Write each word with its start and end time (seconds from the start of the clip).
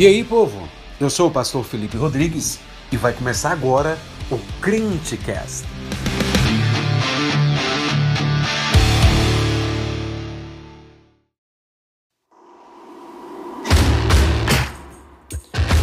E 0.00 0.06
aí, 0.06 0.24
povo? 0.24 0.66
Eu 0.98 1.10
sou 1.10 1.28
o 1.28 1.30
pastor 1.30 1.62
Felipe 1.62 1.94
Rodrigues 1.94 2.58
e 2.90 2.96
vai 2.96 3.12
começar 3.12 3.52
agora 3.52 3.98
o 4.30 4.38
Crentecast. 4.58 5.66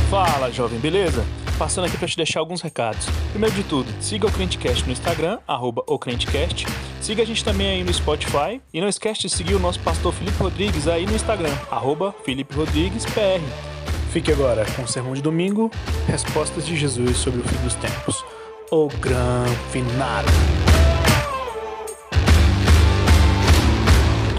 Fala, 0.09 0.51
jovem, 0.51 0.79
beleza? 0.79 1.23
Passando 1.59 1.85
aqui 1.85 1.95
para 1.95 2.07
te 2.07 2.17
deixar 2.17 2.39
alguns 2.39 2.61
recados. 2.61 3.05
Primeiro 3.29 3.55
de 3.55 3.63
tudo, 3.65 3.93
siga 4.01 4.25
o 4.25 4.31
Crentecast 4.31 4.83
no 4.83 4.91
Instagram, 4.91 5.37
arroba 5.47 5.83
o 5.85 5.99
Crentecast. 5.99 6.65
Siga 6.99 7.21
a 7.21 7.25
gente 7.25 7.45
também 7.45 7.67
aí 7.67 7.83
no 7.83 7.93
Spotify. 7.93 8.59
E 8.73 8.81
não 8.81 8.89
esquece 8.89 9.21
de 9.21 9.29
seguir 9.29 9.53
o 9.53 9.59
nosso 9.59 9.79
pastor 9.81 10.11
Felipe 10.11 10.41
Rodrigues 10.41 10.87
aí 10.87 11.05
no 11.05 11.13
Instagram, 11.13 11.53
arroba 11.69 12.15
Felipe 12.25 12.55
Rodrigues 12.55 13.05
PR. 13.05 13.76
Fique 14.11 14.31
agora 14.31 14.65
com 14.75 14.83
o 14.83 14.87
sermão 14.87 15.13
de 15.13 15.21
domingo, 15.21 15.69
respostas 16.07 16.65
de 16.65 16.75
Jesus 16.75 17.17
sobre 17.17 17.41
o 17.41 17.43
fim 17.43 17.57
dos 17.57 17.75
tempos. 17.75 18.23
O 18.71 18.87
Gran 18.99 19.45
Final. 19.71 20.23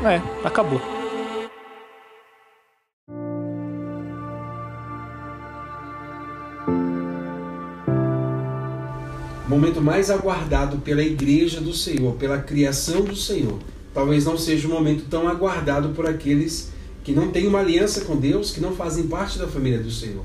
É, 0.05 0.47
acabou. 0.47 0.81
Momento 9.47 9.81
mais 9.81 10.11
aguardado 10.11 10.79
pela 10.79 11.03
igreja 11.03 11.61
do 11.61 11.73
Senhor, 11.73 12.15
pela 12.17 12.39
criação 12.39 13.03
do 13.03 13.17
Senhor. 13.17 13.59
Talvez 13.93 14.25
não 14.25 14.39
seja 14.39 14.69
um 14.69 14.71
momento 14.71 15.05
tão 15.09 15.27
aguardado 15.29 15.91
por 15.91 16.07
aqueles 16.07 16.71
que 16.71 16.78
não 17.13 17.31
têm 17.31 17.47
uma 17.47 17.61
aliança 17.61 18.03
com 18.03 18.17
Deus, 18.17 18.51
que 18.51 18.61
não 18.61 18.75
fazem 18.75 19.07
parte 19.07 19.39
da 19.39 19.47
família 19.47 19.79
do 19.79 19.91
Senhor. 19.91 20.25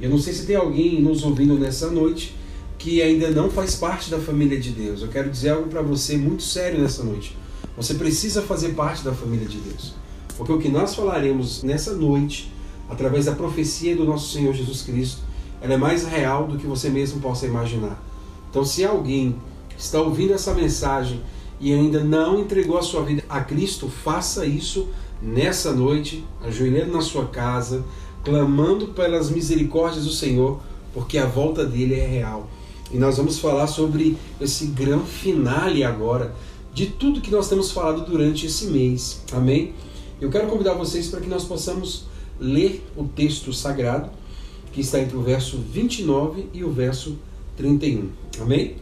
Eu 0.00 0.10
não 0.10 0.18
sei 0.18 0.32
se 0.32 0.46
tem 0.46 0.56
alguém 0.56 1.00
nos 1.00 1.22
ouvindo 1.22 1.54
nessa 1.54 1.90
noite 1.90 2.34
que 2.78 3.00
ainda 3.00 3.30
não 3.30 3.50
faz 3.50 3.76
parte 3.76 4.10
da 4.10 4.18
família 4.18 4.58
de 4.58 4.70
Deus. 4.70 5.02
Eu 5.02 5.08
quero 5.08 5.30
dizer 5.30 5.50
algo 5.50 5.68
para 5.68 5.80
você 5.80 6.16
muito 6.16 6.42
sério 6.42 6.80
nessa 6.80 7.02
noite. 7.02 7.36
Você 7.76 7.94
precisa 7.94 8.42
fazer 8.42 8.70
parte 8.70 9.02
da 9.02 9.12
família 9.12 9.46
de 9.46 9.58
Deus. 9.58 9.94
Porque 10.36 10.52
o 10.52 10.58
que 10.58 10.68
nós 10.68 10.94
falaremos 10.94 11.62
nessa 11.62 11.94
noite, 11.94 12.52
através 12.88 13.26
da 13.26 13.32
profecia 13.32 13.96
do 13.96 14.04
nosso 14.04 14.32
Senhor 14.32 14.52
Jesus 14.52 14.82
Cristo, 14.82 15.22
ela 15.60 15.74
é 15.74 15.76
mais 15.76 16.04
real 16.04 16.46
do 16.46 16.58
que 16.58 16.66
você 16.66 16.90
mesmo 16.90 17.20
possa 17.20 17.46
imaginar. 17.46 18.02
Então, 18.50 18.64
se 18.64 18.84
alguém 18.84 19.36
está 19.78 20.00
ouvindo 20.00 20.34
essa 20.34 20.52
mensagem 20.52 21.20
e 21.64 21.72
ainda 21.72 22.04
não 22.04 22.40
entregou 22.40 22.76
a 22.76 22.82
sua 22.82 23.02
vida 23.02 23.24
a 23.26 23.40
Cristo, 23.40 23.88
faça 23.88 24.44
isso 24.44 24.86
nessa 25.22 25.72
noite, 25.72 26.22
ajoelhando 26.42 26.92
na 26.92 27.00
sua 27.00 27.24
casa, 27.24 27.82
clamando 28.22 28.88
pelas 28.88 29.30
misericórdias 29.30 30.04
do 30.04 30.12
Senhor, 30.12 30.60
porque 30.92 31.16
a 31.16 31.24
volta 31.24 31.64
dele 31.64 31.94
é 31.94 32.06
real. 32.06 32.50
E 32.92 32.98
nós 32.98 33.16
vamos 33.16 33.38
falar 33.38 33.66
sobre 33.66 34.14
esse 34.38 34.66
grande 34.66 35.06
finale 35.06 35.82
agora 35.82 36.34
de 36.74 36.84
tudo 36.84 37.22
que 37.22 37.30
nós 37.30 37.48
temos 37.48 37.70
falado 37.70 38.04
durante 38.04 38.44
esse 38.44 38.66
mês. 38.66 39.22
Amém? 39.32 39.72
Eu 40.20 40.28
quero 40.28 40.48
convidar 40.48 40.74
vocês 40.74 41.08
para 41.08 41.22
que 41.22 41.28
nós 41.30 41.44
possamos 41.44 42.04
ler 42.38 42.86
o 42.94 43.04
texto 43.04 43.54
sagrado 43.54 44.10
que 44.70 44.82
está 44.82 45.00
entre 45.00 45.16
o 45.16 45.22
verso 45.22 45.56
29 45.56 46.46
e 46.52 46.62
o 46.62 46.70
verso 46.70 47.16
31. 47.56 48.10
Amém? 48.38 48.76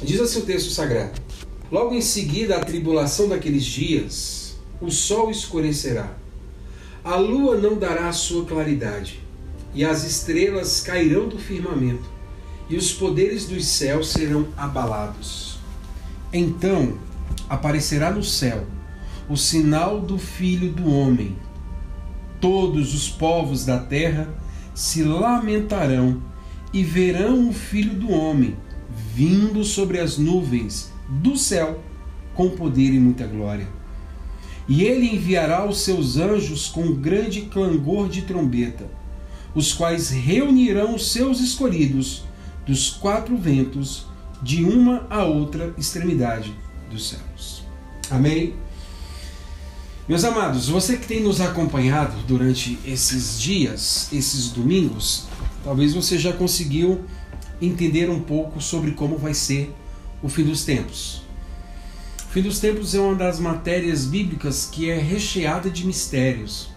Diz 0.00 0.20
assim 0.20 0.38
o 0.38 0.42
texto 0.42 0.70
sagrado: 0.70 1.20
Logo 1.72 1.94
em 1.94 2.00
seguida, 2.02 2.56
a 2.56 2.64
tribulação 2.64 3.28
daqueles 3.28 3.64
dias, 3.64 4.56
o 4.80 4.90
sol 4.90 5.30
escurecerá, 5.30 6.14
a 7.02 7.16
lua 7.16 7.56
não 7.56 7.76
dará 7.76 8.08
a 8.08 8.12
sua 8.12 8.44
claridade, 8.44 9.20
e 9.74 9.84
as 9.84 10.04
estrelas 10.04 10.82
cairão 10.82 11.26
do 11.26 11.38
firmamento, 11.38 12.04
e 12.68 12.76
os 12.76 12.92
poderes 12.92 13.46
dos 13.46 13.64
céus 13.66 14.10
serão 14.10 14.48
abalados. 14.56 15.58
Então 16.32 16.98
aparecerá 17.48 18.10
no 18.10 18.22
céu 18.22 18.66
o 19.28 19.36
sinal 19.36 20.00
do 20.00 20.18
Filho 20.18 20.70
do 20.70 20.88
Homem. 20.90 21.36
Todos 22.40 22.94
os 22.94 23.08
povos 23.08 23.64
da 23.64 23.78
terra 23.78 24.28
se 24.74 25.02
lamentarão 25.02 26.22
e 26.74 26.84
verão 26.84 27.48
o 27.48 27.52
Filho 27.52 27.94
do 27.94 28.10
Homem 28.10 28.54
vindo 29.14 29.64
sobre 29.64 29.98
as 29.98 30.18
nuvens 30.18 30.93
do 31.08 31.36
céu 31.36 31.82
com 32.34 32.50
poder 32.50 32.92
e 32.92 32.98
muita 32.98 33.26
glória. 33.26 33.68
E 34.66 34.82
ele 34.84 35.14
enviará 35.14 35.68
os 35.68 35.82
seus 35.82 36.16
anjos 36.16 36.68
com 36.68 36.94
grande 36.94 37.42
clangor 37.42 38.08
de 38.08 38.22
trombeta, 38.22 38.86
os 39.54 39.72
quais 39.72 40.10
reunirão 40.10 40.94
os 40.94 41.12
seus 41.12 41.40
escolhidos 41.40 42.24
dos 42.66 42.90
quatro 42.90 43.36
ventos, 43.36 44.06
de 44.42 44.64
uma 44.64 45.06
a 45.08 45.24
outra 45.24 45.74
extremidade 45.78 46.54
dos 46.90 47.08
céus. 47.08 47.64
Amém? 48.10 48.54
Meus 50.06 50.22
amados, 50.22 50.68
você 50.68 50.98
que 50.98 51.06
tem 51.06 51.22
nos 51.22 51.40
acompanhado 51.40 52.14
durante 52.26 52.78
esses 52.84 53.40
dias, 53.40 54.08
esses 54.12 54.50
domingos, 54.50 55.26
talvez 55.62 55.94
você 55.94 56.18
já 56.18 56.32
conseguiu 56.32 57.04
entender 57.60 58.10
um 58.10 58.20
pouco 58.20 58.60
sobre 58.60 58.90
como 58.90 59.16
vai 59.16 59.32
ser 59.32 59.74
o 60.24 60.28
fim 60.30 60.42
dos 60.42 60.64
tempos. 60.64 61.22
O 62.26 62.32
fim 62.32 62.40
dos 62.40 62.58
tempos 62.58 62.94
é 62.94 62.98
uma 62.98 63.14
das 63.14 63.38
matérias 63.38 64.06
bíblicas 64.06 64.66
que 64.72 64.88
é 64.88 64.98
recheada 64.98 65.68
de 65.68 65.86
mistérios. 65.86 66.70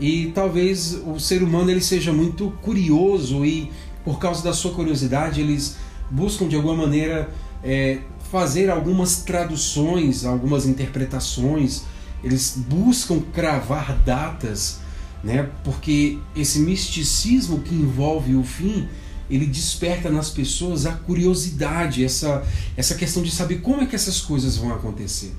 E 0.00 0.32
talvez 0.34 0.94
o 0.94 1.20
ser 1.20 1.42
humano 1.42 1.70
ele 1.70 1.82
seja 1.82 2.10
muito 2.10 2.50
curioso 2.62 3.44
e 3.44 3.70
por 4.02 4.18
causa 4.18 4.42
da 4.42 4.54
sua 4.54 4.72
curiosidade 4.72 5.42
eles 5.42 5.76
buscam 6.10 6.48
de 6.48 6.56
alguma 6.56 6.74
maneira 6.74 7.28
é, 7.62 7.98
fazer 8.32 8.70
algumas 8.70 9.18
traduções, 9.24 10.24
algumas 10.24 10.64
interpretações. 10.64 11.82
Eles 12.24 12.56
buscam 12.66 13.20
cravar 13.20 13.94
datas, 14.06 14.80
né? 15.22 15.50
Porque 15.62 16.18
esse 16.34 16.58
misticismo 16.60 17.60
que 17.60 17.74
envolve 17.74 18.34
o 18.34 18.42
fim 18.42 18.88
ele 19.30 19.46
desperta 19.46 20.10
nas 20.10 20.30
pessoas 20.30 20.86
a 20.86 20.92
curiosidade, 20.92 22.04
essa, 22.04 22.44
essa 22.76 22.94
questão 22.94 23.22
de 23.22 23.30
saber 23.30 23.60
como 23.60 23.80
é 23.80 23.86
que 23.86 23.94
essas 23.94 24.20
coisas 24.20 24.56
vão 24.56 24.72
acontecer. 24.72 25.32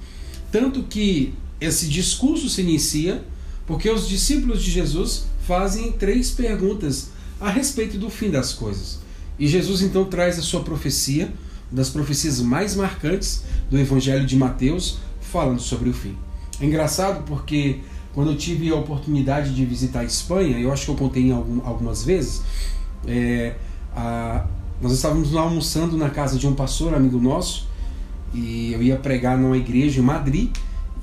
Tanto 0.51 0.83
que 0.83 1.33
esse 1.59 1.87
discurso 1.87 2.49
se 2.49 2.61
inicia 2.61 3.23
porque 3.67 3.89
os 3.89 4.07
discípulos 4.07 4.63
de 4.63 4.71
Jesus 4.71 5.25
fazem 5.45 5.91
três 5.91 6.31
perguntas 6.31 7.09
a 7.39 7.49
respeito 7.49 7.97
do 7.97 8.09
fim 8.09 8.29
das 8.29 8.53
coisas. 8.53 8.99
E 9.37 9.47
Jesus 9.47 9.81
então 9.81 10.05
traz 10.05 10.37
a 10.37 10.41
sua 10.41 10.61
profecia, 10.61 11.33
das 11.71 11.89
profecias 11.89 12.41
mais 12.41 12.75
marcantes 12.75 13.43
do 13.69 13.79
Evangelho 13.79 14.25
de 14.25 14.35
Mateus, 14.35 14.97
falando 15.21 15.61
sobre 15.61 15.89
o 15.89 15.93
fim. 15.93 16.17
É 16.59 16.65
engraçado 16.65 17.23
porque 17.23 17.79
quando 18.13 18.31
eu 18.31 18.37
tive 18.37 18.69
a 18.69 18.75
oportunidade 18.75 19.55
de 19.55 19.65
visitar 19.65 20.01
a 20.01 20.03
Espanha, 20.03 20.59
eu 20.59 20.71
acho 20.71 20.85
que 20.85 20.91
eu 20.91 20.95
contei 20.95 21.31
algumas 21.31 22.03
vezes, 22.03 22.41
é, 23.07 23.55
a, 23.95 24.45
nós 24.81 24.91
estávamos 24.91 25.35
almoçando 25.35 25.95
na 25.97 26.09
casa 26.09 26.37
de 26.37 26.47
um 26.47 26.53
pastor, 26.53 26.93
amigo 26.93 27.19
nosso, 27.19 27.67
e 28.33 28.73
eu 28.73 28.81
ia 28.81 28.95
pregar 28.95 29.37
numa 29.37 29.57
igreja 29.57 29.99
em 29.99 30.03
Madrid, 30.03 30.49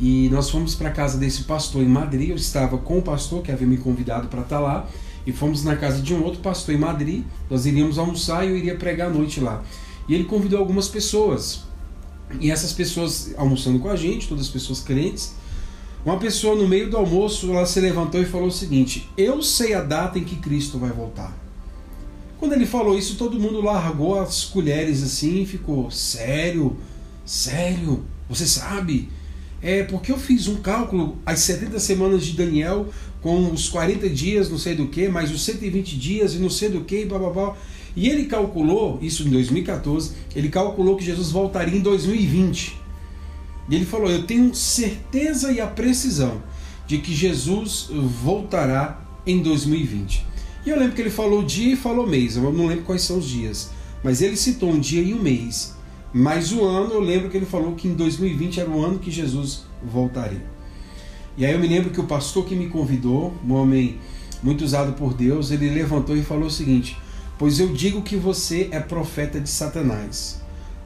e 0.00 0.28
nós 0.30 0.48
fomos 0.48 0.74
para 0.74 0.88
a 0.88 0.92
casa 0.92 1.18
desse 1.18 1.44
pastor 1.44 1.82
em 1.82 1.88
Madrid. 1.88 2.30
Eu 2.30 2.36
estava 2.36 2.78
com 2.78 2.98
o 2.98 3.02
pastor 3.02 3.42
que 3.42 3.50
havia 3.50 3.66
me 3.66 3.76
convidado 3.76 4.28
para 4.28 4.40
estar 4.42 4.60
lá, 4.60 4.86
e 5.26 5.32
fomos 5.32 5.62
na 5.62 5.76
casa 5.76 6.00
de 6.00 6.14
um 6.14 6.22
outro 6.22 6.40
pastor 6.40 6.74
em 6.74 6.78
Madrid. 6.78 7.24
Nós 7.50 7.66
iríamos 7.66 7.98
almoçar 7.98 8.44
e 8.44 8.50
eu 8.50 8.56
iria 8.56 8.76
pregar 8.76 9.08
à 9.08 9.10
noite 9.10 9.40
lá. 9.40 9.62
E 10.08 10.14
ele 10.14 10.24
convidou 10.24 10.58
algumas 10.58 10.88
pessoas, 10.88 11.64
e 12.40 12.50
essas 12.50 12.72
pessoas 12.72 13.34
almoçando 13.36 13.78
com 13.78 13.88
a 13.88 13.96
gente, 13.96 14.28
todas 14.28 14.46
as 14.46 14.50
pessoas 14.50 14.80
crentes. 14.80 15.34
Uma 16.04 16.18
pessoa 16.18 16.54
no 16.54 16.66
meio 16.66 16.88
do 16.88 16.96
almoço, 16.96 17.50
ela 17.52 17.66
se 17.66 17.80
levantou 17.80 18.20
e 18.20 18.24
falou 18.24 18.48
o 18.48 18.52
seguinte: 18.52 19.08
Eu 19.16 19.42
sei 19.42 19.74
a 19.74 19.82
data 19.82 20.18
em 20.18 20.24
que 20.24 20.36
Cristo 20.36 20.78
vai 20.78 20.90
voltar. 20.90 21.47
Quando 22.38 22.52
ele 22.52 22.66
falou 22.66 22.96
isso, 22.96 23.16
todo 23.16 23.38
mundo 23.38 23.60
largou 23.60 24.18
as 24.20 24.44
colheres 24.44 25.02
assim 25.02 25.42
e 25.42 25.46
ficou: 25.46 25.90
Sério? 25.90 26.76
Sério? 27.24 28.04
Você 28.28 28.46
sabe? 28.46 29.08
É 29.60 29.82
porque 29.82 30.12
eu 30.12 30.18
fiz 30.18 30.46
um 30.46 30.56
cálculo, 30.56 31.18
as 31.26 31.40
70 31.40 31.80
semanas 31.80 32.24
de 32.24 32.36
Daniel, 32.36 32.88
com 33.20 33.50
os 33.50 33.68
40 33.68 34.08
dias, 34.08 34.48
não 34.48 34.58
sei 34.58 34.76
do 34.76 34.86
que, 34.86 35.08
mais 35.08 35.32
os 35.32 35.44
120 35.44 35.98
dias 35.98 36.34
e 36.34 36.38
não 36.38 36.48
sei 36.48 36.68
do 36.68 36.82
que, 36.82 37.04
blá 37.04 37.18
blá 37.18 37.30
blá. 37.30 37.56
E 37.96 38.08
ele 38.08 38.26
calculou, 38.26 39.00
isso 39.02 39.26
em 39.26 39.30
2014, 39.30 40.12
ele 40.36 40.48
calculou 40.48 40.96
que 40.96 41.04
Jesus 41.04 41.32
voltaria 41.32 41.76
em 41.76 41.80
2020. 41.80 42.76
E 43.68 43.74
ele 43.74 43.84
falou: 43.84 44.08
Eu 44.08 44.22
tenho 44.22 44.54
certeza 44.54 45.50
e 45.50 45.60
a 45.60 45.66
precisão 45.66 46.40
de 46.86 46.98
que 46.98 47.12
Jesus 47.12 47.88
voltará 48.22 49.02
em 49.26 49.42
2020. 49.42 50.24
E 50.68 50.70
eu 50.70 50.78
lembro 50.78 50.94
que 50.94 51.00
ele 51.00 51.08
falou 51.08 51.42
dia 51.42 51.72
e 51.72 51.76
falou 51.76 52.06
mês, 52.06 52.36
eu 52.36 52.52
não 52.52 52.66
lembro 52.66 52.84
quais 52.84 53.00
são 53.00 53.16
os 53.16 53.26
dias, 53.26 53.70
mas 54.04 54.20
ele 54.20 54.36
citou 54.36 54.70
um 54.70 54.78
dia 54.78 55.00
e 55.00 55.14
um 55.14 55.18
mês. 55.18 55.74
Mas 56.12 56.52
o 56.52 56.62
ano, 56.62 56.92
eu 56.92 57.00
lembro 57.00 57.30
que 57.30 57.38
ele 57.38 57.46
falou 57.46 57.74
que 57.74 57.88
em 57.88 57.94
2020 57.94 58.60
era 58.60 58.68
o 58.68 58.84
ano 58.84 58.98
que 58.98 59.10
Jesus 59.10 59.62
voltaria. 59.82 60.44
E 61.38 61.46
aí 61.46 61.54
eu 61.54 61.58
me 61.58 61.66
lembro 61.66 61.88
que 61.88 61.98
o 61.98 62.04
pastor 62.04 62.44
que 62.44 62.54
me 62.54 62.68
convidou, 62.68 63.32
um 63.42 63.54
homem 63.54 63.96
muito 64.42 64.62
usado 64.62 64.92
por 64.92 65.14
Deus, 65.14 65.50
ele 65.50 65.70
levantou 65.70 66.14
e 66.14 66.22
falou 66.22 66.48
o 66.48 66.50
seguinte: 66.50 66.98
Pois 67.38 67.58
eu 67.58 67.72
digo 67.72 68.02
que 68.02 68.16
você 68.16 68.68
é 68.70 68.78
profeta 68.78 69.40
de 69.40 69.48
Satanás, 69.48 70.42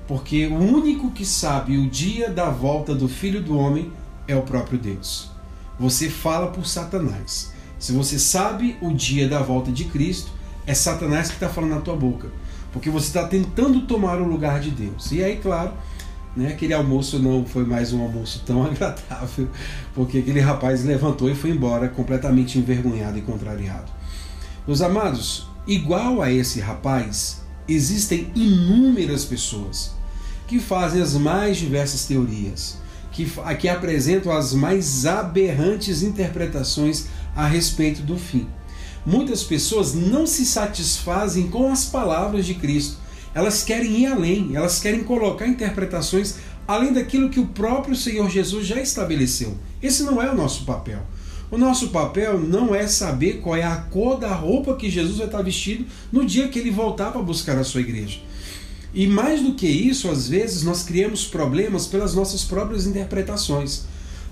porque 0.06 0.46
o 0.46 0.58
único 0.58 1.10
que 1.10 1.26
sabe 1.26 1.76
o 1.76 1.90
dia 1.90 2.30
da 2.30 2.50
volta 2.50 2.94
do 2.94 3.08
Filho 3.08 3.42
do 3.42 3.58
Homem 3.58 3.90
é 4.28 4.36
o 4.36 4.42
próprio 4.42 4.78
Deus. 4.78 5.28
Você 5.76 6.08
fala 6.08 6.52
por 6.52 6.68
Satanás. 6.68 7.50
Se 7.82 7.90
você 7.90 8.16
sabe 8.16 8.76
o 8.80 8.92
dia 8.94 9.28
da 9.28 9.40
volta 9.40 9.72
de 9.72 9.86
Cristo, 9.86 10.30
é 10.64 10.72
Satanás 10.72 11.26
que 11.26 11.34
está 11.34 11.48
falando 11.48 11.70
na 11.70 11.80
tua 11.80 11.96
boca, 11.96 12.28
porque 12.72 12.88
você 12.88 13.08
está 13.08 13.26
tentando 13.26 13.80
tomar 13.88 14.20
o 14.20 14.24
lugar 14.24 14.60
de 14.60 14.70
Deus. 14.70 15.10
E 15.10 15.20
aí, 15.20 15.38
claro, 15.38 15.72
né, 16.36 16.52
aquele 16.52 16.72
almoço 16.72 17.18
não 17.18 17.44
foi 17.44 17.64
mais 17.64 17.92
um 17.92 18.00
almoço 18.00 18.44
tão 18.46 18.62
agradável, 18.64 19.48
porque 19.96 20.18
aquele 20.18 20.38
rapaz 20.38 20.84
levantou 20.84 21.28
e 21.28 21.34
foi 21.34 21.50
embora 21.50 21.88
completamente 21.88 22.56
envergonhado 22.56 23.18
e 23.18 23.22
contrariado. 23.22 23.90
Meus 24.64 24.80
amados, 24.80 25.48
igual 25.66 26.22
a 26.22 26.30
esse 26.30 26.60
rapaz, 26.60 27.42
existem 27.66 28.30
inúmeras 28.36 29.24
pessoas 29.24 29.90
que 30.46 30.60
fazem 30.60 31.02
as 31.02 31.14
mais 31.14 31.56
diversas 31.56 32.04
teorias, 32.04 32.80
que, 33.10 33.28
que 33.58 33.68
apresentam 33.68 34.30
as 34.30 34.54
mais 34.54 35.04
aberrantes 35.04 36.04
interpretações 36.04 37.08
a 37.34 37.46
respeito 37.46 38.02
do 38.02 38.16
fim. 38.16 38.46
Muitas 39.04 39.42
pessoas 39.42 39.94
não 39.94 40.26
se 40.26 40.46
satisfazem 40.46 41.48
com 41.48 41.70
as 41.72 41.84
palavras 41.86 42.46
de 42.46 42.54
Cristo, 42.54 42.98
elas 43.34 43.62
querem 43.62 44.02
ir 44.02 44.06
além, 44.06 44.54
elas 44.54 44.78
querem 44.78 45.02
colocar 45.02 45.46
interpretações 45.46 46.36
além 46.66 46.92
daquilo 46.92 47.30
que 47.30 47.40
o 47.40 47.46
próprio 47.46 47.96
Senhor 47.96 48.30
Jesus 48.30 48.66
já 48.66 48.80
estabeleceu. 48.80 49.56
Esse 49.82 50.02
não 50.02 50.22
é 50.22 50.30
o 50.30 50.36
nosso 50.36 50.64
papel. 50.64 51.00
O 51.50 51.58
nosso 51.58 51.88
papel 51.88 52.40
não 52.40 52.74
é 52.74 52.86
saber 52.86 53.40
qual 53.40 53.56
é 53.56 53.62
a 53.62 53.76
cor 53.76 54.18
da 54.18 54.32
roupa 54.34 54.76
que 54.76 54.88
Jesus 54.88 55.18
vai 55.18 55.26
estar 55.26 55.42
vestido 55.42 55.84
no 56.10 56.24
dia 56.24 56.48
que 56.48 56.58
ele 56.58 56.70
voltar 56.70 57.10
para 57.10 57.20
buscar 57.20 57.58
a 57.58 57.64
sua 57.64 57.82
igreja. 57.82 58.20
E 58.94 59.06
mais 59.06 59.42
do 59.42 59.54
que 59.54 59.66
isso, 59.66 60.10
às 60.10 60.28
vezes 60.28 60.62
nós 60.62 60.82
criamos 60.82 61.26
problemas 61.26 61.86
pelas 61.86 62.14
nossas 62.14 62.44
próprias 62.44 62.86
interpretações. 62.86 63.84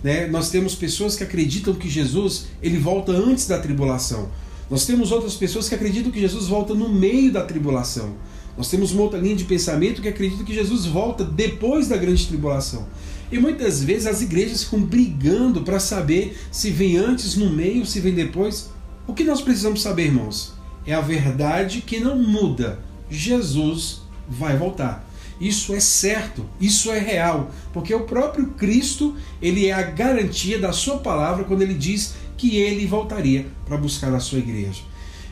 Né? 0.03 0.27
Nós 0.27 0.51
temos 0.51 0.75
pessoas 0.75 1.17
que 1.17 1.25
acreditam 1.25 1.75
que 1.75 1.89
Jesus 1.89 2.47
ele 2.63 2.79
volta 2.79 3.13
antes 3.13 3.47
da 3.47 3.59
tribulação. 3.59 4.31
Nós 4.71 4.87
temos 4.87 5.11
outras 5.11 5.35
pessoas 5.35 5.69
que 5.69 5.75
acreditam 5.75 6.13
que 6.13 6.21
Jesus 6.21 6.47
volta 6.47 6.75
no 6.75 6.89
meio 6.89 7.33
da 7.33 7.43
tribulação. 7.43 8.15
Nós 8.57 8.69
temos 8.69 8.93
uma 8.93 9.03
outra 9.03 9.19
linha 9.19 9.37
de 9.37 9.45
pensamento 9.45 10.03
que 10.03 10.09
acredita 10.09 10.45
que 10.45 10.55
Jesus 10.55 10.87
volta 10.87 11.25
depois 11.25 11.89
da 11.89 11.97
grande 11.97 12.27
tribulação. 12.27 12.87
E 13.33 13.39
muitas 13.39 13.83
vezes 13.83 14.07
as 14.07 14.21
igrejas 14.23 14.65
ficam 14.65 14.81
brigando 14.81 15.63
para 15.63 15.79
saber 15.79 16.37
se 16.51 16.71
vem 16.71 16.97
antes, 16.97 17.37
no 17.37 17.51
meio, 17.51 17.87
se 17.87 18.01
vem 18.01 18.15
depois. 18.15 18.71
O 19.07 19.15
que 19.15 19.25
nós 19.25 19.41
precisamos 19.41 19.83
saber, 19.83 20.07
irmãos, 20.07 20.53
é 20.87 20.95
a 20.95 21.01
verdade 21.01 21.81
que 21.81 22.01
não 22.01 22.17
muda. 22.19 22.79
Jesus 23.11 24.03
vai 24.29 24.57
voltar. 24.57 25.09
Isso 25.41 25.73
é 25.75 25.81
certo, 25.81 26.45
isso 26.61 26.91
é 26.91 26.99
real, 26.99 27.51
porque 27.73 27.95
o 27.95 28.01
próprio 28.01 28.49
Cristo, 28.49 29.17
ele 29.41 29.67
é 29.67 29.73
a 29.73 29.83
garantia 29.83 30.59
da 30.59 30.71
sua 30.71 30.99
palavra 30.99 31.45
quando 31.45 31.63
ele 31.63 31.73
diz 31.73 32.15
que 32.37 32.57
ele 32.57 32.87
voltaria 32.87 33.47
para 33.65 33.79
buscar 33.79 34.15
a 34.15 34.21
sua 34.21 34.39
igreja. 34.39 34.83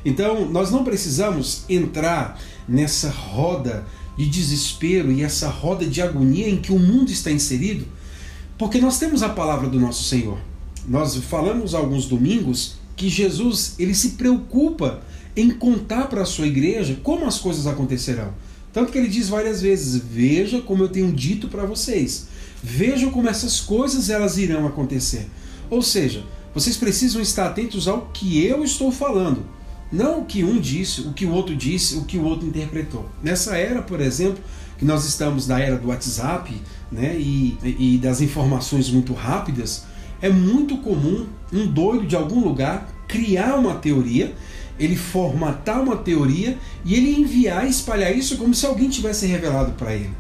Então, 0.05 0.49
nós 0.49 0.71
não 0.71 0.83
precisamos 0.83 1.65
entrar 1.69 2.41
nessa 2.67 3.11
roda 3.11 3.85
de 4.17 4.27
desespero 4.27 5.13
e 5.13 5.23
essa 5.23 5.49
roda 5.49 5.85
de 5.85 6.01
agonia 6.01 6.49
em 6.49 6.57
que 6.57 6.73
o 6.73 6.79
mundo 6.79 7.11
está 7.11 7.31
inserido, 7.31 7.87
porque 8.57 8.81
nós 8.81 8.99
temos 8.99 9.23
a 9.23 9.29
palavra 9.29 9.69
do 9.69 9.79
nosso 9.79 10.05
Senhor. 10.05 10.39
Nós 10.87 11.15
falamos 11.17 11.75
alguns 11.75 12.07
domingos 12.07 12.77
que 12.97 13.09
Jesus, 13.09 13.75
ele 13.79 13.95
se 13.95 14.11
preocupa 14.11 15.03
em 15.37 15.51
contar 15.51 16.09
para 16.09 16.23
a 16.23 16.27
sua 16.27 16.47
igreja 16.47 16.99
como 17.03 17.27
as 17.27 17.39
coisas 17.39 17.67
acontecerão. 17.67 18.33
Tanto 18.73 18.93
que 18.93 18.99
ele 18.99 19.09
diz 19.09 19.29
várias 19.29 19.61
vezes: 19.63 20.01
"Veja 20.01 20.61
como 20.61 20.85
eu 20.85 20.89
tenho 20.89 21.13
dito 21.13 21.49
para 21.49 21.65
vocês. 21.65 22.29
Vejam 22.63 23.11
como 23.11 23.29
essas 23.29 23.61
coisas 23.61 24.11
elas 24.11 24.39
irão 24.39 24.67
acontecer." 24.67 25.27
Ou 25.71 25.83
seja, 25.83 26.25
vocês 26.55 26.77
precisam 26.77 27.21
estar 27.21 27.47
atentos 27.47 27.87
ao 27.87 28.07
que 28.13 28.45
eu 28.45 28.65
estou 28.65 28.91
falando, 28.91 29.45
não 29.93 30.21
o 30.21 30.25
que 30.25 30.43
um 30.43 30.59
disse, 30.59 31.03
o 31.03 31.13
que 31.13 31.27
o 31.27 31.33
outro 31.33 31.55
disse, 31.55 31.97
o 31.97 32.05
que 32.05 32.19
o 32.19 32.25
outro 32.25 32.47
interpretou. 32.47 33.09
Nessa 33.23 33.57
era, 33.57 33.83
por 33.83 34.01
exemplo, 34.01 34.43
que 34.79 34.85
nós 34.85 35.05
estamos 35.05 35.47
na 35.47 35.61
era 35.61 35.77
do 35.77 35.89
WhatsApp 35.89 36.55
né, 36.91 37.17
e, 37.19 37.57
e 37.63 37.99
das 37.99 38.21
informações 38.21 38.91
muito 38.91 39.13
rápidas, 39.13 39.85
é 40.21 40.29
muito 40.29 40.79
comum 40.79 41.27
um 41.53 41.67
doido 41.67 42.07
de 42.07 42.17
algum 42.17 42.41
lugar 42.41 42.89
criar 43.07 43.57
uma 43.57 43.75
teoria, 43.75 44.35
ele 44.79 44.97
formatar 44.97 45.83
uma 45.83 45.97
teoria 45.97 46.59
e 46.85 46.95
ele 46.95 47.21
enviar 47.21 47.67
e 47.67 47.71
espalhar 47.71 48.17
isso 48.17 48.37
como 48.37 48.55
se 48.55 48.67
alguém 48.67 48.89
tivesse 48.89 49.27
revelado 49.27 49.73
para 49.73 49.95
ele. 49.95 50.11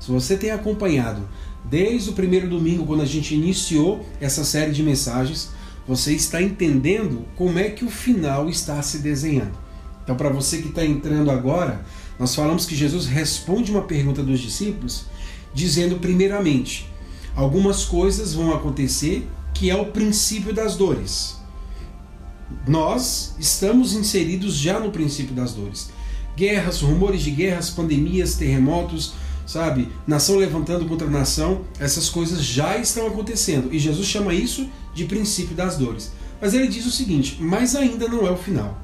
Se 0.00 0.10
você 0.10 0.36
tem 0.36 0.50
acompanhado 0.50 1.22
desde 1.64 2.10
o 2.10 2.12
primeiro 2.12 2.48
domingo, 2.48 2.86
quando 2.86 3.02
a 3.02 3.06
gente 3.06 3.34
iniciou 3.34 4.06
essa 4.20 4.44
série 4.44 4.72
de 4.72 4.82
mensagens, 4.82 5.50
você 5.86 6.12
está 6.12 6.42
entendendo 6.42 7.24
como 7.36 7.58
é 7.58 7.70
que 7.70 7.84
o 7.84 7.90
final 7.90 8.48
está 8.48 8.80
se 8.82 8.98
desenhando. 8.98 9.56
Então, 10.02 10.16
para 10.16 10.28
você 10.28 10.58
que 10.58 10.68
está 10.68 10.84
entrando 10.84 11.30
agora, 11.30 11.84
nós 12.18 12.34
falamos 12.34 12.64
que 12.64 12.76
Jesus 12.76 13.06
responde 13.06 13.70
uma 13.70 13.82
pergunta 13.82 14.22
dos 14.22 14.40
discípulos, 14.40 15.06
dizendo, 15.52 15.96
primeiramente, 15.96 16.88
algumas 17.34 17.84
coisas 17.84 18.32
vão 18.32 18.54
acontecer 18.54 19.28
que 19.52 19.70
é 19.70 19.74
o 19.74 19.86
princípio 19.86 20.52
das 20.52 20.76
dores. 20.76 21.35
Nós 22.66 23.34
estamos 23.38 23.94
inseridos 23.94 24.54
já 24.54 24.78
no 24.78 24.90
princípio 24.90 25.34
das 25.34 25.52
dores. 25.52 25.90
Guerras, 26.36 26.80
rumores 26.80 27.22
de 27.22 27.30
guerras, 27.30 27.70
pandemias, 27.70 28.34
terremotos, 28.34 29.14
sabe? 29.46 29.88
Nação 30.06 30.36
levantando 30.36 30.86
contra 30.86 31.08
nação, 31.08 31.62
essas 31.78 32.08
coisas 32.08 32.42
já 32.44 32.76
estão 32.76 33.06
acontecendo. 33.06 33.72
E 33.72 33.78
Jesus 33.78 34.06
chama 34.06 34.34
isso 34.34 34.68
de 34.94 35.04
princípio 35.04 35.56
das 35.56 35.76
dores. 35.76 36.12
Mas 36.40 36.54
ele 36.54 36.68
diz 36.68 36.84
o 36.86 36.90
seguinte: 36.90 37.38
mas 37.40 37.74
ainda 37.74 38.08
não 38.08 38.26
é 38.26 38.30
o 38.30 38.36
final. 38.36 38.78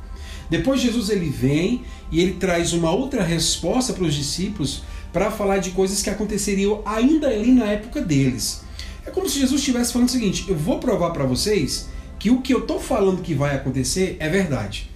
Depois 0.48 0.80
Jesus 0.80 1.08
ele 1.08 1.28
vem 1.28 1.82
e 2.10 2.20
ele 2.20 2.34
traz 2.34 2.72
uma 2.72 2.90
outra 2.90 3.22
resposta 3.22 3.92
para 3.92 4.04
os 4.04 4.14
discípulos 4.14 4.82
para 5.12 5.30
falar 5.30 5.58
de 5.58 5.70
coisas 5.70 6.02
que 6.02 6.10
aconteceriam 6.10 6.82
ainda 6.84 7.28
ali 7.28 7.52
na 7.52 7.66
época 7.66 8.00
deles. 8.00 8.62
É 9.06 9.10
como 9.10 9.28
se 9.28 9.38
Jesus 9.38 9.60
estivesse 9.60 9.92
falando 9.92 10.08
o 10.08 10.12
seguinte: 10.12 10.46
eu 10.48 10.56
vou 10.56 10.78
provar 10.78 11.10
para 11.10 11.24
vocês 11.24 11.88
que 12.22 12.30
o 12.30 12.40
que 12.40 12.54
eu 12.54 12.60
estou 12.60 12.78
falando 12.78 13.20
que 13.20 13.34
vai 13.34 13.56
acontecer 13.56 14.16
é 14.20 14.28
verdade. 14.28 14.88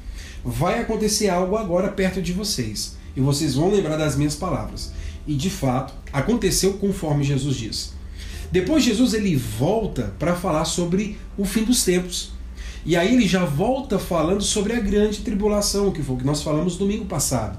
Vai 0.45 0.79
acontecer 0.79 1.29
algo 1.29 1.57
agora 1.57 1.89
perto 1.89 2.23
de 2.23 2.33
vocês 2.33 2.97
e 3.17 3.21
vocês 3.21 3.57
vão 3.57 3.69
lembrar 3.69 3.97
das 3.97 4.15
minhas 4.15 4.37
palavras. 4.37 4.93
E 5.27 5.35
de 5.35 5.51
fato, 5.51 5.93
aconteceu 6.13 6.75
conforme 6.75 7.25
Jesus 7.25 7.57
diz. 7.57 7.93
Depois 8.53 8.85
Jesus 8.85 9.13
ele 9.13 9.35
volta 9.35 10.15
para 10.21 10.37
falar 10.37 10.67
sobre 10.67 11.19
o 11.37 11.45
fim 11.45 11.65
dos 11.65 11.83
tempos. 11.83 12.31
E 12.85 12.95
aí 12.95 13.13
ele 13.13 13.27
já 13.27 13.45
volta 13.45 13.99
falando 13.99 14.45
sobre 14.45 14.75
a 14.75 14.79
grande 14.79 15.23
tribulação, 15.23 15.91
que 15.91 16.05
foi 16.05 16.15
o 16.15 16.19
que 16.21 16.25
nós 16.25 16.45
falamos 16.45 16.77
domingo 16.77 17.07
passado. 17.07 17.59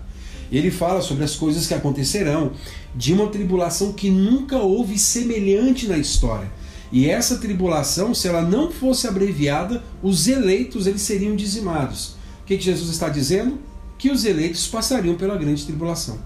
Ele 0.49 0.71
fala 0.71 1.01
sobre 1.01 1.25
as 1.25 1.35
coisas 1.35 1.67
que 1.67 1.73
acontecerão 1.73 2.53
de 2.95 3.11
uma 3.11 3.27
tribulação 3.27 3.91
que 3.91 4.09
nunca 4.09 4.59
houve 4.59 4.97
semelhante 4.97 5.87
na 5.87 5.97
história. 5.97 6.49
E 6.91 7.09
essa 7.09 7.37
tribulação, 7.37 8.13
se 8.13 8.27
ela 8.27 8.41
não 8.41 8.71
fosse 8.71 9.07
abreviada, 9.07 9.83
os 10.01 10.27
eleitos 10.27 10.87
eles 10.87 11.01
seriam 11.01 11.35
dizimados. 11.35 12.15
O 12.41 12.45
que, 12.45 12.59
Jesus 12.59 12.89
está 12.89 13.09
dizendo? 13.09 13.59
Que 13.97 14.09
os 14.09 14.23
eleitos 14.23 14.67
passariam 14.67 15.15
pela 15.15 15.37
grande 15.37 15.65
tribulação. 15.65 16.19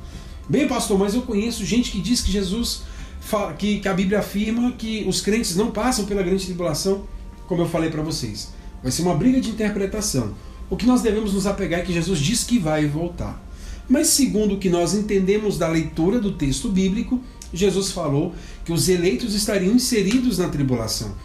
Bem, 0.48 0.68
pastor, 0.68 1.00
mas 1.00 1.14
eu 1.16 1.22
conheço 1.24 1.66
gente 1.66 1.92
que 1.92 2.00
diz 2.00 2.22
que 2.22 2.32
Jesus 2.32 2.84
que 3.58 3.88
a 3.88 3.94
Bíblia 3.94 4.20
afirma 4.20 4.72
que 4.72 5.06
os 5.08 5.22
crentes 5.22 5.56
não 5.56 5.72
passam 5.72 6.06
pela 6.06 6.24
grande 6.24 6.46
tribulação, 6.46 7.06
como 7.48 7.62
eu 7.62 7.70
falei 7.70 7.90
para 7.90 8.02
vocês. 8.02 8.50
Vai 8.82 8.92
ser 8.92 9.04
uma 9.04 9.16
briga 9.16 9.40
de 9.40 9.50
interpretação. 9.50 10.34
O 10.70 10.76
que 10.76 10.86
nós 10.86 11.02
devemos 11.02 11.34
nos 11.34 11.46
apegar 11.46 11.82
é 11.82 11.84
que 11.84 11.94
Jesus 11.94 12.20
diz 12.20 12.44
que 12.44 12.58
vai 12.58 12.88
voltar. 12.88 13.42
Mas, 13.88 14.08
segundo 14.08 14.56
o 14.56 14.58
que 14.58 14.70
nós 14.70 14.94
entendemos 14.94 15.58
da 15.58 15.68
leitura 15.68 16.20
do 16.20 16.32
texto 16.32 16.70
bíblico, 16.70 17.22
Jesus 17.54 17.92
falou 17.92 18.34
que 18.64 18.72
os 18.72 18.88
eleitos 18.90 19.34
estariam 19.34 19.74
inseridos 19.74 20.38
na 20.38 20.50
tribulação. 20.50 21.16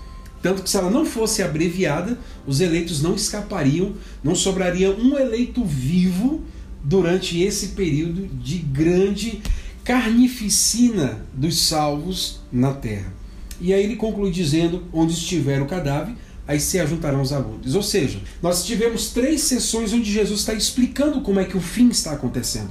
Tanto 0.43 0.63
que, 0.63 0.71
se 0.71 0.77
ela 0.77 0.91
não 0.91 1.05
fosse 1.05 1.43
abreviada, 1.43 2.19
os 2.47 2.61
eleitos 2.61 3.03
não 3.03 3.15
escapariam, 3.15 3.95
não 4.23 4.35
sobraria 4.35 4.91
um 4.91 5.19
eleito 5.19 5.65
vivo 5.65 6.43
durante 6.85 7.43
esse 7.43 7.69
período 7.69 8.29
de 8.29 8.59
grande 8.59 9.43
carnificina 9.83 11.25
dos 11.33 11.67
salvos 11.67 12.41
na 12.53 12.73
terra. 12.73 13.13
E 13.61 13.73
aí 13.73 13.83
ele 13.83 13.97
conclui 13.97 14.31
dizendo: 14.31 14.85
onde 14.93 15.15
estiver 15.15 15.61
o 15.63 15.67
cadáver, 15.67 16.15
aí 16.47 16.61
se 16.61 16.79
ajuntarão 16.79 17.23
os 17.23 17.33
alunos. 17.33 17.75
Ou 17.75 17.83
seja, 17.83 18.21
nós 18.43 18.65
tivemos 18.65 19.11
três 19.11 19.43
sessões 19.43 19.93
onde 19.93 20.13
Jesus 20.13 20.41
está 20.41 20.55
explicando 20.55 21.23
como 21.23 21.41
é 21.41 21.45
que 21.45 21.57
o 21.57 21.61
fim 21.61 21.89
está 21.89 22.13
acontecendo. 22.13 22.71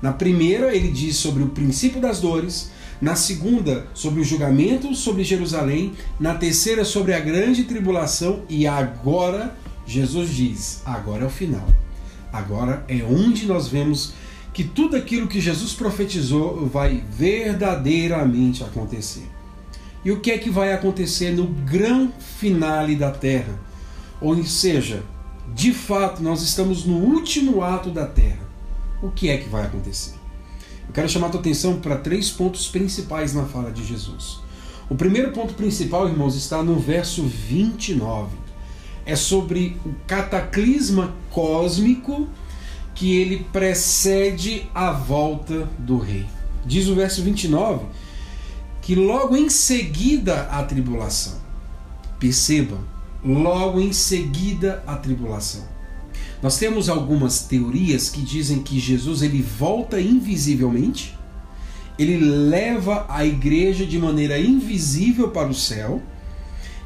Na 0.00 0.12
primeira, 0.12 0.74
ele 0.74 0.90
diz 0.92 1.16
sobre 1.16 1.42
o 1.42 1.48
princípio 1.48 2.00
das 2.00 2.20
dores. 2.20 2.70
Na 3.00 3.14
segunda, 3.14 3.86
sobre 3.92 4.20
o 4.20 4.24
julgamento 4.24 4.94
sobre 4.94 5.24
Jerusalém. 5.24 5.92
Na 6.18 6.34
terceira, 6.34 6.84
sobre 6.84 7.12
a 7.12 7.20
grande 7.20 7.64
tribulação. 7.64 8.42
E 8.48 8.66
agora, 8.66 9.54
Jesus 9.86 10.30
diz: 10.30 10.82
agora 10.84 11.24
é 11.24 11.26
o 11.26 11.30
final. 11.30 11.66
Agora 12.32 12.84
é 12.88 13.02
onde 13.02 13.46
nós 13.46 13.68
vemos 13.68 14.12
que 14.52 14.64
tudo 14.64 14.96
aquilo 14.96 15.28
que 15.28 15.40
Jesus 15.40 15.74
profetizou 15.74 16.66
vai 16.66 17.04
verdadeiramente 17.10 18.64
acontecer. 18.64 19.26
E 20.04 20.10
o 20.10 20.20
que 20.20 20.30
é 20.30 20.38
que 20.38 20.48
vai 20.48 20.72
acontecer 20.72 21.32
no 21.32 21.46
grande 21.46 22.12
finale 22.38 22.96
da 22.96 23.10
terra? 23.10 23.58
Ou 24.20 24.42
seja, 24.44 25.02
de 25.54 25.72
fato, 25.72 26.22
nós 26.22 26.42
estamos 26.42 26.84
no 26.84 26.96
último 26.96 27.62
ato 27.62 27.90
da 27.90 28.06
terra. 28.06 28.46
O 29.02 29.10
que 29.10 29.28
é 29.28 29.36
que 29.36 29.48
vai 29.48 29.64
acontecer? 29.66 30.14
Eu 30.88 30.94
quero 30.94 31.08
chamar 31.08 31.28
a 31.28 31.30
tua 31.30 31.40
atenção 31.40 31.80
para 31.80 31.96
três 31.96 32.30
pontos 32.30 32.68
principais 32.68 33.34
na 33.34 33.44
fala 33.44 33.70
de 33.70 33.84
Jesus. 33.84 34.40
O 34.88 34.94
primeiro 34.94 35.32
ponto 35.32 35.54
principal, 35.54 36.08
irmãos, 36.08 36.36
está 36.36 36.62
no 36.62 36.78
verso 36.78 37.24
29. 37.24 38.36
É 39.04 39.16
sobre 39.16 39.76
o 39.84 39.94
cataclisma 40.06 41.14
cósmico 41.30 42.28
que 42.94 43.16
ele 43.16 43.46
precede 43.52 44.68
a 44.74 44.90
volta 44.90 45.68
do 45.78 45.98
rei. 45.98 46.26
Diz 46.64 46.88
o 46.88 46.94
verso 46.94 47.22
29 47.22 47.86
que 48.86 48.94
logo 48.94 49.36
em 49.36 49.50
seguida 49.50 50.42
a 50.42 50.62
tribulação. 50.62 51.40
Perceba, 52.20 52.78
logo 53.24 53.80
em 53.80 53.92
seguida 53.92 54.80
a 54.86 54.94
tribulação. 54.94 55.64
Nós 56.42 56.58
temos 56.58 56.88
algumas 56.88 57.42
teorias 57.42 58.10
que 58.10 58.20
dizem 58.20 58.62
que 58.62 58.78
Jesus 58.78 59.22
ele 59.22 59.42
volta 59.42 60.00
invisivelmente, 60.00 61.14
ele 61.98 62.18
leva 62.18 63.06
a 63.08 63.24
igreja 63.24 63.86
de 63.86 63.98
maneira 63.98 64.38
invisível 64.38 65.28
para 65.28 65.48
o 65.48 65.54
céu, 65.54 66.02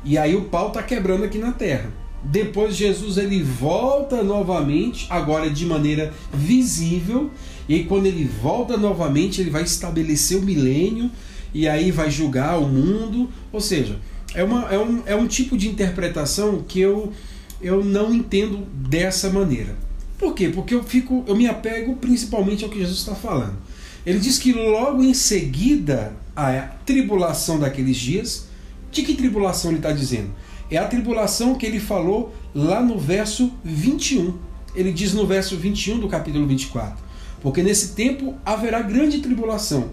e 0.04 0.16
aí 0.16 0.37
o 0.37 0.45
pau 0.45 0.69
está 0.69 0.83
quebrando 0.83 1.25
aqui 1.25 1.38
na 1.38 1.52
terra. 1.52 1.92
Depois 2.23 2.76
Jesus 2.76 3.16
ele 3.16 3.42
volta 3.42 4.23
novamente, 4.23 5.07
agora 5.11 5.50
de 5.50 5.64
maneira 5.66 6.12
visível, 6.33 7.30
e 7.69 7.75
aí 7.75 7.85
quando 7.85 8.07
ele 8.07 8.25
volta 8.25 8.76
novamente, 8.76 9.40
ele 9.40 9.50
vai 9.50 9.62
estabelecer 9.62 10.38
o 10.38 10.42
milênio, 10.42 11.11
e 11.52 11.66
aí 11.66 11.90
vai 11.90 12.11
julgar 12.11 12.59
o 12.59 12.69
mundo. 12.69 13.28
Ou 13.52 13.61
seja, 13.61 13.99
é, 14.35 14.45
uma, 14.45 14.69
é, 14.73 14.78
um, 14.78 15.02
é 15.07 15.16
um 15.16 15.26
tipo 15.26 15.57
de 15.57 15.69
interpretação 15.69 16.62
que 16.66 16.80
eu, 16.80 17.12
eu 17.61 17.85
não 17.85 18.14
entendo 18.14 18.59
dessa 18.88 19.31
maneira. 19.31 19.76
Por 20.19 20.35
quê? 20.35 20.49
Porque 20.49 20.75
eu 20.75 20.83
fico, 20.83 21.25
eu 21.26 21.35
me 21.35 21.47
apego 21.47 21.97
principalmente 21.97 22.64
ao 22.64 22.71
que 22.71 22.79
Jesus 22.79 22.99
está 22.99 23.14
falando. 23.14 23.57
Ele 24.05 24.19
diz 24.19 24.38
que 24.38 24.52
logo 24.52 25.02
em 25.02 25.14
seguida 25.14 26.14
a 26.35 26.61
tribulação 26.87 27.59
daqueles 27.59 27.97
dias, 27.97 28.49
de 28.90 29.02
que 29.02 29.14
tribulação 29.14 29.71
ele 29.71 29.79
está 29.79 29.93
dizendo? 29.93 30.31
É 30.71 30.76
a 30.76 30.87
tribulação 30.87 31.55
que 31.55 31.67
ele 31.67 31.81
falou 31.81 32.35
lá 32.55 32.83
no 32.83 32.99
verso 32.99 33.52
21. 33.64 34.35
Ele 34.75 34.93
diz 34.93 35.12
no 35.12 35.26
verso 35.26 35.57
21 35.57 35.99
do 35.99 36.09
capítulo 36.09 36.47
24: 36.47 37.02
Porque 37.40 37.62
nesse 37.62 37.95
tempo 37.95 38.35
haverá 38.45 38.81
grande 38.81 39.19
tribulação, 39.19 39.90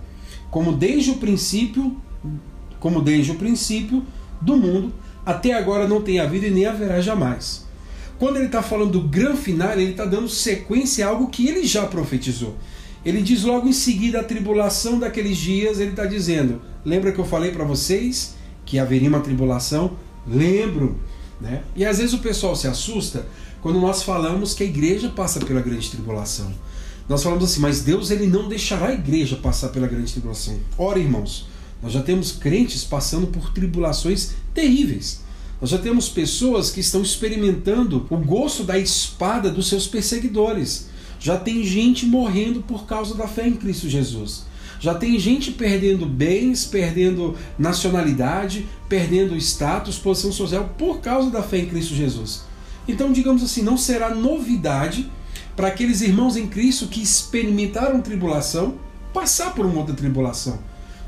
como 0.52 0.72
desde 0.72 1.12
o 1.12 1.16
princípio, 1.16 1.98
como 2.80 3.02
desde 3.02 3.32
o 3.32 3.36
princípio 3.36 4.06
do 4.40 4.56
mundo, 4.56 4.94
até 5.28 5.52
agora 5.52 5.90
não 5.90 6.02
tem 6.02 6.22
havido 6.22 6.46
e 6.46 6.50
nem 6.50 6.66
haverá 6.66 7.02
jamais. 7.02 7.66
Quando 8.18 8.38
ele 8.38 8.46
está 8.46 8.64
falando 8.64 8.92
do 8.92 9.02
grande 9.02 9.40
final, 9.40 9.74
ele 9.74 9.92
está 9.92 10.06
dando 10.06 10.30
sequência 10.30 11.06
a 11.06 11.10
algo 11.10 11.28
que 11.28 11.50
ele 11.50 11.68
já 11.68 11.86
profetizou. 11.86 12.56
Ele 13.04 13.22
diz 13.22 13.44
logo 13.44 13.68
em 13.68 13.74
seguida 13.74 14.22
a 14.22 14.24
tribulação 14.24 14.98
daqueles 14.98 15.36
dias, 15.36 15.82
ele 15.82 15.90
está 15.90 16.06
dizendo: 16.06 16.62
lembra 16.86 17.12
que 17.12 17.20
eu 17.20 17.26
falei 17.26 17.52
para 17.52 17.66
vocês 17.66 18.36
que 18.66 18.80
haveria 18.80 19.10
uma 19.10 19.20
tribulação? 19.20 19.98
Lembro. 20.26 20.98
Né? 21.42 21.62
E 21.76 21.86
às 21.86 21.98
vezes 21.98 22.14
o 22.14 22.20
pessoal 22.20 22.56
se 22.56 22.70
assusta 22.70 23.28
quando 23.62 23.82
nós 23.82 24.04
falamos 24.04 24.54
que 24.54 24.64
a 24.64 24.66
igreja 24.66 25.10
passa 25.10 25.42
pela 25.42 25.60
grande 25.60 25.92
tribulação. 25.92 26.54
Nós 27.10 27.22
falamos 27.22 27.44
assim, 27.44 27.60
mas 27.60 27.82
Deus 27.82 28.12
ele 28.12 28.28
não 28.28 28.48
deixará 28.48 28.88
a 28.88 28.94
igreja 28.94 29.36
passar 29.36 29.70
pela 29.70 29.88
grande 29.88 30.10
tribulação. 30.14 30.58
Ora, 30.78 30.98
irmãos, 31.00 31.48
nós 31.82 31.94
já 31.94 32.02
temos 32.02 32.32
crentes 32.32 32.84
passando 32.84 33.28
por 33.28 33.52
tribulações 33.54 34.32
terríveis. 34.54 35.22
Nós 35.60 35.70
já 35.70 35.78
temos 35.78 36.08
pessoas 36.10 36.70
que 36.70 36.80
estão 36.80 37.02
experimentando 37.02 38.06
o 38.10 38.18
gosto 38.18 38.64
da 38.64 38.78
espada 38.78 39.50
dos 39.50 39.68
seus 39.68 39.88
perseguidores. 39.88 40.88
Já 41.20 41.38
tem 41.38 41.64
gente 41.64 42.06
morrendo 42.06 42.62
por 42.62 42.86
causa 42.86 43.16
da 43.16 43.28
fé 43.28 43.48
em 43.48 43.54
Cristo 43.54 43.90
Jesus. 43.90 44.46
Já 44.80 44.94
tem 44.94 45.18
gente 45.18 45.52
perdendo 45.52 46.06
bens, 46.06 46.64
perdendo 46.66 47.36
nacionalidade, 47.58 48.68
perdendo 48.88 49.36
status, 49.38 49.98
posição 49.98 50.32
social 50.32 50.76
por 50.78 51.00
causa 51.00 51.32
da 51.32 51.42
fé 51.42 51.60
em 51.60 51.66
Cristo 51.66 51.96
Jesus. 51.96 52.44
Então, 52.88 53.12
digamos 53.12 53.44
assim, 53.44 53.64
não 53.64 53.78
será 53.78 54.14
novidade 54.14 55.10
para 55.56 55.70
aqueles 55.70 56.02
irmãos 56.02 56.38
em 56.38 56.46
Cristo 56.46 56.88
que 56.88 57.02
experimentaram 57.02 58.00
tribulação 58.00 58.76
passar 59.12 59.56
por 59.56 59.66
uma 59.66 59.80
outra 59.80 59.96
tribulação. 59.96 60.60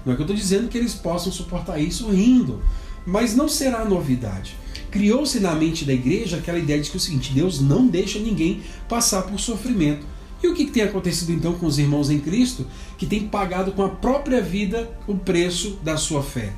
Não 0.06 0.14
é 0.14 0.16
que 0.16 0.22
eu 0.22 0.26
estou 0.26 0.36
dizendo 0.36 0.68
que 0.68 0.78
eles 0.78 0.94
possam 0.94 1.32
suportar 1.32 1.80
isso 1.80 2.10
rindo, 2.10 2.62
mas 3.06 3.36
não 3.36 3.48
será 3.48 3.84
novidade. 3.86 4.56
Criou-se 4.92 5.40
na 5.40 5.54
mente 5.54 5.86
da 5.86 5.94
igreja 5.94 6.38
aquela 6.38 6.58
ideia 6.58 6.82
de 6.82 6.90
que 6.90 6.98
é 6.98 7.00
o 7.00 7.02
seguinte: 7.02 7.34
Deus 7.34 7.60
não 7.60 7.88
deixa 7.88 8.20
ninguém 8.20 8.62
passar 8.88 9.24
por 9.24 9.40
sofrimento. 9.40 10.06
E 10.42 10.48
o 10.48 10.56
que 10.56 10.66
tem 10.66 10.84
acontecido 10.84 11.32
então 11.32 11.54
com 11.54 11.66
os 11.66 11.78
irmãos 11.78 12.10
em 12.10 12.20
Cristo 12.20 12.66
que 12.98 13.06
têm 13.06 13.28
pagado 13.28 13.74
com 13.74 13.84
a 13.84 13.90
própria 13.90 14.42
vida 14.42 14.90
o 15.06 15.16
preço 15.16 15.78
da 15.84 15.98
sua 15.98 16.24
fé? 16.24 16.54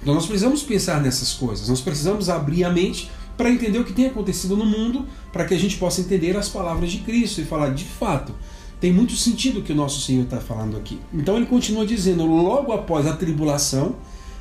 Então 0.00 0.14
nós 0.14 0.26
precisamos 0.26 0.62
pensar 0.62 1.02
nessas 1.02 1.32
coisas, 1.32 1.68
nós 1.68 1.80
precisamos 1.80 2.28
abrir 2.28 2.62
a 2.62 2.70
mente 2.70 3.10
para 3.36 3.50
entender 3.50 3.78
o 3.78 3.84
que 3.84 3.92
tem 3.92 4.06
acontecido 4.06 4.56
no 4.56 4.64
mundo, 4.64 5.06
para 5.32 5.44
que 5.44 5.54
a 5.54 5.58
gente 5.58 5.76
possa 5.76 6.00
entender 6.00 6.36
as 6.36 6.48
palavras 6.48 6.90
de 6.90 6.98
Cristo 6.98 7.40
e 7.40 7.44
falar 7.44 7.70
de 7.70 7.84
fato. 7.84 8.32
Tem 8.80 8.92
muito 8.92 9.14
sentido 9.16 9.58
o 9.58 9.62
que 9.62 9.72
o 9.72 9.76
nosso 9.76 10.00
Senhor 10.00 10.24
está 10.24 10.38
falando 10.38 10.76
aqui. 10.76 11.00
Então 11.12 11.36
ele 11.36 11.46
continua 11.46 11.84
dizendo: 11.84 12.24
logo 12.26 12.72
após 12.72 13.06
a 13.06 13.16
tribulação, 13.16 13.96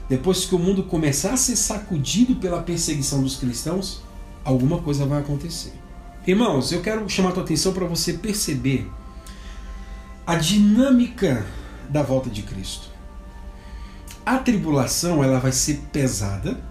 depois 0.08 0.46
que 0.46 0.54
o 0.54 0.60
mundo 0.60 0.84
começar 0.84 1.34
a 1.34 1.38
ser 1.38 1.56
sacudido 1.56 2.36
pela 2.36 2.62
perseguição 2.62 3.22
dos 3.22 3.36
cristãos, 3.36 4.02
alguma 4.44 4.80
coisa 4.80 5.06
vai 5.06 5.20
acontecer. 5.20 5.74
Irmãos, 6.26 6.72
eu 6.72 6.82
quero 6.82 7.10
chamar 7.10 7.30
a 7.30 7.32
tua 7.34 7.44
atenção 7.44 7.74
para 7.74 7.86
você 7.86 8.14
perceber 8.14 8.90
a 10.26 10.36
dinâmica 10.36 11.46
da 11.90 12.04
volta 12.04 12.30
de 12.30 12.44
Cristo. 12.44 12.90
A 14.26 14.38
tribulação 14.38 15.24
ela 15.24 15.40
vai 15.40 15.54
ser 15.54 15.80
pesada, 15.92 16.62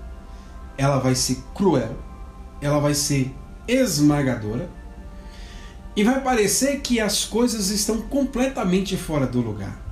ela 0.76 0.98
vai 0.98 1.14
ser 1.14 1.38
cruel, 1.54 1.96
ela 2.60 2.78
vai 2.78 2.94
ser 2.94 3.34
esmagadora 3.66 4.68
e 5.96 6.04
vai 6.04 6.20
parecer 6.20 6.80
que 6.80 7.00
as 7.00 7.24
coisas 7.24 7.70
estão 7.70 8.02
completamente 8.02 8.96
fora 8.96 9.26
do 9.26 9.40
lugar. 9.40 9.82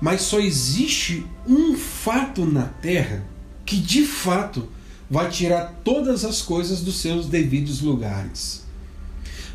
Mas 0.00 0.22
só 0.22 0.40
existe 0.40 1.26
um 1.46 1.76
fato 1.76 2.46
na 2.46 2.64
Terra 2.64 3.24
que 3.66 3.76
de 3.76 4.04
fato 4.04 4.68
vai 5.10 5.28
tirar 5.28 5.74
todas 5.84 6.24
as 6.24 6.40
coisas 6.40 6.80
dos 6.80 7.00
seus 7.00 7.26
devidos 7.26 7.82
lugares. 7.82 8.64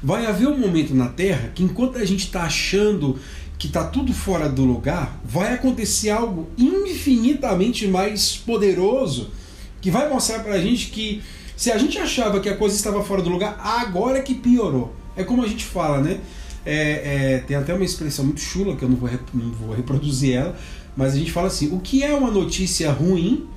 Vai 0.02 0.26
haver 0.26 0.48
um 0.48 0.58
momento 0.58 0.94
na 0.94 1.08
Terra 1.08 1.52
que, 1.56 1.64
enquanto 1.64 1.98
a 1.98 2.06
gente 2.06 2.26
está 2.26 2.44
achando 2.44 3.18
que 3.58 3.68
está 3.68 3.86
tudo 3.86 4.14
fora 4.14 4.50
do 4.50 4.66
lugar, 4.66 5.20
vai 5.24 5.54
acontecer 5.54 6.10
algo 6.10 6.50
infinitamente 6.58 7.88
mais 7.88 8.36
poderoso 8.36 9.32
que 9.80 9.90
vai 9.90 10.10
mostrar 10.10 10.40
para 10.40 10.56
a 10.56 10.62
gente 10.62 10.88
que 10.88 11.24
se 11.56 11.72
a 11.72 11.78
gente 11.78 11.98
achava 11.98 12.40
que 12.40 12.50
a 12.50 12.58
coisa 12.58 12.76
estava 12.76 13.04
fora 13.04 13.22
do 13.22 13.30
lugar, 13.30 13.58
agora 13.60 14.20
é 14.20 14.22
que 14.22 14.34
piorou. 14.34 14.94
É 15.16 15.24
como 15.24 15.44
a 15.44 15.48
gente 15.48 15.66
fala, 15.66 16.02
né? 16.02 16.20
É, 16.66 17.36
é, 17.36 17.38
tem 17.40 17.58
até 17.58 17.74
uma 17.74 17.84
expressão 17.84 18.24
muito 18.26 18.40
chula 18.40 18.76
que 18.76 18.84
eu 18.84 18.90
não 18.90 18.96
vou, 18.96 19.10
não 19.34 19.52
vou 19.52 19.76
reproduzir 19.76 20.36
ela, 20.36 20.56
mas 20.96 21.14
a 21.14 21.18
gente 21.18 21.32
fala 21.32 21.48
assim: 21.48 21.74
o 21.76 21.80
que 21.80 22.04
é 22.04 22.14
uma 22.14 22.32
notícia 22.32 22.92
ruim 22.92 23.48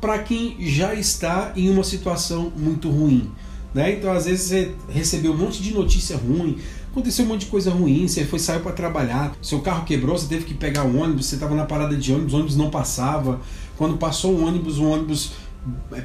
para 0.00 0.18
quem 0.18 0.56
já 0.60 0.94
está 0.94 1.52
em 1.54 1.70
uma 1.70 1.84
situação 1.84 2.52
muito 2.56 2.90
ruim? 2.90 3.30
Né? 3.74 3.94
Então, 3.94 4.12
às 4.12 4.24
vezes, 4.24 4.48
você 4.48 4.74
recebeu 4.88 5.32
um 5.32 5.36
monte 5.36 5.60
de 5.60 5.74
notícia 5.74 6.16
ruim, 6.16 6.58
aconteceu 6.90 7.24
um 7.24 7.28
monte 7.28 7.40
de 7.40 7.46
coisa 7.46 7.70
ruim, 7.70 8.06
você 8.06 8.24
foi 8.24 8.38
saiu 8.38 8.60
para 8.60 8.72
trabalhar, 8.72 9.36
seu 9.42 9.60
carro 9.60 9.84
quebrou, 9.84 10.16
você 10.16 10.28
teve 10.28 10.44
que 10.44 10.54
pegar 10.54 10.84
o 10.84 10.96
ônibus, 10.96 11.26
você 11.26 11.34
estava 11.34 11.54
na 11.54 11.64
parada 11.64 11.96
de 11.96 12.12
ônibus, 12.12 12.32
o 12.32 12.36
ônibus 12.36 12.56
não 12.56 12.70
passava. 12.70 13.40
Quando 13.76 13.96
passou 13.98 14.32
o 14.32 14.46
ônibus, 14.46 14.78
o 14.78 14.84
ônibus 14.84 15.32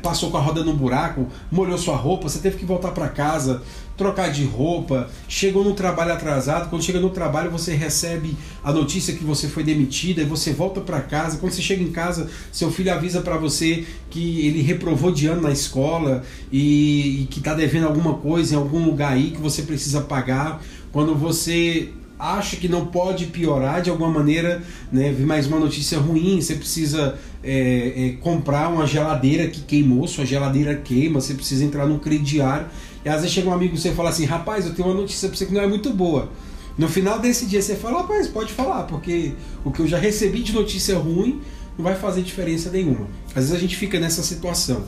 passou 0.02 0.32
com 0.32 0.38
a 0.38 0.42
roda 0.42 0.64
no 0.64 0.74
buraco, 0.74 1.28
molhou 1.52 1.78
sua 1.78 1.96
roupa, 1.96 2.28
você 2.28 2.40
teve 2.40 2.58
que 2.58 2.66
voltar 2.66 2.92
para 2.92 3.08
casa, 3.10 3.62
trocar 4.00 4.32
de 4.32 4.46
roupa, 4.46 5.10
chegou 5.28 5.62
no 5.62 5.74
trabalho 5.74 6.14
atrasado, 6.14 6.70
quando 6.70 6.82
chega 6.82 7.02
no 7.02 7.10
trabalho 7.10 7.52
você 7.52 7.76
recebe 7.76 8.36
a 8.64 8.72
notícia 8.72 9.14
que 9.14 9.26
você 9.26 9.50
foi 9.50 9.62
demitida 9.62 10.22
e 10.22 10.26
você 10.26 10.54
volta 10.54 10.80
para 10.80 11.02
casa, 11.02 11.38
quando 11.38 11.52
você 11.52 11.62
chega 11.62 11.84
em 11.84 11.92
casa, 11.92 12.30
seu 12.50 12.72
filho 12.72 12.94
avisa 12.94 13.20
para 13.20 13.36
você 13.36 13.86
que 14.10 14.48
ele 14.48 14.62
reprovou 14.62 15.12
de 15.12 15.28
ano 15.28 15.42
na 15.42 15.52
escola 15.52 16.24
e, 16.50 17.24
e 17.24 17.28
que 17.30 17.40
está 17.40 17.54
devendo 17.54 17.88
alguma 17.88 18.14
coisa 18.14 18.56
em 18.56 18.58
algum 18.58 18.86
lugar 18.86 19.12
aí 19.12 19.32
que 19.32 19.42
você 19.42 19.64
precisa 19.64 20.00
pagar, 20.00 20.64
quando 20.94 21.14
você 21.14 21.90
acha 22.18 22.58
que 22.58 22.68
não 22.68 22.88
pode 22.88 23.28
piorar 23.28 23.82
de 23.82 23.90
alguma 23.90 24.10
maneira, 24.10 24.62
né? 24.92 25.12
Vi 25.12 25.24
mais 25.24 25.48
uma 25.48 25.58
notícia 25.58 25.98
ruim, 25.98 26.42
você 26.42 26.56
precisa 26.56 27.18
é, 27.42 27.94
é, 27.96 28.10
comprar 28.20 28.68
uma 28.68 28.86
geladeira 28.86 29.48
que 29.48 29.62
queimou, 29.62 30.06
sua 30.06 30.26
geladeira 30.26 30.76
queima, 30.76 31.22
você 31.22 31.34
precisa 31.34 31.64
entrar 31.64 31.86
no 31.86 31.98
crediário. 31.98 32.68
E 33.04 33.10
às 33.10 33.22
vezes 33.22 33.32
chega 33.32 33.50
um 33.50 33.54
amigo 33.54 33.76
e 33.76 33.78
você 33.78 33.92
fala 33.92 34.10
assim, 34.10 34.26
rapaz, 34.26 34.66
eu 34.66 34.74
tenho 34.74 34.88
uma 34.88 34.94
notícia 35.00 35.30
para 35.30 35.38
você 35.38 35.46
que 35.46 35.54
não 35.54 35.62
é 35.62 35.68
muito 35.68 35.92
boa. 35.92 36.30
No 36.78 36.88
final 36.88 37.20
desse 37.20 37.46
dia 37.46 37.62
você 37.62 37.76
fala, 37.76 38.02
rapaz, 38.02 38.28
pode 38.28 38.54
falar, 38.54 38.84
porque 38.84 39.34
o 39.64 39.72
que 39.72 39.82
eu 39.82 39.88
já 39.88 39.98
recebi 39.98 40.42
de 40.42 40.54
notícia 40.54 40.98
ruim 40.98 41.42
não 41.78 41.84
vai 41.84 41.96
fazer 41.96 42.22
diferença 42.22 42.70
nenhuma. 42.70 43.08
Às 43.30 43.46
vezes 43.46 43.54
a 43.54 43.60
gente 43.60 43.76
fica 43.76 44.00
nessa 44.00 44.22
situação. 44.24 44.84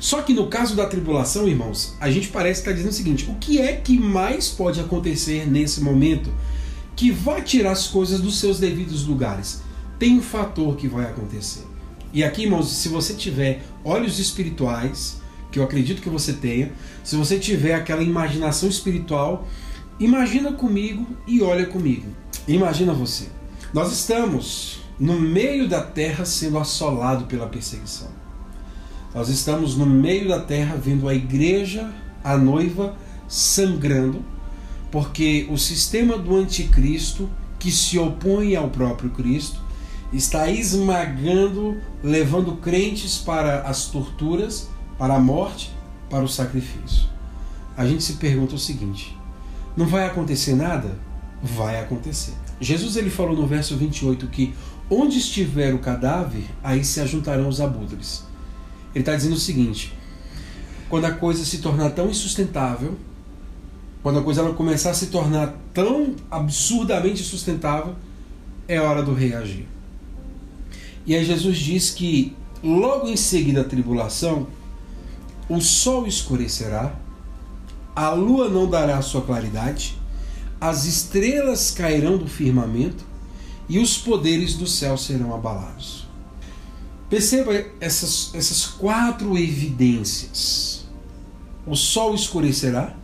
Só 0.00 0.20
que 0.22 0.34
no 0.34 0.48
caso 0.48 0.74
da 0.74 0.86
tribulação, 0.86 1.46
irmãos, 1.46 1.94
a 2.00 2.10
gente 2.10 2.28
parece 2.28 2.60
estar 2.60 2.72
dizendo 2.72 2.90
o 2.90 2.94
seguinte: 2.94 3.30
o 3.30 3.36
que 3.36 3.60
é 3.60 3.72
que 3.76 3.96
mais 3.96 4.48
pode 4.48 4.80
acontecer 4.80 5.48
nesse 5.48 5.80
momento 5.80 6.28
que 6.96 7.12
vai 7.12 7.40
tirar 7.42 7.70
as 7.70 7.86
coisas 7.86 8.20
dos 8.20 8.40
seus 8.40 8.58
devidos 8.58 9.06
lugares? 9.06 9.62
Tem 10.00 10.18
um 10.18 10.20
fator 10.20 10.74
que 10.74 10.88
vai 10.88 11.04
acontecer. 11.04 11.64
E 12.12 12.24
aqui, 12.24 12.42
irmãos, 12.42 12.68
se 12.72 12.88
você 12.88 13.14
tiver 13.14 13.62
olhos 13.84 14.18
espirituais, 14.18 15.21
que 15.52 15.58
eu 15.58 15.64
acredito 15.64 16.00
que 16.00 16.08
você 16.08 16.32
tenha, 16.32 16.72
se 17.04 17.14
você 17.14 17.38
tiver 17.38 17.74
aquela 17.74 18.02
imaginação 18.02 18.68
espiritual, 18.68 19.46
imagina 20.00 20.52
comigo 20.52 21.06
e 21.26 21.42
olha 21.42 21.66
comigo. 21.66 22.06
Imagina 22.48 22.92
você. 22.92 23.26
Nós 23.72 23.92
estamos 23.92 24.80
no 24.98 25.20
meio 25.20 25.68
da 25.68 25.82
terra 25.82 26.24
sendo 26.24 26.58
assolado 26.58 27.26
pela 27.26 27.46
perseguição. 27.46 28.08
Nós 29.14 29.28
estamos 29.28 29.76
no 29.76 29.84
meio 29.84 30.26
da 30.26 30.40
terra 30.40 30.74
vendo 30.74 31.06
a 31.06 31.14
igreja, 31.14 31.92
a 32.24 32.36
noiva, 32.38 32.96
sangrando, 33.28 34.24
porque 34.90 35.46
o 35.50 35.58
sistema 35.58 36.16
do 36.16 36.34
anticristo, 36.34 37.28
que 37.58 37.70
se 37.70 37.98
opõe 37.98 38.56
ao 38.56 38.70
próprio 38.70 39.10
Cristo, 39.10 39.60
está 40.12 40.50
esmagando, 40.50 41.76
levando 42.02 42.56
crentes 42.56 43.18
para 43.18 43.62
as 43.62 43.86
torturas, 43.86 44.68
para 44.98 45.14
a 45.14 45.20
morte, 45.20 45.72
para 46.08 46.22
o 46.22 46.28
sacrifício. 46.28 47.08
A 47.76 47.86
gente 47.86 48.02
se 48.02 48.14
pergunta 48.14 48.54
o 48.54 48.58
seguinte: 48.58 49.16
não 49.76 49.86
vai 49.86 50.06
acontecer 50.06 50.54
nada? 50.54 50.98
Vai 51.42 51.80
acontecer. 51.80 52.34
Jesus 52.60 52.96
ele 52.96 53.10
falou 53.10 53.36
no 53.36 53.46
verso 53.46 53.76
28 53.76 54.26
que 54.28 54.54
onde 54.88 55.18
estiver 55.18 55.74
o 55.74 55.78
cadáver, 55.78 56.44
aí 56.62 56.84
se 56.84 57.00
ajuntarão 57.00 57.48
os 57.48 57.60
abutres. 57.60 58.24
Ele 58.94 59.02
está 59.02 59.16
dizendo 59.16 59.34
o 59.34 59.40
seguinte: 59.40 59.92
quando 60.88 61.06
a 61.06 61.12
coisa 61.12 61.44
se 61.44 61.58
tornar 61.58 61.90
tão 61.90 62.08
insustentável, 62.10 62.96
quando 64.02 64.18
a 64.18 64.22
coisa 64.22 64.42
ela 64.42 64.52
começar 64.52 64.90
a 64.90 64.94
se 64.94 65.06
tornar 65.06 65.54
tão 65.72 66.14
absurdamente 66.30 67.22
sustentável, 67.22 67.94
é 68.68 68.80
hora 68.80 69.02
do 69.02 69.14
reagir. 69.14 69.66
E 71.06 71.14
aí 71.14 71.24
Jesus 71.24 71.56
diz 71.58 71.90
que 71.90 72.36
logo 72.62 73.08
em 73.08 73.16
seguida 73.16 73.62
da 73.62 73.68
tribulação, 73.68 74.46
o 75.48 75.60
sol 75.60 76.06
escurecerá, 76.06 76.94
a 77.94 78.10
lua 78.10 78.48
não 78.48 78.68
dará 78.68 79.00
sua 79.02 79.22
claridade, 79.22 79.98
as 80.60 80.84
estrelas 80.84 81.70
cairão 81.70 82.16
do 82.16 82.26
firmamento 82.26 83.04
e 83.68 83.78
os 83.78 83.98
poderes 83.98 84.54
do 84.54 84.66
céu 84.66 84.96
serão 84.96 85.34
abalados. 85.34 86.06
Perceba 87.10 87.52
essas, 87.80 88.30
essas 88.34 88.64
quatro 88.64 89.36
evidências: 89.36 90.86
o 91.66 91.76
sol 91.76 92.14
escurecerá, 92.14 92.96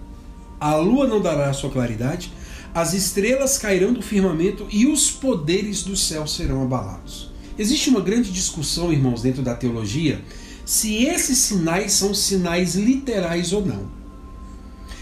a 0.60 0.74
lua 0.76 1.06
não 1.06 1.20
dará 1.20 1.52
sua 1.52 1.70
claridade, 1.70 2.32
as 2.74 2.94
estrelas 2.94 3.58
cairão 3.58 3.92
do 3.92 4.02
firmamento 4.02 4.66
e 4.70 4.86
os 4.86 5.10
poderes 5.10 5.82
do 5.82 5.96
céu 5.96 6.26
serão 6.26 6.62
abalados. 6.62 7.30
Existe 7.58 7.90
uma 7.90 8.00
grande 8.00 8.30
discussão, 8.30 8.92
irmãos, 8.92 9.20
dentro 9.20 9.42
da 9.42 9.54
teologia, 9.54 10.22
se 10.68 11.04
esses 11.04 11.38
sinais 11.38 11.94
são 11.94 12.12
sinais 12.12 12.74
literais 12.74 13.54
ou 13.54 13.64
não. 13.64 13.86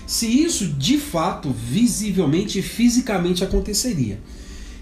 Se 0.06 0.24
isso 0.24 0.68
de 0.68 0.96
fato, 0.96 1.50
visivelmente 1.50 2.60
e 2.60 2.62
fisicamente 2.62 3.42
aconteceria. 3.42 4.20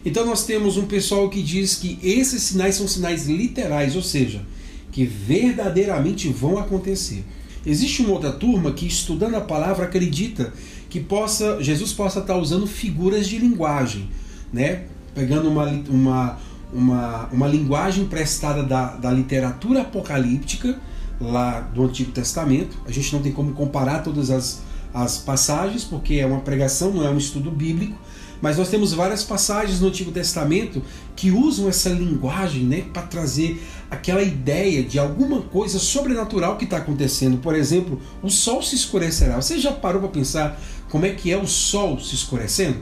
Então 0.05 0.27
nós 0.27 0.45
temos 0.45 0.77
um 0.77 0.85
pessoal 0.85 1.31
que 1.31 1.43
diz 1.43 1.77
que 1.77 1.99
esses 2.03 2.43
sinais 2.43 2.75
são 2.75 2.87
sinais 2.87 3.27
literais, 3.27 3.97
ou 3.97 4.03
seja, 4.03 4.45
que 4.93 5.07
verdadeiramente 5.07 6.29
vão 6.29 6.59
acontecer. 6.59 7.25
Existe 7.65 8.03
uma 8.03 8.13
outra 8.13 8.33
turma 8.33 8.71
que, 8.71 8.87
estudando 8.87 9.37
a 9.37 9.41
palavra, 9.41 9.87
acredita 9.87 10.53
que 10.91 11.01
possa 11.01 11.63
Jesus 11.63 11.95
possa 11.95 12.19
estar 12.19 12.37
usando 12.37 12.67
figuras 12.67 13.27
de 13.27 13.39
linguagem, 13.39 14.11
né? 14.53 14.83
pegando 15.15 15.49
uma, 15.49 15.65
uma, 15.89 16.39
uma, 16.75 17.29
uma 17.33 17.47
linguagem 17.47 18.07
prestada 18.07 18.63
da, 18.63 18.97
da 18.97 19.11
literatura 19.11 19.83
apocalíptica 19.83 20.79
lá 21.21 21.61
do 21.61 21.85
Antigo 21.85 22.11
Testamento. 22.11 22.77
A 22.87 22.91
gente 22.91 23.13
não 23.13 23.23
tem 23.23 23.33
como 23.33 23.53
comparar 23.53 24.01
todas 24.01 24.31
as, 24.31 24.63
as 24.93 25.19
passagens, 25.19 25.85
porque 25.85 26.15
é 26.15 26.27
uma 26.27 26.41
pregação, 26.41 26.93
não 26.93 27.07
é 27.07 27.11
um 27.11 27.17
estudo 27.17 27.51
bíblico, 27.51 27.97
mas 28.43 28.59
nós 28.59 28.69
temos 28.69 28.93
várias 28.93 29.23
passagens 29.23 29.81
no 29.81 29.89
Antigo 29.89 30.11
Testamento 30.11 30.83
que 31.17 31.31
usam 31.31 31.69
essa 31.69 31.89
linguagem 31.89 32.65
né, 32.65 32.85
para 32.93 33.03
trazer 33.03 33.63
aquela 33.91 34.23
ideia 34.23 34.83
de 34.83 34.99
alguma 34.99 35.41
coisa 35.41 35.79
sobrenatural 35.79 36.57
que 36.57 36.65
está 36.65 36.79
acontecendo. 36.79 37.39
Por 37.39 37.55
exemplo, 37.55 38.01
o 38.23 38.29
sol 38.29 38.61
se 38.63 38.75
escurecerá. 38.75 39.41
Você 39.41 39.59
já 39.59 39.73
parou 39.73 40.01
para 40.03 40.11
pensar 40.11 40.61
como 40.91 41.07
é 41.07 41.11
que 41.11 41.31
é 41.31 41.39
o 41.39 41.47
sol 41.47 41.99
se 41.99 42.15
escurecendo? 42.15 42.79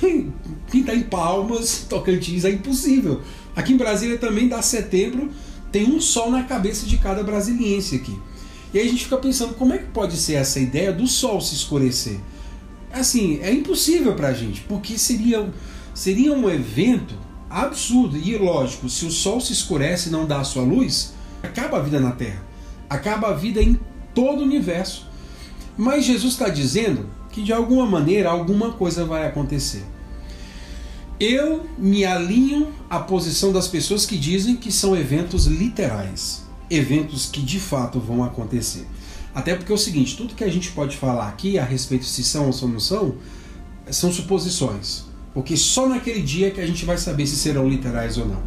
Quem 0.00 0.80
está 0.80 0.94
em 0.94 1.02
Palmas, 1.02 1.86
Tocantins, 1.88 2.44
é 2.44 2.50
impossível. 2.50 3.20
Aqui 3.54 3.72
em 3.72 3.76
Brasília 3.76 4.18
também 4.18 4.48
dá 4.48 4.62
setembro, 4.62 5.30
tem 5.70 5.90
um 5.90 6.00
sol 6.00 6.30
na 6.30 6.42
cabeça 6.44 6.86
de 6.86 6.98
cada 6.98 7.22
brasiliense 7.22 7.96
aqui. 7.96 8.18
E 8.72 8.78
aí 8.78 8.86
a 8.86 8.90
gente 8.90 9.04
fica 9.04 9.18
pensando 9.18 9.54
como 9.54 9.74
é 9.74 9.78
que 9.78 9.86
pode 9.86 10.16
ser 10.16 10.34
essa 10.34 10.58
ideia 10.58 10.92
do 10.92 11.06
sol 11.06 11.40
se 11.40 11.54
escurecer 11.54 12.18
assim, 12.92 13.40
é 13.42 13.52
impossível 13.52 14.14
para 14.14 14.28
a 14.28 14.32
gente, 14.32 14.60
porque 14.62 14.98
seria, 14.98 15.48
seria 15.94 16.32
um 16.32 16.48
evento 16.48 17.14
absurdo. 17.48 18.16
E 18.16 18.36
lógico, 18.36 18.88
se 18.88 19.06
o 19.06 19.10
sol 19.10 19.40
se 19.40 19.52
escurece 19.52 20.08
e 20.08 20.12
não 20.12 20.26
dá 20.26 20.40
a 20.40 20.44
sua 20.44 20.62
luz, 20.62 21.14
acaba 21.42 21.78
a 21.78 21.82
vida 21.82 21.98
na 21.98 22.12
Terra, 22.12 22.44
acaba 22.88 23.28
a 23.28 23.34
vida 23.34 23.62
em 23.62 23.78
todo 24.14 24.40
o 24.40 24.44
universo. 24.44 25.08
Mas 25.76 26.04
Jesus 26.04 26.34
está 26.34 26.48
dizendo 26.48 27.08
que 27.32 27.42
de 27.42 27.52
alguma 27.52 27.86
maneira 27.86 28.30
alguma 28.30 28.72
coisa 28.72 29.04
vai 29.04 29.26
acontecer. 29.26 29.84
Eu 31.18 31.66
me 31.78 32.04
alinho 32.04 32.72
à 32.90 32.98
posição 32.98 33.52
das 33.52 33.66
pessoas 33.66 34.04
que 34.04 34.16
dizem 34.16 34.56
que 34.56 34.70
são 34.70 34.96
eventos 34.96 35.46
literais, 35.46 36.44
eventos 36.68 37.26
que 37.26 37.40
de 37.40 37.58
fato 37.58 37.98
vão 37.98 38.22
acontecer. 38.22 38.86
Até 39.34 39.54
porque 39.54 39.72
é 39.72 39.74
o 39.74 39.78
seguinte, 39.78 40.16
tudo 40.16 40.34
que 40.34 40.44
a 40.44 40.50
gente 40.50 40.70
pode 40.72 40.96
falar 40.96 41.28
aqui 41.28 41.58
a 41.58 41.64
respeito 41.64 42.04
se 42.04 42.22
são 42.22 42.50
ou 42.50 42.68
não 42.68 42.78
são, 42.78 43.14
são 43.90 44.12
suposições. 44.12 45.04
Porque 45.32 45.56
só 45.56 45.88
naquele 45.88 46.20
dia 46.20 46.50
que 46.50 46.60
a 46.60 46.66
gente 46.66 46.84
vai 46.84 46.98
saber 46.98 47.26
se 47.26 47.36
serão 47.36 47.68
literais 47.68 48.18
ou 48.18 48.26
não. 48.26 48.42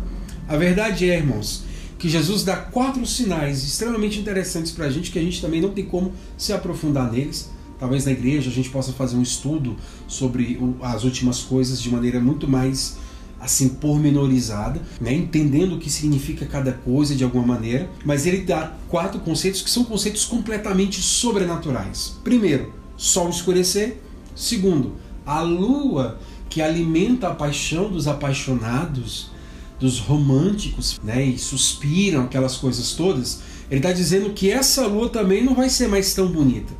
A 0.48 0.56
verdade 0.56 1.10
é, 1.10 1.17
irmãos, 1.17 1.63
que 1.98 2.08
Jesus 2.08 2.43
dá 2.43 2.56
quatro 2.56 3.04
sinais 3.06 3.63
extremamente 3.63 4.19
interessantes 4.19 4.71
para 4.71 4.86
a 4.86 4.89
gente 4.91 5.10
que 5.10 5.17
a 5.17 5.21
gente 5.21 5.41
também 5.41 5.60
não 5.60 5.71
tem 5.71 5.86
como 5.86 6.13
se 6.38 6.54
aprofundar 6.54 7.12
neles. 7.12 7.50
Talvez 7.79 8.05
na 8.05 8.11
igreja 8.11 8.49
a 8.49 8.53
gente 8.53 8.69
possa 8.69 8.93
fazer 8.93 9.15
um 9.17 9.21
estudo 9.21 9.75
sobre 10.07 10.59
as 10.81 11.03
últimas 11.03 11.41
coisas 11.41 11.81
de 11.81 11.89
maneira 11.89 12.19
muito 12.19 12.47
mais 12.47 12.97
assim 13.39 13.69
pormenorizada, 13.69 14.81
né, 14.99 15.13
entendendo 15.13 15.75
o 15.75 15.79
que 15.79 15.89
significa 15.89 16.45
cada 16.45 16.71
coisa 16.71 17.13
de 17.13 17.23
alguma 17.23 17.45
maneira, 17.45 17.89
mas 18.03 18.25
ele 18.25 18.39
dá 18.39 18.73
quatro 18.89 19.19
conceitos 19.19 19.61
que 19.61 19.69
são 19.69 19.83
conceitos 19.83 20.25
completamente 20.25 21.01
sobrenaturais. 21.01 22.15
Primeiro, 22.23 22.73
sol 22.97 23.29
escurecer. 23.29 24.01
Segundo, 24.35 24.93
a 25.25 25.41
lua 25.41 26.19
que 26.49 26.61
alimenta 26.61 27.27
a 27.27 27.35
paixão 27.35 27.89
dos 27.91 28.07
apaixonados, 28.07 29.29
dos 29.79 29.99
românticos, 29.99 30.99
né, 31.03 31.23
e 31.23 31.38
suspiram 31.38 32.23
aquelas 32.23 32.57
coisas 32.57 32.93
todas. 32.93 33.41
Ele 33.69 33.79
está 33.79 33.91
dizendo 33.91 34.31
que 34.31 34.49
essa 34.49 34.88
lua 34.88 35.09
também 35.09 35.43
não 35.43 35.53
vai 35.53 35.69
ser 35.69 35.88
mais 35.88 36.13
tão 36.13 36.27
bonita. 36.27 36.73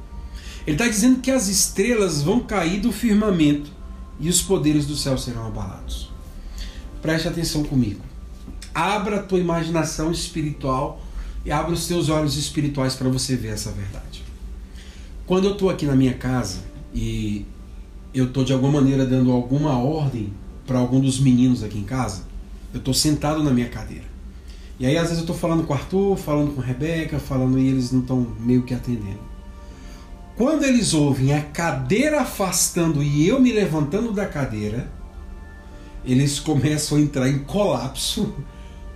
Ele 0.65 0.75
está 0.75 0.88
dizendo 0.88 1.21
que 1.21 1.30
as 1.30 1.47
estrelas 1.47 2.21
vão 2.21 2.39
cair 2.39 2.80
do 2.80 2.91
firmamento 2.91 3.69
e 4.19 4.30
os 4.30 4.41
poderes 4.41 4.86
do 4.88 4.95
céu 4.95 5.17
serão 5.17 5.45
abalados. 5.47 6.12
Preste 7.01 7.28
atenção 7.28 7.63
comigo. 7.63 8.01
Abra 8.73 9.17
a 9.17 9.23
tua 9.23 9.39
imaginação 9.39 10.12
espiritual 10.12 11.01
e 11.45 11.51
abra 11.51 11.71
os 11.71 11.86
teus 11.88 12.10
olhos 12.10 12.36
espirituais 12.36 12.95
para 12.95 13.08
você 13.10 13.36
ver 13.36 13.49
essa 13.49 13.71
verdade. 13.71 14.23
Quando 15.28 15.45
eu 15.45 15.54
estou 15.54 15.69
aqui 15.69 15.86
na 15.86 15.95
minha 15.95 16.15
casa 16.15 16.63
e 16.93 17.45
eu 18.13 18.25
estou 18.25 18.43
de 18.43 18.51
alguma 18.51 18.82
maneira 18.82 19.06
dando 19.06 19.32
alguma 19.32 19.78
ordem 19.78 20.34
para 20.65 20.80
algum 20.80 20.99
dos 20.99 21.19
meninos 21.19 21.63
aqui 21.63 21.78
em 21.78 21.84
casa, 21.84 22.23
eu 22.73 22.80
estou 22.80 22.93
sentado 22.93 23.43
na 23.43 23.51
minha 23.51 23.69
cadeira. 23.69 24.06
E 24.80 24.86
aí 24.86 24.97
às 24.97 25.04
vezes 25.04 25.17
eu 25.17 25.23
estou 25.23 25.36
falando 25.36 25.65
com 25.65 25.73
o 25.73 25.75
Arthur, 25.75 26.17
falando 26.17 26.56
com 26.56 26.62
a 26.62 26.65
Rebeca, 26.65 27.19
falando 27.19 27.60
e 27.60 27.67
eles 27.67 27.91
não 27.91 28.01
estão 28.01 28.28
meio 28.39 28.63
que 28.63 28.73
atendendo. 28.73 29.35
Quando 30.36 30.63
eles 30.63 30.93
ouvem 30.93 31.34
a 31.34 31.41
cadeira 31.41 32.21
afastando 32.21 33.02
e 33.02 33.28
eu 33.28 33.39
me 33.39 33.52
levantando 33.52 34.12
da 34.12 34.26
cadeira, 34.26 34.91
eles 36.04 36.39
começam 36.39 36.98
a 36.98 37.02
entrar 37.02 37.30
em 37.30 37.39
colapso, 37.39 38.36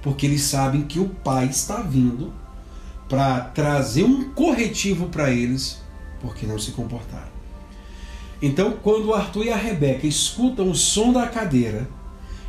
porque 0.01 0.25
eles 0.25 0.41
sabem 0.41 0.83
que 0.83 0.99
o 0.99 1.09
pai 1.09 1.45
está 1.45 1.81
vindo 1.81 2.33
para 3.07 3.39
trazer 3.39 4.03
um 4.03 4.31
corretivo 4.31 5.07
para 5.07 5.31
eles, 5.31 5.81
porque 6.21 6.45
não 6.45 6.59
se 6.59 6.71
comportaram. 6.71 7.29
Então, 8.41 8.77
quando 8.83 9.07
o 9.07 9.13
Arthur 9.13 9.45
e 9.45 9.51
a 9.51 9.57
Rebeca 9.57 10.05
escutam 10.05 10.69
o 10.69 10.75
som 10.75 11.11
da 11.11 11.27
cadeira 11.27 11.89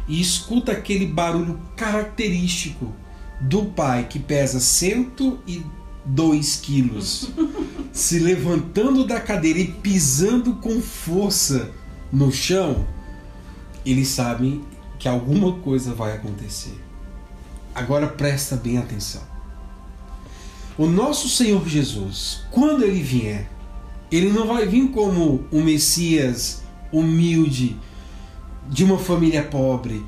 e 0.07 0.21
escuta 0.21 0.73
aquele 0.73 1.07
barulho 1.07 1.61
característico 1.77 2.93
do 3.41 3.67
pai 3.67 4.07
que 4.09 4.19
pesa 4.19 4.61
102 6.07 6.57
quilos, 6.57 7.31
se 7.93 8.19
levantando 8.19 9.07
da 9.07 9.21
cadeira 9.21 9.59
e 9.59 9.67
pisando 9.67 10.55
com 10.55 10.81
força 10.81 11.71
no 12.13 12.33
chão, 12.33 12.87
eles 13.85 14.09
sabem 14.09 14.65
que 14.99 15.09
alguma 15.09 15.53
coisa 15.61 15.95
vai 15.95 16.15
acontecer. 16.15 16.79
Agora 17.75 18.07
presta 18.07 18.57
bem 18.57 18.79
atenção. 18.79 19.23
O 20.77 20.87
nosso 20.87 21.29
Senhor 21.29 21.67
Jesus, 21.69 22.43
quando 22.51 22.85
ele 22.85 23.03
vier, 23.03 23.51
ele 24.11 24.31
não 24.31 24.47
vai 24.47 24.67
vir 24.67 24.91
como 24.91 25.45
um 25.53 25.63
Messias 25.63 26.63
humilde, 26.93 27.77
de 28.69 28.85
uma 28.85 28.99
família 28.99 29.43
pobre, 29.43 30.05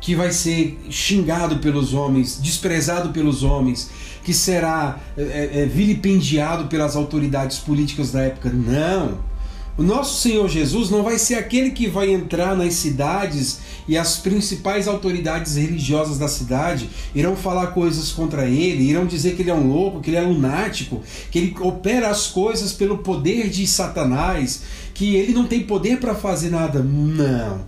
que 0.00 0.14
vai 0.14 0.32
ser 0.32 0.78
xingado 0.88 1.58
pelos 1.58 1.92
homens, 1.92 2.40
desprezado 2.40 3.10
pelos 3.10 3.42
homens, 3.42 3.90
que 4.24 4.32
será 4.32 4.98
é, 5.16 5.50
é, 5.62 5.66
vilipendiado 5.66 6.66
pelas 6.66 6.96
autoridades 6.96 7.58
políticas 7.58 8.10
da 8.10 8.22
época. 8.22 8.50
Não! 8.50 9.30
O 9.78 9.82
nosso 9.82 10.20
Senhor 10.20 10.46
Jesus 10.48 10.90
não 10.90 11.02
vai 11.02 11.18
ser 11.18 11.36
aquele 11.36 11.70
que 11.70 11.86
vai 11.86 12.10
entrar 12.10 12.54
nas 12.54 12.74
cidades 12.74 13.60
e 13.88 13.96
as 13.96 14.18
principais 14.18 14.86
autoridades 14.86 15.56
religiosas 15.56 16.18
da 16.18 16.28
cidade 16.28 16.90
irão 17.14 17.34
falar 17.34 17.68
coisas 17.68 18.12
contra 18.12 18.46
ele, 18.46 18.90
irão 18.90 19.06
dizer 19.06 19.34
que 19.34 19.42
ele 19.42 19.50
é 19.50 19.54
um 19.54 19.68
louco, 19.68 20.00
que 20.00 20.10
ele 20.10 20.18
é 20.18 20.20
lunático, 20.20 21.00
que 21.30 21.38
ele 21.38 21.56
opera 21.60 22.10
as 22.10 22.26
coisas 22.26 22.72
pelo 22.72 22.98
poder 22.98 23.48
de 23.48 23.66
Satanás, 23.66 24.62
que 24.92 25.16
ele 25.16 25.32
não 25.32 25.46
tem 25.46 25.60
poder 25.60 25.98
para 25.98 26.14
fazer 26.14 26.50
nada. 26.50 26.82
Não. 26.82 27.64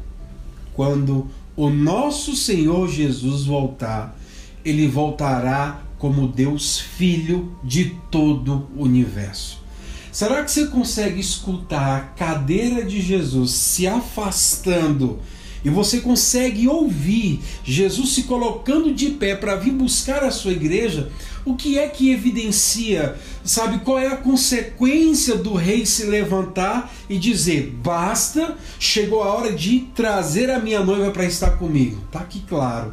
Quando 0.75 1.29
o 1.57 1.69
nosso 1.69 2.35
Senhor 2.35 2.89
Jesus 2.89 3.45
voltar, 3.45 4.17
ele 4.65 4.89
voltará 4.89 5.83
como 5.99 6.27
Deus 6.27 6.81
Filho 6.81 7.57
de 7.63 7.97
todo 8.11 8.69
o 8.75 8.83
universo. 8.83 9.63
Será 10.11 10.45
que 10.45 10.51
você 10.51 10.67
consegue 10.67 11.21
escutar 11.21 11.97
a 11.97 12.01
cadeira 12.01 12.85
de 12.85 13.01
Jesus 13.01 13.53
se 13.53 13.87
afastando 13.87 15.21
e 15.65 15.71
você 15.71 16.01
consegue 16.01 16.67
ouvir 16.67 17.41
Jesus 17.65 18.15
se 18.15 18.25
colocando 18.25 18.93
de 18.93 19.11
pé 19.11 19.37
para 19.37 19.57
vir 19.57 19.73
buscar 19.73 20.25
a 20.25 20.31
sua 20.31 20.53
igreja? 20.53 21.11
O 21.45 21.57
que 21.57 21.79
é 21.79 21.89
que 21.89 22.11
evidencia? 22.11 23.17
Sabe 23.45 23.81
qual 23.81 23.99
é 23.99 24.07
a 24.07 24.17
consequência 24.17 25.37
do 25.37 25.55
rei 25.55 25.85
se 25.85 26.05
levantar 26.05 26.93
e 27.09 27.19
dizer: 27.19 27.75
basta, 27.83 28.57
chegou 28.79 29.23
a 29.23 29.35
hora 29.35 29.53
de 29.53 29.81
trazer 29.95 30.51
a 30.51 30.59
minha 30.59 30.85
noiva 30.85 31.11
para 31.11 31.25
estar 31.25 31.53
comigo? 31.53 31.99
Tá 32.11 32.21
aqui 32.21 32.41
claro. 32.49 32.93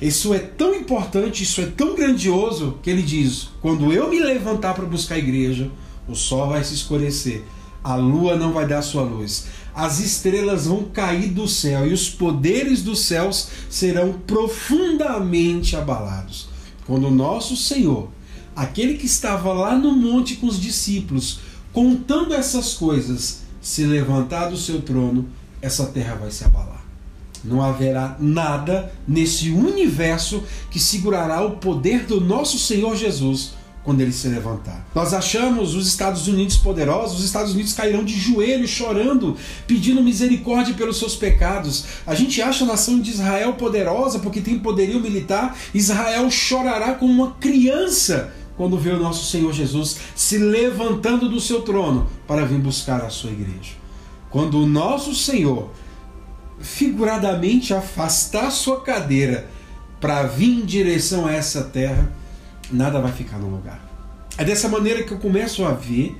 Isso 0.00 0.32
é 0.32 0.38
tão 0.38 0.76
importante, 0.76 1.42
isso 1.42 1.60
é 1.60 1.66
tão 1.66 1.96
grandioso 1.96 2.78
que 2.82 2.88
ele 2.88 3.02
diz: 3.02 3.48
quando 3.60 3.92
eu 3.92 4.08
me 4.08 4.20
levantar 4.20 4.74
para 4.74 4.86
buscar 4.86 5.16
a 5.16 5.18
igreja, 5.18 5.68
o 6.08 6.14
sol 6.14 6.48
vai 6.48 6.62
se 6.62 6.74
escurecer, 6.74 7.42
a 7.82 7.96
lua 7.96 8.36
não 8.36 8.52
vai 8.52 8.66
dar 8.66 8.80
sua 8.80 9.02
luz, 9.02 9.46
as 9.78 10.00
estrelas 10.00 10.66
vão 10.66 10.86
cair 10.86 11.28
do 11.28 11.46
céu 11.46 11.86
e 11.86 11.92
os 11.92 12.10
poderes 12.10 12.82
dos 12.82 13.04
céus 13.04 13.46
serão 13.70 14.12
profundamente 14.12 15.76
abalados. 15.76 16.48
Quando 16.84 17.06
o 17.06 17.14
nosso 17.14 17.56
Senhor, 17.56 18.08
aquele 18.56 18.98
que 18.98 19.06
estava 19.06 19.52
lá 19.52 19.76
no 19.76 19.92
monte 19.92 20.34
com 20.34 20.48
os 20.48 20.60
discípulos, 20.60 21.38
contando 21.72 22.34
essas 22.34 22.74
coisas, 22.74 23.42
se 23.60 23.84
levantar 23.84 24.48
do 24.48 24.56
seu 24.56 24.82
trono, 24.82 25.28
essa 25.62 25.86
terra 25.86 26.16
vai 26.16 26.32
se 26.32 26.42
abalar. 26.42 26.84
Não 27.44 27.62
haverá 27.62 28.16
nada 28.18 28.92
nesse 29.06 29.52
universo 29.52 30.42
que 30.72 30.80
segurará 30.80 31.40
o 31.46 31.52
poder 31.58 32.04
do 32.04 32.20
nosso 32.20 32.58
Senhor 32.58 32.96
Jesus 32.96 33.52
quando 33.88 34.02
ele 34.02 34.12
se 34.12 34.28
levantar. 34.28 34.86
Nós 34.94 35.14
achamos 35.14 35.74
os 35.74 35.88
Estados 35.88 36.28
Unidos 36.28 36.58
poderosos, 36.58 37.20
os 37.20 37.24
Estados 37.24 37.54
Unidos 37.54 37.72
cairão 37.72 38.04
de 38.04 38.12
joelhos 38.12 38.68
chorando, 38.68 39.34
pedindo 39.66 40.02
misericórdia 40.02 40.74
pelos 40.74 40.98
seus 40.98 41.16
pecados. 41.16 41.86
A 42.06 42.14
gente 42.14 42.42
acha 42.42 42.64
a 42.64 42.66
nação 42.66 43.00
de 43.00 43.10
Israel 43.12 43.54
poderosa 43.54 44.18
porque 44.18 44.42
tem 44.42 44.58
poderio 44.58 45.00
militar. 45.00 45.56
Israel 45.72 46.30
chorará 46.30 46.96
como 46.96 47.10
uma 47.10 47.30
criança 47.36 48.30
quando 48.58 48.76
vê 48.76 48.90
o 48.90 49.00
nosso 49.00 49.24
Senhor 49.30 49.54
Jesus 49.54 49.96
se 50.14 50.36
levantando 50.36 51.26
do 51.26 51.40
seu 51.40 51.62
trono 51.62 52.08
para 52.26 52.44
vir 52.44 52.58
buscar 52.58 53.00
a 53.00 53.08
sua 53.08 53.30
igreja. 53.30 53.72
Quando 54.28 54.62
o 54.62 54.66
nosso 54.66 55.14
Senhor 55.14 55.70
figuradamente 56.60 57.72
afastar 57.72 58.50
sua 58.50 58.82
cadeira 58.82 59.48
para 59.98 60.24
vir 60.24 60.60
em 60.60 60.66
direção 60.66 61.26
a 61.26 61.32
essa 61.32 61.62
terra, 61.62 62.17
nada 62.70 63.00
vai 63.00 63.12
ficar 63.12 63.38
no 63.38 63.48
lugar. 63.48 63.80
É 64.36 64.44
dessa 64.44 64.68
maneira 64.68 65.02
que 65.02 65.12
eu 65.12 65.18
começo 65.18 65.64
a 65.64 65.72
ver 65.72 66.16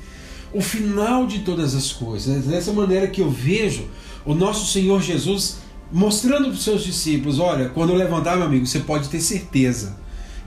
o 0.53 0.61
final 0.61 1.27
de 1.27 1.41
todas 1.41 1.75
as 1.75 1.93
coisas. 1.93 2.47
É 2.47 2.51
dessa 2.51 2.73
maneira 2.73 3.07
que 3.07 3.21
eu 3.21 3.31
vejo 3.31 3.89
o 4.25 4.35
nosso 4.35 4.73
Senhor 4.73 5.01
Jesus 5.01 5.59
mostrando 5.93 6.45
para 6.45 6.55
os 6.55 6.65
seus 6.65 6.83
discípulos: 6.83 7.39
olha, 7.39 7.69
quando 7.69 7.91
eu 7.91 7.97
levantar, 7.97 8.37
meu 8.37 8.47
amigo, 8.47 8.67
você 8.67 8.81
pode 8.81 9.09
ter 9.09 9.21
certeza 9.21 9.97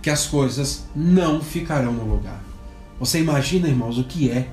que 0.02 0.10
as 0.10 0.26
coisas 0.26 0.86
não 0.96 1.42
ficarão 1.42 1.94
no 1.94 2.06
lugar. 2.06 2.44
Você 3.00 3.20
imagina, 3.20 3.68
irmãos, 3.68 3.98
o 3.98 4.04
que 4.04 4.30
é 4.30 4.50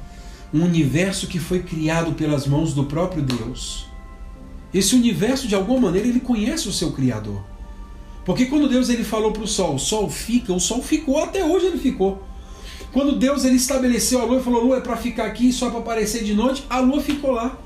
um 0.52 0.64
universo 0.64 1.26
que 1.26 1.38
foi 1.38 1.62
criado 1.62 2.12
pelas 2.12 2.46
mãos 2.46 2.72
do 2.72 2.84
próprio 2.84 3.22
Deus? 3.22 3.86
Esse 4.72 4.94
universo, 4.94 5.48
de 5.48 5.54
alguma 5.54 5.80
maneira, 5.80 6.08
ele 6.08 6.20
conhece 6.20 6.68
o 6.68 6.72
seu 6.72 6.92
Criador. 6.92 7.42
Porque 8.28 8.44
quando 8.44 8.68
Deus 8.68 8.90
ele 8.90 9.04
falou 9.04 9.32
para 9.32 9.42
o 9.42 9.46
sol, 9.46 9.76
o 9.76 9.78
sol 9.78 10.10
fica, 10.10 10.52
o 10.52 10.60
sol 10.60 10.82
ficou, 10.82 11.16
até 11.16 11.42
hoje 11.42 11.64
ele 11.64 11.78
ficou. 11.78 12.22
Quando 12.92 13.16
Deus 13.16 13.42
ele 13.46 13.56
estabeleceu 13.56 14.20
a 14.20 14.24
lua 14.26 14.38
e 14.38 14.42
falou, 14.42 14.64
lua 14.64 14.76
é 14.76 14.80
para 14.82 14.98
ficar 14.98 15.24
aqui 15.24 15.50
só 15.50 15.70
para 15.70 15.78
aparecer 15.78 16.22
de 16.22 16.34
noite, 16.34 16.62
a 16.68 16.78
lua 16.78 17.00
ficou 17.00 17.30
lá. 17.30 17.58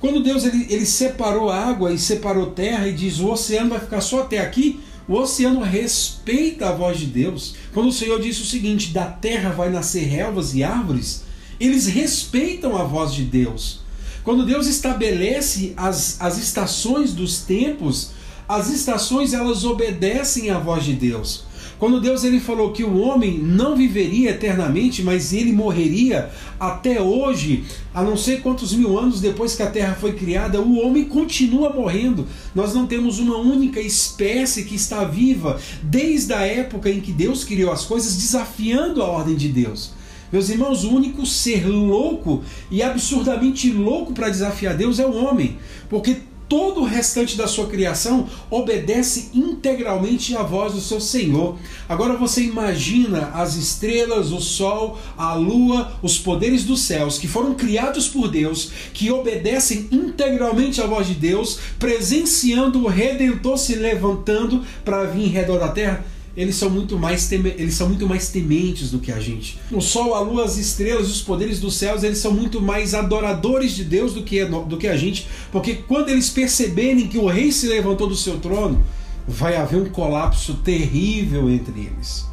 Quando 0.00 0.20
Deus 0.20 0.44
ele, 0.44 0.66
ele 0.68 0.84
separou 0.84 1.50
a 1.50 1.56
água 1.56 1.92
e 1.92 1.98
separou 2.00 2.46
terra 2.46 2.88
e 2.88 2.92
diz, 2.92 3.20
o 3.20 3.30
oceano 3.30 3.70
vai 3.70 3.78
ficar 3.78 4.00
só 4.00 4.22
até 4.22 4.40
aqui, 4.40 4.80
o 5.06 5.14
oceano 5.14 5.60
respeita 5.60 6.70
a 6.70 6.72
voz 6.72 6.98
de 6.98 7.06
Deus. 7.06 7.54
Quando 7.72 7.86
o 7.90 7.92
Senhor 7.92 8.20
disse 8.20 8.42
o 8.42 8.46
seguinte, 8.46 8.92
da 8.92 9.04
terra 9.04 9.50
vai 9.50 9.70
nascer 9.70 10.02
relvas 10.02 10.52
e 10.52 10.64
árvores, 10.64 11.22
eles 11.60 11.86
respeitam 11.86 12.76
a 12.76 12.82
voz 12.82 13.14
de 13.14 13.22
Deus. 13.22 13.82
Quando 14.24 14.44
Deus 14.44 14.66
estabelece 14.66 15.74
as, 15.76 16.20
as 16.20 16.38
estações 16.38 17.12
dos 17.12 17.42
tempos, 17.42 18.10
as 18.52 18.68
estações 18.68 19.32
elas 19.32 19.64
obedecem 19.64 20.50
à 20.50 20.58
voz 20.58 20.84
de 20.84 20.92
Deus. 20.92 21.44
Quando 21.78 22.02
Deus 22.02 22.22
ele 22.22 22.38
falou 22.38 22.70
que 22.70 22.84
o 22.84 22.98
homem 22.98 23.38
não 23.38 23.74
viveria 23.74 24.30
eternamente, 24.30 25.02
mas 25.02 25.32
ele 25.32 25.52
morreria 25.52 26.30
até 26.60 27.00
hoje, 27.00 27.64
a 27.94 28.02
não 28.02 28.14
sei 28.14 28.36
quantos 28.36 28.74
mil 28.74 28.98
anos 28.98 29.22
depois 29.22 29.56
que 29.56 29.62
a 29.62 29.70
Terra 29.70 29.96
foi 29.98 30.12
criada, 30.12 30.60
o 30.60 30.78
homem 30.78 31.06
continua 31.06 31.72
morrendo. 31.72 32.28
Nós 32.54 32.74
não 32.74 32.86
temos 32.86 33.18
uma 33.18 33.38
única 33.38 33.80
espécie 33.80 34.64
que 34.64 34.74
está 34.74 35.02
viva 35.02 35.58
desde 35.82 36.34
a 36.34 36.42
época 36.42 36.90
em 36.90 37.00
que 37.00 37.10
Deus 37.10 37.44
criou 37.44 37.72
as 37.72 37.84
coisas, 37.86 38.16
desafiando 38.16 39.02
a 39.02 39.06
ordem 39.06 39.34
de 39.34 39.48
Deus. 39.48 39.92
Meus 40.30 40.48
irmãos, 40.50 40.84
o 40.84 40.94
único 40.94 41.26
ser 41.26 41.66
louco 41.66 42.42
e 42.70 42.82
absurdamente 42.82 43.70
louco 43.70 44.12
para 44.12 44.28
desafiar 44.28 44.76
Deus 44.76 44.98
é 44.98 45.06
o 45.06 45.14
homem, 45.14 45.58
porque 45.88 46.18
todo 46.52 46.82
o 46.82 46.84
restante 46.84 47.34
da 47.34 47.48
sua 47.48 47.66
criação 47.66 48.28
obedece 48.50 49.30
integralmente 49.32 50.36
à 50.36 50.42
voz 50.42 50.74
do 50.74 50.82
seu 50.82 51.00
Senhor. 51.00 51.56
Agora 51.88 52.14
você 52.14 52.42
imagina 52.42 53.30
as 53.32 53.54
estrelas, 53.54 54.32
o 54.32 54.38
sol, 54.38 54.98
a 55.16 55.32
lua, 55.32 55.94
os 56.02 56.18
poderes 56.18 56.64
dos 56.64 56.82
céus 56.82 57.16
que 57.16 57.26
foram 57.26 57.54
criados 57.54 58.06
por 58.06 58.28
Deus, 58.28 58.70
que 58.92 59.10
obedecem 59.10 59.88
integralmente 59.90 60.78
à 60.82 60.86
voz 60.86 61.06
de 61.06 61.14
Deus, 61.14 61.58
presenciando 61.78 62.84
o 62.84 62.86
redentor 62.86 63.56
se 63.56 63.74
levantando 63.74 64.62
para 64.84 65.04
vir 65.04 65.24
em 65.24 65.28
redor 65.28 65.58
da 65.58 65.68
terra 65.68 66.04
eles 66.36 66.56
são 66.56 66.70
muito 66.70 66.98
mais 66.98 67.30
eles 67.30 67.74
são 67.74 67.88
muito 67.88 68.06
mais 68.06 68.30
tementes 68.30 68.90
do 68.90 68.98
que 68.98 69.12
a 69.12 69.20
gente. 69.20 69.58
O 69.70 69.80
sol, 69.80 70.14
a 70.14 70.20
lua, 70.20 70.44
as 70.44 70.56
estrelas, 70.56 71.10
os 71.10 71.20
poderes 71.20 71.60
dos 71.60 71.76
céus, 71.76 72.02
eles 72.02 72.18
são 72.18 72.32
muito 72.32 72.60
mais 72.60 72.94
adoradores 72.94 73.72
de 73.72 73.84
Deus 73.84 74.14
do 74.14 74.22
que 74.22 74.44
do 74.44 74.76
que 74.76 74.88
a 74.88 74.96
gente, 74.96 75.28
porque 75.50 75.74
quando 75.74 76.08
eles 76.08 76.30
perceberem 76.30 77.06
que 77.06 77.18
o 77.18 77.26
rei 77.26 77.52
se 77.52 77.66
levantou 77.66 78.08
do 78.08 78.16
seu 78.16 78.38
trono, 78.38 78.82
vai 79.28 79.56
haver 79.56 79.80
um 79.80 79.90
colapso 79.90 80.54
terrível 80.54 81.50
entre 81.50 81.80
eles. 81.80 82.26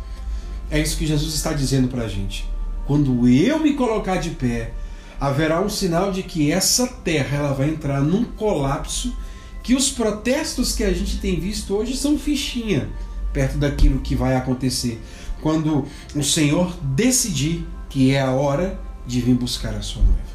É 0.71 0.79
isso 0.79 0.97
que 0.97 1.05
Jesus 1.05 1.33
está 1.33 1.51
dizendo 1.51 1.88
para 1.88 2.03
a 2.03 2.07
gente. 2.07 2.47
Quando 2.85 3.27
eu 3.27 3.59
me 3.59 3.73
colocar 3.73 4.17
de 4.17 4.31
pé, 4.31 4.71
haverá 5.19 5.62
um 5.62 5.69
sinal 5.69 6.12
de 6.12 6.23
que 6.23 6.51
essa 6.51 6.88
terra 6.88 7.38
ela 7.38 7.53
vai 7.53 7.69
entrar 7.69 8.01
num 8.01 8.23
colapso 8.23 9.13
que 9.62 9.75
os 9.75 9.89
protestos 9.89 10.73
que 10.73 10.83
a 10.83 10.93
gente 10.93 11.17
tem 11.17 11.39
visto 11.39 11.75
hoje 11.75 11.97
são 11.97 12.17
fichinha 12.17 12.89
perto 13.33 13.57
daquilo 13.57 13.99
que 13.99 14.15
vai 14.15 14.35
acontecer 14.35 15.01
quando 15.41 15.85
o 16.15 16.23
Senhor 16.23 16.75
decidir 16.81 17.65
que 17.89 18.13
é 18.13 18.21
a 18.21 18.31
hora 18.31 18.79
de 19.07 19.21
vir 19.21 19.35
buscar 19.35 19.73
a 19.73 19.81
sua 19.81 20.03
noiva. 20.03 20.29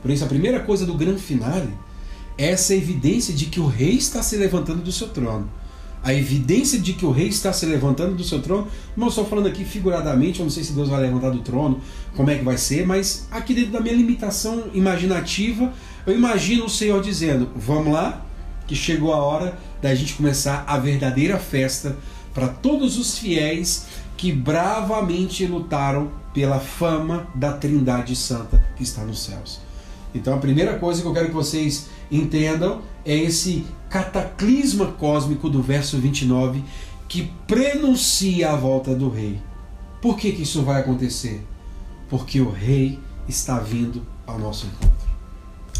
Por 0.00 0.10
isso, 0.10 0.24
a 0.24 0.28
primeira 0.28 0.60
coisa 0.60 0.86
do 0.86 0.94
grande 0.94 1.20
finale 1.20 1.70
é 2.36 2.50
essa 2.50 2.74
evidência 2.74 3.32
de 3.32 3.46
que 3.46 3.60
o 3.60 3.66
rei 3.66 3.94
está 3.94 4.22
se 4.22 4.36
levantando 4.36 4.82
do 4.82 4.92
seu 4.92 5.08
trono. 5.08 5.48
A 6.02 6.12
evidência 6.12 6.78
de 6.78 6.92
que 6.92 7.06
o 7.06 7.10
rei 7.10 7.28
está 7.28 7.52
se 7.52 7.64
levantando 7.64 8.14
do 8.14 8.22
seu 8.22 8.42
trono, 8.42 8.68
não 8.94 9.08
estou 9.08 9.24
falando 9.24 9.46
aqui 9.46 9.64
figuradamente, 9.64 10.40
eu 10.40 10.44
não 10.44 10.50
sei 10.50 10.62
se 10.62 10.72
Deus 10.74 10.90
vai 10.90 11.00
levantar 11.00 11.30
do 11.30 11.38
trono, 11.38 11.80
como 12.14 12.30
é 12.30 12.36
que 12.36 12.44
vai 12.44 12.58
ser, 12.58 12.86
mas 12.86 13.26
aqui 13.30 13.54
dentro 13.54 13.72
da 13.72 13.80
minha 13.80 13.94
limitação 13.94 14.64
imaginativa, 14.74 15.72
eu 16.06 16.14
imagino 16.14 16.66
o 16.66 16.70
Senhor 16.70 17.02
dizendo: 17.02 17.48
Vamos 17.56 17.94
lá, 17.94 18.22
que 18.66 18.74
chegou 18.74 19.14
a 19.14 19.16
hora 19.16 19.58
da 19.80 19.94
gente 19.94 20.14
começar 20.14 20.64
a 20.66 20.76
verdadeira 20.76 21.38
festa 21.38 21.96
para 22.34 22.48
todos 22.48 22.98
os 22.98 23.16
fiéis 23.16 23.86
que 24.16 24.32
bravamente 24.32 25.46
lutaram 25.46 26.10
pela 26.34 26.58
fama 26.58 27.28
da 27.34 27.52
Trindade 27.52 28.14
Santa 28.16 28.62
que 28.76 28.82
está 28.82 29.02
nos 29.04 29.22
céus. 29.22 29.60
Então 30.14 30.34
a 30.34 30.38
primeira 30.38 30.78
coisa 30.78 31.00
que 31.00 31.08
eu 31.08 31.12
quero 31.12 31.28
que 31.28 31.34
vocês 31.34 31.88
entendam 32.10 32.82
é 33.04 33.16
esse 33.16 33.64
cataclisma 33.88 34.92
cósmico 34.92 35.48
do 35.48 35.62
verso 35.62 35.98
29 35.98 36.62
que 37.08 37.30
prenuncia 37.46 38.50
a 38.50 38.56
volta 38.56 38.94
do 38.94 39.08
rei. 39.08 39.40
Por 40.02 40.16
que, 40.16 40.32
que 40.32 40.42
isso 40.42 40.62
vai 40.62 40.80
acontecer? 40.80 41.44
Porque 42.08 42.40
o 42.40 42.50
rei 42.50 42.98
está 43.28 43.58
vindo 43.58 44.04
ao 44.26 44.38
nosso 44.38 44.66
encontro. 44.66 45.08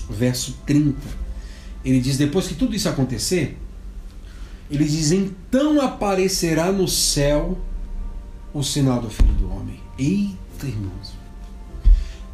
Verso 0.08 0.56
30 0.64 1.24
ele 1.84 2.00
diz: 2.00 2.16
depois 2.16 2.46
que 2.46 2.54
tudo 2.54 2.74
isso 2.74 2.88
acontecer, 2.88 3.58
ele 4.76 4.84
diz: 4.84 5.12
então 5.12 5.80
aparecerá 5.80 6.72
no 6.72 6.88
céu 6.88 7.58
o 8.52 8.62
sinal 8.62 9.00
do 9.00 9.10
Filho 9.10 9.34
do 9.34 9.50
Homem. 9.50 9.80
Eita, 9.98 10.66
irmãos. 10.66 11.14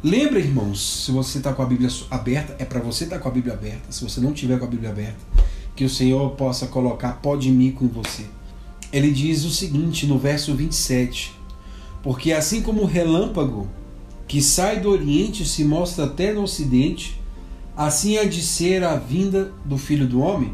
Lembra, 0.03 0.39
irmãos, 0.39 1.03
se 1.05 1.11
você 1.11 1.37
está 1.37 1.53
com 1.53 1.61
a 1.61 1.65
Bíblia 1.65 1.89
aberta, 2.09 2.55
é 2.57 2.65
para 2.65 2.79
você 2.79 3.03
estar 3.03 3.17
tá 3.17 3.21
com 3.21 3.29
a 3.29 3.31
Bíblia 3.31 3.53
aberta. 3.53 3.91
Se 3.91 4.03
você 4.03 4.19
não 4.19 4.33
tiver 4.33 4.57
com 4.57 4.65
a 4.65 4.67
Bíblia 4.67 4.89
aberta, 4.89 5.19
que 5.75 5.85
o 5.85 5.89
Senhor 5.89 6.31
possa 6.31 6.67
colocar 6.67 7.13
pó 7.21 7.35
de 7.35 7.51
mico 7.51 7.83
em 7.83 7.87
você. 7.87 8.25
Ele 8.91 9.11
diz 9.11 9.45
o 9.45 9.49
seguinte 9.49 10.05
no 10.05 10.17
verso 10.17 10.53
27: 10.55 11.33
Porque 12.01 12.31
assim 12.31 12.61
como 12.61 12.81
o 12.81 12.85
relâmpago 12.85 13.67
que 14.27 14.41
sai 14.41 14.79
do 14.79 14.89
Oriente 14.89 15.45
se 15.45 15.63
mostra 15.63 16.05
até 16.05 16.33
no 16.33 16.43
Ocidente, 16.43 17.19
assim 17.75 18.17
há 18.17 18.23
de 18.23 18.41
ser 18.41 18.83
a 18.83 18.95
vinda 18.95 19.53
do 19.63 19.77
Filho 19.77 20.07
do 20.07 20.21
Homem. 20.21 20.53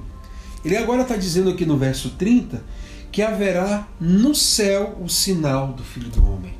Ele 0.68 0.76
agora 0.76 1.04
está 1.04 1.16
dizendo 1.16 1.50
aqui 1.50 1.66
no 1.66 1.78
verso 1.78 2.10
30 2.18 2.62
que 3.10 3.22
haverá 3.22 3.88
no 4.02 4.36
céu 4.36 4.98
o 5.02 5.08
sinal 5.08 5.72
do 5.72 5.82
Filho 5.82 6.10
do 6.10 6.30
Homem. 6.30 6.54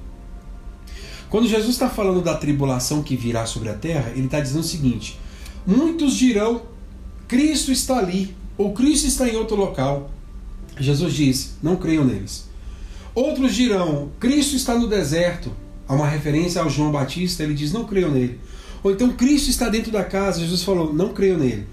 Quando 1.30 1.46
Jesus 1.46 1.72
está 1.72 1.90
falando 1.90 2.22
da 2.22 2.38
tribulação 2.38 3.04
que 3.04 3.18
virá 3.18 3.46
sobre 3.46 3.68
a 3.68 3.74
terra, 3.74 4.12
ele 4.12 4.28
está 4.28 4.40
dizendo 4.40 4.62
o 4.62 4.64
seguinte: 4.64 5.20
muitos 5.66 6.16
dirão, 6.16 6.62
Cristo 7.28 7.70
está 7.70 7.98
ali, 7.98 8.34
ou 8.58 8.72
Cristo 8.72 9.08
está 9.08 9.28
em 9.28 9.36
outro 9.36 9.58
local. 9.58 10.10
Jesus 10.80 11.14
diz: 11.14 11.58
não 11.62 11.76
creiam 11.76 12.06
neles. 12.06 12.48
Outros 13.14 13.54
dirão, 13.54 14.10
Cristo 14.22 14.56
está 14.56 14.74
no 14.74 14.88
deserto. 14.88 15.52
Há 15.86 15.94
uma 15.94 16.08
referência 16.08 16.62
ao 16.62 16.70
João 16.70 16.94
Batista, 16.94 17.44
ele 17.44 17.54
diz: 17.54 17.74
não 17.74 17.84
creiam 17.84 18.10
nele. 18.10 18.40
Ou 18.82 18.90
então 18.90 19.12
Cristo 19.12 19.50
está 19.50 19.68
dentro 19.68 19.92
da 19.92 20.06
casa. 20.06 20.40
Jesus 20.40 20.64
falou: 20.64 20.94
não 20.94 21.10
creio 21.10 21.38
nele. 21.38 21.68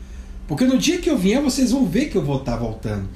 Porque 0.46 0.64
no 0.64 0.78
dia 0.78 0.98
que 0.98 1.09
eu 1.09 1.16
vier, 1.16 1.40
vocês 1.40 1.70
vão 1.70 1.87
ver 1.87 2.07
que 2.07 2.16
eu 2.16 2.22
vou 2.22 2.38
estar 2.38 2.57
voltando. 2.57 3.09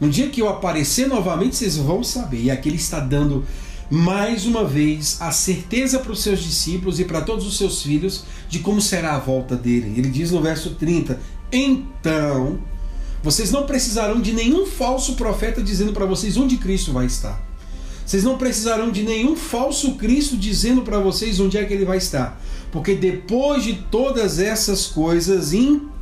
No 0.00 0.08
dia 0.08 0.28
que 0.28 0.40
eu 0.40 0.48
aparecer 0.48 1.08
novamente, 1.08 1.56
vocês 1.56 1.76
vão 1.76 2.04
saber. 2.04 2.42
E 2.42 2.50
aqui 2.50 2.68
ele 2.68 2.76
está 2.76 3.00
dando 3.00 3.44
mais 3.90 4.46
uma 4.46 4.64
vez 4.64 5.16
a 5.20 5.30
certeza 5.30 5.98
para 5.98 6.12
os 6.12 6.22
seus 6.22 6.40
discípulos 6.40 6.98
e 6.98 7.04
para 7.04 7.20
todos 7.20 7.46
os 7.46 7.56
seus 7.56 7.82
filhos 7.82 8.24
de 8.48 8.58
como 8.58 8.80
será 8.80 9.14
a 9.14 9.18
volta 9.18 9.56
dele. 9.56 9.94
Ele 9.96 10.10
diz 10.10 10.30
no 10.30 10.40
verso 10.40 10.70
30: 10.70 11.18
Então, 11.52 12.58
vocês 13.22 13.50
não 13.50 13.66
precisarão 13.66 14.20
de 14.20 14.32
nenhum 14.32 14.66
falso 14.66 15.14
profeta 15.14 15.62
dizendo 15.62 15.92
para 15.92 16.06
vocês 16.06 16.36
onde 16.36 16.56
Cristo 16.56 16.92
vai 16.92 17.06
estar. 17.06 17.44
Vocês 18.04 18.22
não 18.22 18.38
precisarão 18.38 18.92
de 18.92 19.02
nenhum 19.02 19.34
falso 19.34 19.96
Cristo 19.96 20.36
dizendo 20.36 20.82
para 20.82 21.00
vocês 21.00 21.40
onde 21.40 21.58
é 21.58 21.64
que 21.64 21.74
ele 21.74 21.84
vai 21.84 21.98
estar. 21.98 22.40
Porque 22.70 22.94
depois 22.94 23.64
de 23.64 23.74
todas 23.90 24.38
essas 24.38 24.86
coisas, 24.86 25.52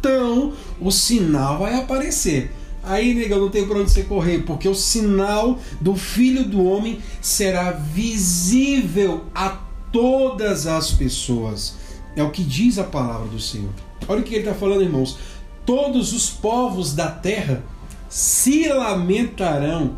então 0.05 0.53
o 0.79 0.91
sinal 0.91 1.59
vai 1.59 1.75
aparecer. 1.77 2.53
Aí, 2.83 3.15
nega, 3.15 3.39
não 3.39 3.49
tem 3.49 3.67
para 3.67 3.79
onde 3.79 3.91
você 3.91 4.03
correr, 4.03 4.41
porque 4.41 4.69
o 4.69 4.75
sinal 4.75 5.59
do 5.81 5.97
Filho 5.97 6.45
do 6.45 6.63
Homem 6.63 6.99
será 7.23 7.71
visível 7.71 9.25
a 9.35 9.59
todas 9.91 10.67
as 10.67 10.93
pessoas. 10.93 11.77
É 12.15 12.23
o 12.23 12.31
que 12.31 12.45
diz 12.45 12.79
a 12.79 12.85
palavra 12.85 13.27
do 13.29 13.41
Senhor. 13.41 13.71
Olha 14.07 14.21
o 14.21 14.23
que 14.23 14.35
ele 14.35 14.45
está 14.45 14.55
falando, 14.55 14.83
irmãos. 14.83 15.17
Todos 15.65 16.13
os 16.13 16.29
povos 16.29 16.95
da 16.95 17.11
terra 17.11 17.65
se 18.07 18.69
lamentarão 18.69 19.97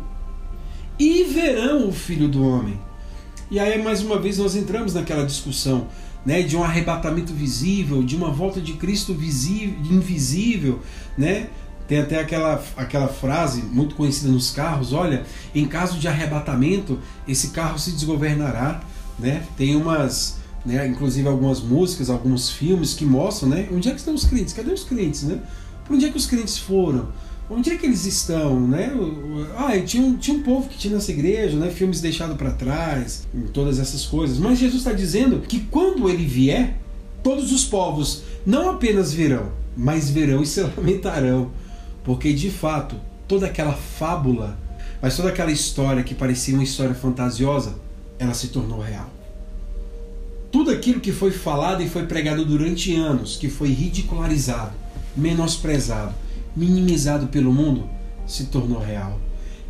e 0.97 1.25
verão 1.25 1.89
o 1.89 1.91
Filho 1.91 2.29
do 2.29 2.47
Homem. 2.47 2.79
E 3.51 3.59
aí, 3.59 3.81
mais 3.83 4.01
uma 4.01 4.17
vez, 4.17 4.37
nós 4.37 4.55
entramos 4.55 4.93
naquela 4.93 5.25
discussão 5.25 5.87
né, 6.27 6.41
de 6.41 6.57
um 6.57 6.63
arrebatamento 6.63 7.33
visível, 7.33 8.03
de 8.03 8.13
uma 8.13 8.29
volta 8.29 8.59
de 8.59 8.73
Cristo 8.73 9.13
visível, 9.13 9.77
invisível, 9.89 10.81
né? 11.17 11.47
Tem 11.87 11.99
até 11.99 12.19
aquela, 12.19 12.61
aquela 12.75 13.07
frase 13.07 13.61
muito 13.61 13.95
conhecida 13.95 14.29
nos 14.29 14.51
carros, 14.51 14.91
olha, 14.91 15.25
em 15.55 15.65
caso 15.65 15.97
de 15.97 16.05
arrebatamento, 16.05 16.99
esse 17.25 17.51
carro 17.51 17.79
se 17.79 17.91
desgovernará, 17.91 18.81
né? 19.17 19.41
Tem 19.55 19.73
umas, 19.77 20.39
né, 20.65 20.85
inclusive 20.85 21.25
algumas 21.29 21.61
músicas, 21.61 22.09
alguns 22.09 22.49
filmes 22.49 22.93
que 22.93 23.05
mostram, 23.05 23.47
né, 23.47 23.69
onde 23.71 23.87
é 23.87 23.91
que 23.93 23.99
estão 23.99 24.13
os 24.13 24.25
crentes? 24.25 24.53
Cadê 24.53 24.73
os 24.73 24.83
crentes, 24.83 25.23
né? 25.23 25.39
Por 25.85 25.95
onde 25.95 26.07
é 26.07 26.09
que 26.09 26.17
os 26.17 26.25
crentes 26.25 26.57
foram? 26.57 27.07
Onde 27.49 27.71
é 27.71 27.77
que 27.77 27.85
eles 27.85 28.05
estão, 28.05 28.59
né? 28.59 28.91
Ah, 29.55 29.79
tinha 29.79 30.03
um, 30.03 30.17
tinha 30.17 30.37
um 30.37 30.43
povo 30.43 30.67
que 30.67 30.77
tinha 30.77 30.93
nessa 30.93 31.11
igreja, 31.11 31.57
né? 31.57 31.69
Filmes 31.69 32.01
deixados 32.01 32.35
para 32.35 32.51
trás, 32.51 33.25
todas 33.53 33.79
essas 33.79 34.05
coisas. 34.05 34.37
Mas 34.37 34.59
Jesus 34.59 34.81
está 34.81 34.91
dizendo 34.91 35.39
que 35.39 35.61
quando 35.61 36.09
ele 36.09 36.25
vier, 36.25 36.77
todos 37.23 37.53
os 37.53 37.63
povos 37.63 38.23
não 38.45 38.71
apenas 38.71 39.13
virão, 39.13 39.49
mas 39.77 40.09
verão 40.09 40.43
e 40.43 40.45
se 40.45 40.59
lamentarão. 40.75 41.49
Porque 42.03 42.33
de 42.33 42.51
fato, 42.51 42.97
toda 43.27 43.45
aquela 43.45 43.73
fábula, 43.73 44.57
mas 45.01 45.15
toda 45.15 45.29
aquela 45.29 45.51
história 45.51 46.03
que 46.03 46.13
parecia 46.13 46.53
uma 46.53 46.63
história 46.63 46.95
fantasiosa, 46.95 47.75
ela 48.19 48.33
se 48.33 48.49
tornou 48.49 48.81
real. 48.81 49.09
Tudo 50.51 50.71
aquilo 50.71 50.99
que 50.99 51.13
foi 51.13 51.31
falado 51.31 51.81
e 51.81 51.87
foi 51.87 52.05
pregado 52.05 52.43
durante 52.43 52.93
anos, 52.93 53.37
que 53.37 53.49
foi 53.49 53.69
ridicularizado, 53.69 54.73
menosprezado, 55.15 56.13
minimizado 56.57 57.27
pelo 57.27 57.53
mundo, 57.53 57.87
se 58.25 58.45
tornou 58.45 58.79
real. 58.79 59.19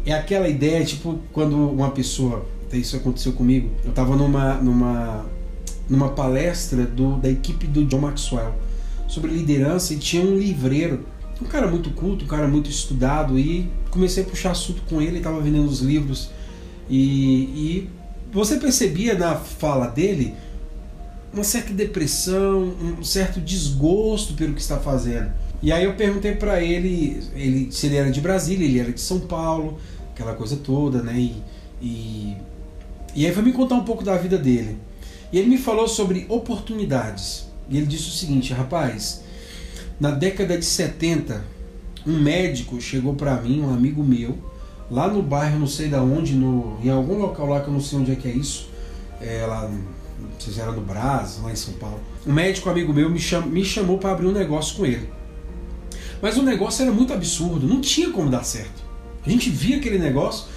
É 0.06 0.14
aquela 0.14 0.48
ideia, 0.48 0.84
tipo, 0.86 1.20
quando 1.34 1.56
uma 1.56 1.92
pessoa. 1.92 2.46
Isso 2.72 2.96
aconteceu 2.96 3.34
comigo. 3.34 3.70
Eu 3.84 3.90
estava 3.90 4.16
numa, 4.16 4.56
numa, 4.56 5.26
numa 5.90 6.10
palestra 6.10 6.86
do, 6.86 7.18
da 7.18 7.30
equipe 7.30 7.68
do 7.68 7.86
John 7.86 8.00
Maxwell 8.00 8.54
sobre 9.08 9.32
liderança 9.32 9.94
e 9.94 9.98
tinha 9.98 10.22
um 10.22 10.38
livreiro, 10.38 11.06
um 11.42 11.46
cara 11.46 11.68
muito 11.68 11.92
culto, 11.92 12.26
um 12.26 12.28
cara 12.28 12.48
muito 12.48 12.70
estudado, 12.70 13.40
e 13.40 13.70
comecei 13.90 14.24
a 14.24 14.26
puxar 14.26 14.52
assunto 14.52 14.82
com 14.90 15.02
ele, 15.02 15.18
estava 15.18 15.40
vendendo 15.40 15.68
os 15.68 15.80
livros. 15.80 16.30
E, 16.90 16.98
e 16.98 17.90
você 18.34 18.58
percebia 18.58 19.18
na 19.18 19.36
fala 19.36 19.88
dele 19.88 20.34
uma 21.34 21.44
certa 21.44 21.74
depressão, 21.74 22.74
um 23.00 23.04
certo 23.04 23.40
desgosto 23.40 24.34
pelo 24.34 24.54
que 24.54 24.62
está 24.62 24.78
fazendo. 24.78 25.32
E 25.62 25.72
aí 25.72 25.84
eu 25.84 25.94
perguntei 25.94 26.36
para 26.36 26.62
ele, 26.62 27.22
ele 27.36 27.72
se 27.72 27.88
ele 27.88 27.96
era 27.96 28.12
de 28.12 28.22
Brasília, 28.22 28.66
ele 28.66 28.80
era 28.80 28.92
de 28.92 29.02
São 29.02 29.22
Paulo, 29.22 29.80
aquela 30.14 30.34
coisa 30.34 30.56
toda, 30.58 31.02
né? 31.02 31.18
E, 31.18 31.44
e, 31.82 32.38
e 33.16 33.26
aí 33.26 33.34
foi 33.34 33.44
me 33.44 33.52
contar 33.52 33.76
um 33.76 33.84
pouco 33.84 34.04
da 34.04 34.16
vida 34.18 34.38
dele. 34.38 34.78
E 35.32 35.40
ele 35.40 35.50
me 35.50 35.58
falou 35.58 35.88
sobre 35.88 36.26
oportunidades. 36.30 37.48
E 37.70 37.78
ele 37.78 37.86
disse 37.86 38.08
o 38.08 38.12
seguinte, 38.12 38.54
rapaz, 38.54 39.24
na 40.00 40.12
década 40.12 40.58
de 40.58 40.64
70, 40.64 41.44
um 42.06 42.20
médico 42.22 42.80
chegou 42.80 43.16
para 43.16 43.36
mim, 43.42 43.62
um 43.62 43.74
amigo 43.74 44.04
meu, 44.04 44.38
lá 44.90 45.08
no 45.08 45.22
bairro, 45.22 45.60
não 45.60 45.68
sei 45.68 45.90
da 45.90 46.02
onde, 46.02 46.34
no, 46.34 46.80
em 46.82 46.90
algum 46.90 47.18
local 47.18 47.48
lá 47.48 47.60
que 47.60 47.68
eu 47.68 47.74
não 47.74 47.82
sei 47.82 48.00
onde 48.00 48.12
é 48.12 48.16
que 48.16 48.28
é 48.28 48.32
isso, 48.32 48.70
é, 49.20 49.46
lá, 49.46 49.68
não 49.68 50.40
sei 50.40 50.54
se 50.54 50.62
era 50.62 50.72
no 50.72 50.82
Brás, 50.82 51.40
lá 51.44 51.52
em 51.52 51.56
São 51.56 51.74
Paulo. 51.74 52.00
Um 52.26 52.32
médico 52.32 52.70
amigo 52.70 52.94
meu 52.94 53.10
me, 53.10 53.20
cham, 53.20 53.42
me 53.46 53.66
chamou 53.66 53.98
para 53.98 54.12
abrir 54.12 54.28
um 54.28 54.32
negócio 54.32 54.78
com 54.78 54.86
ele. 54.86 55.10
Mas 56.22 56.38
o 56.38 56.44
negócio 56.44 56.84
era 56.84 56.92
muito 56.92 57.14
absurdo, 57.14 57.68
não 57.68 57.82
tinha 57.82 58.10
como 58.10 58.30
dar 58.30 58.44
certo. 58.44 58.84
A 59.26 59.30
gente 59.30 59.50
via 59.50 59.78
aquele 59.78 60.00
negócio, 60.00 60.48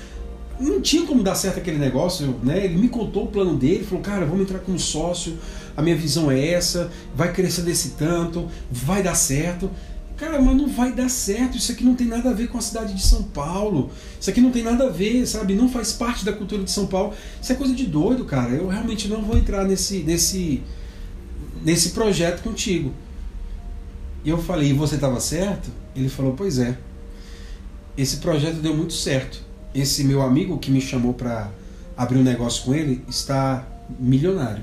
não 0.60 0.80
tinha 0.80 1.06
como 1.06 1.22
dar 1.22 1.34
certo 1.34 1.58
aquele 1.58 1.78
negócio, 1.78 2.38
né? 2.42 2.64
Ele 2.64 2.76
me 2.76 2.88
contou 2.88 3.24
o 3.24 3.26
plano 3.28 3.56
dele, 3.56 3.84
falou, 3.84 4.02
cara, 4.02 4.26
vamos 4.26 4.42
entrar 4.42 4.58
como 4.60 4.78
sócio, 4.78 5.38
a 5.76 5.82
minha 5.82 5.96
visão 5.96 6.30
é 6.30 6.52
essa, 6.52 6.90
vai 7.14 7.32
crescer 7.32 7.62
desse 7.62 7.90
tanto, 7.90 8.48
vai 8.70 9.02
dar 9.02 9.14
certo. 9.14 9.70
Cara, 10.16 10.40
mas 10.40 10.54
não 10.54 10.68
vai 10.68 10.92
dar 10.92 11.08
certo. 11.08 11.56
Isso 11.56 11.72
aqui 11.72 11.82
não 11.82 11.94
tem 11.94 12.06
nada 12.06 12.28
a 12.28 12.34
ver 12.34 12.48
com 12.48 12.58
a 12.58 12.60
cidade 12.60 12.92
de 12.92 13.02
São 13.02 13.22
Paulo. 13.22 13.90
Isso 14.20 14.28
aqui 14.28 14.38
não 14.38 14.50
tem 14.50 14.62
nada 14.62 14.84
a 14.84 14.90
ver, 14.90 15.26
sabe? 15.26 15.54
Não 15.54 15.66
faz 15.66 15.92
parte 15.94 16.26
da 16.26 16.32
cultura 16.32 16.62
de 16.62 16.70
São 16.70 16.86
Paulo. 16.86 17.14
Isso 17.40 17.50
é 17.50 17.54
coisa 17.54 17.74
de 17.74 17.86
doido, 17.86 18.26
cara. 18.26 18.50
Eu 18.50 18.68
realmente 18.68 19.08
não 19.08 19.22
vou 19.22 19.38
entrar 19.38 19.64
nesse, 19.64 20.00
nesse, 20.00 20.62
nesse 21.64 21.90
projeto 21.90 22.42
contigo. 22.42 22.92
E 24.24 24.30
eu 24.30 24.38
falei, 24.38 24.70
e 24.70 24.72
você 24.72 24.96
estava 24.96 25.18
certo? 25.20 25.70
Ele 25.94 26.08
falou, 26.08 26.34
pois 26.34 26.58
é. 26.58 26.76
Esse 27.96 28.18
projeto 28.18 28.56
deu 28.56 28.76
muito 28.76 28.92
certo. 28.92 29.42
Esse 29.74 30.04
meu 30.04 30.22
amigo 30.22 30.58
que 30.58 30.70
me 30.70 30.80
chamou 30.80 31.14
para 31.14 31.50
abrir 31.96 32.18
um 32.18 32.22
negócio 32.22 32.64
com 32.64 32.74
ele 32.74 33.02
está 33.08 33.66
milionário. 33.98 34.62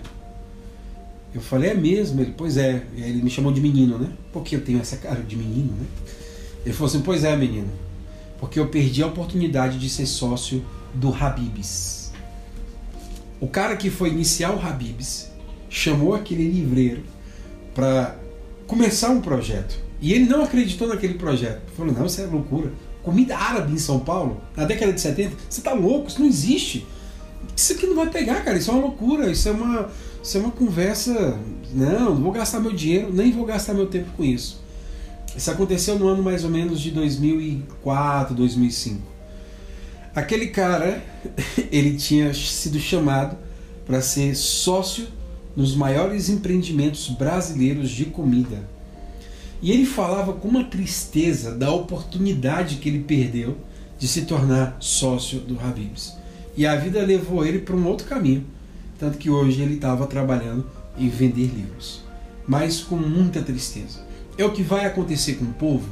Eu 1.33 1.41
falei, 1.41 1.71
é 1.71 1.73
mesmo? 1.73 2.21
Ele, 2.21 2.33
pois 2.35 2.57
é. 2.57 2.83
Ele 2.95 3.21
me 3.21 3.29
chamou 3.29 3.51
de 3.51 3.61
menino, 3.61 3.97
né? 3.97 4.11
Porque 4.31 4.55
eu 4.55 4.61
tenho 4.61 4.79
essa 4.79 4.97
cara 4.97 5.21
de 5.21 5.35
menino, 5.35 5.71
né? 5.73 5.85
Ele 6.65 6.73
falou 6.73 6.89
assim, 6.89 7.01
pois 7.01 7.23
é, 7.23 7.35
menino. 7.35 7.69
Porque 8.39 8.59
eu 8.59 8.67
perdi 8.67 9.01
a 9.01 9.07
oportunidade 9.07 9.79
de 9.79 9.89
ser 9.89 10.05
sócio 10.05 10.63
do 10.93 11.13
Habibs. 11.13 12.11
O 13.39 13.47
cara 13.47 13.75
que 13.75 13.89
foi 13.89 14.09
iniciar 14.09 14.51
o 14.51 14.59
Habibs 14.59 15.29
chamou 15.69 16.15
aquele 16.15 16.49
livreiro 16.49 17.03
para 17.75 18.15
começar 18.67 19.09
um 19.09 19.21
projeto. 19.21 19.79
E 19.99 20.13
ele 20.13 20.25
não 20.25 20.43
acreditou 20.43 20.87
naquele 20.87 21.15
projeto. 21.15 21.61
Falou, 21.75 21.93
não, 21.93 22.05
isso 22.05 22.21
é 22.21 22.25
loucura. 22.25 22.71
Comida 23.01 23.37
árabe 23.37 23.73
em 23.73 23.77
São 23.77 23.99
Paulo, 23.99 24.41
na 24.55 24.65
década 24.65 24.91
de 24.91 24.99
70, 24.99 25.35
você 25.49 25.61
tá 25.61 25.73
louco, 25.73 26.09
isso 26.09 26.19
não 26.19 26.27
existe. 26.27 26.85
Isso 27.55 27.73
aqui 27.73 27.87
não 27.87 27.95
vai 27.95 28.09
pegar, 28.09 28.43
cara, 28.43 28.57
isso 28.57 28.69
é 28.69 28.73
uma 28.73 28.83
loucura, 28.83 29.31
isso 29.31 29.47
é 29.47 29.51
uma, 29.51 29.89
isso 30.21 30.37
é 30.37 30.39
uma 30.41 30.51
conversa. 30.51 31.37
Não, 31.73 32.13
não 32.13 32.21
vou 32.21 32.31
gastar 32.31 32.59
meu 32.59 32.73
dinheiro, 32.73 33.11
nem 33.11 33.31
vou 33.31 33.45
gastar 33.45 33.73
meu 33.73 33.87
tempo 33.87 34.11
com 34.15 34.23
isso. 34.23 34.61
Isso 35.35 35.49
aconteceu 35.49 35.97
no 35.97 36.07
ano 36.07 36.21
mais 36.21 36.43
ou 36.43 36.49
menos 36.49 36.81
de 36.81 36.91
2004, 36.91 38.35
2005. 38.35 39.01
Aquele 40.13 40.47
cara, 40.47 41.01
ele 41.71 41.95
tinha 41.95 42.33
sido 42.33 42.79
chamado 42.79 43.37
para 43.85 44.01
ser 44.01 44.35
sócio 44.35 45.07
nos 45.57 45.75
maiores 45.75 46.29
empreendimentos 46.29 47.09
brasileiros 47.09 47.89
de 47.89 48.05
comida. 48.05 48.63
E 49.59 49.71
ele 49.71 49.87
falava 49.87 50.33
com 50.33 50.47
uma 50.47 50.63
tristeza 50.63 51.55
da 51.55 51.71
oportunidade 51.71 52.75
que 52.75 52.87
ele 52.87 52.99
perdeu 52.99 53.57
de 53.97 54.07
se 54.07 54.21
tornar 54.21 54.77
sócio 54.79 55.39
do 55.39 55.59
Habibs. 55.59 56.13
E 56.55 56.67
a 56.67 56.75
vida 56.75 57.01
levou 57.01 57.43
ele 57.43 57.57
para 57.57 57.75
um 57.75 57.87
outro 57.87 58.07
caminho, 58.07 58.45
tanto 58.99 59.17
que 59.17 59.31
hoje 59.31 59.59
ele 59.63 59.73
estava 59.73 60.05
trabalhando 60.05 60.63
em 60.95 61.09
vender 61.09 61.47
livros, 61.47 62.03
mas 62.47 62.79
com 62.79 62.95
muita 62.95 63.41
tristeza. 63.41 64.05
É 64.37 64.45
o 64.45 64.51
que 64.51 64.61
vai 64.61 64.85
acontecer 64.85 65.37
com 65.37 65.45
o 65.45 65.53
povo 65.53 65.89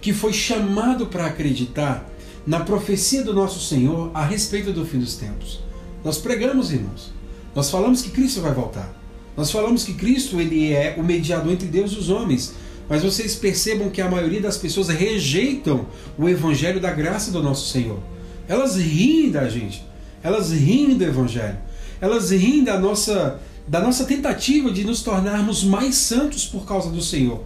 que 0.00 0.12
foi 0.12 0.32
chamado 0.32 1.06
para 1.06 1.26
acreditar 1.26 2.08
na 2.46 2.60
profecia 2.60 3.24
do 3.24 3.34
nosso 3.34 3.60
Senhor 3.60 4.10
a 4.14 4.24
respeito 4.24 4.72
do 4.72 4.86
fim 4.86 5.00
dos 5.00 5.16
tempos. 5.16 5.60
Nós 6.04 6.16
pregamos, 6.16 6.72
irmãos. 6.72 7.12
Nós 7.54 7.70
falamos 7.70 8.00
que 8.00 8.10
Cristo 8.10 8.40
vai 8.40 8.54
voltar. 8.54 8.99
Nós 9.40 9.50
falamos 9.50 9.84
que 9.84 9.94
Cristo 9.94 10.38
ele 10.38 10.70
é 10.70 10.96
o 10.98 11.02
mediador 11.02 11.50
entre 11.50 11.66
Deus 11.66 11.92
e 11.92 11.96
os 11.96 12.10
homens. 12.10 12.52
Mas 12.86 13.02
vocês 13.02 13.34
percebam 13.34 13.88
que 13.88 14.02
a 14.02 14.10
maioria 14.10 14.38
das 14.38 14.58
pessoas 14.58 14.88
rejeitam 14.88 15.86
o 16.18 16.28
evangelho 16.28 16.78
da 16.78 16.90
graça 16.90 17.30
do 17.30 17.42
nosso 17.42 17.72
Senhor. 17.72 17.98
Elas 18.46 18.76
riem 18.76 19.30
da 19.30 19.48
gente. 19.48 19.82
Elas 20.22 20.52
riem 20.52 20.94
do 20.94 21.04
evangelho. 21.04 21.56
Elas 22.02 22.30
riem 22.30 22.62
da 22.62 22.78
nossa 22.78 23.40
da 23.66 23.80
nossa 23.80 24.04
tentativa 24.04 24.70
de 24.70 24.84
nos 24.84 25.00
tornarmos 25.02 25.64
mais 25.64 25.94
santos 25.94 26.44
por 26.44 26.66
causa 26.66 26.90
do 26.90 27.00
Senhor. 27.00 27.42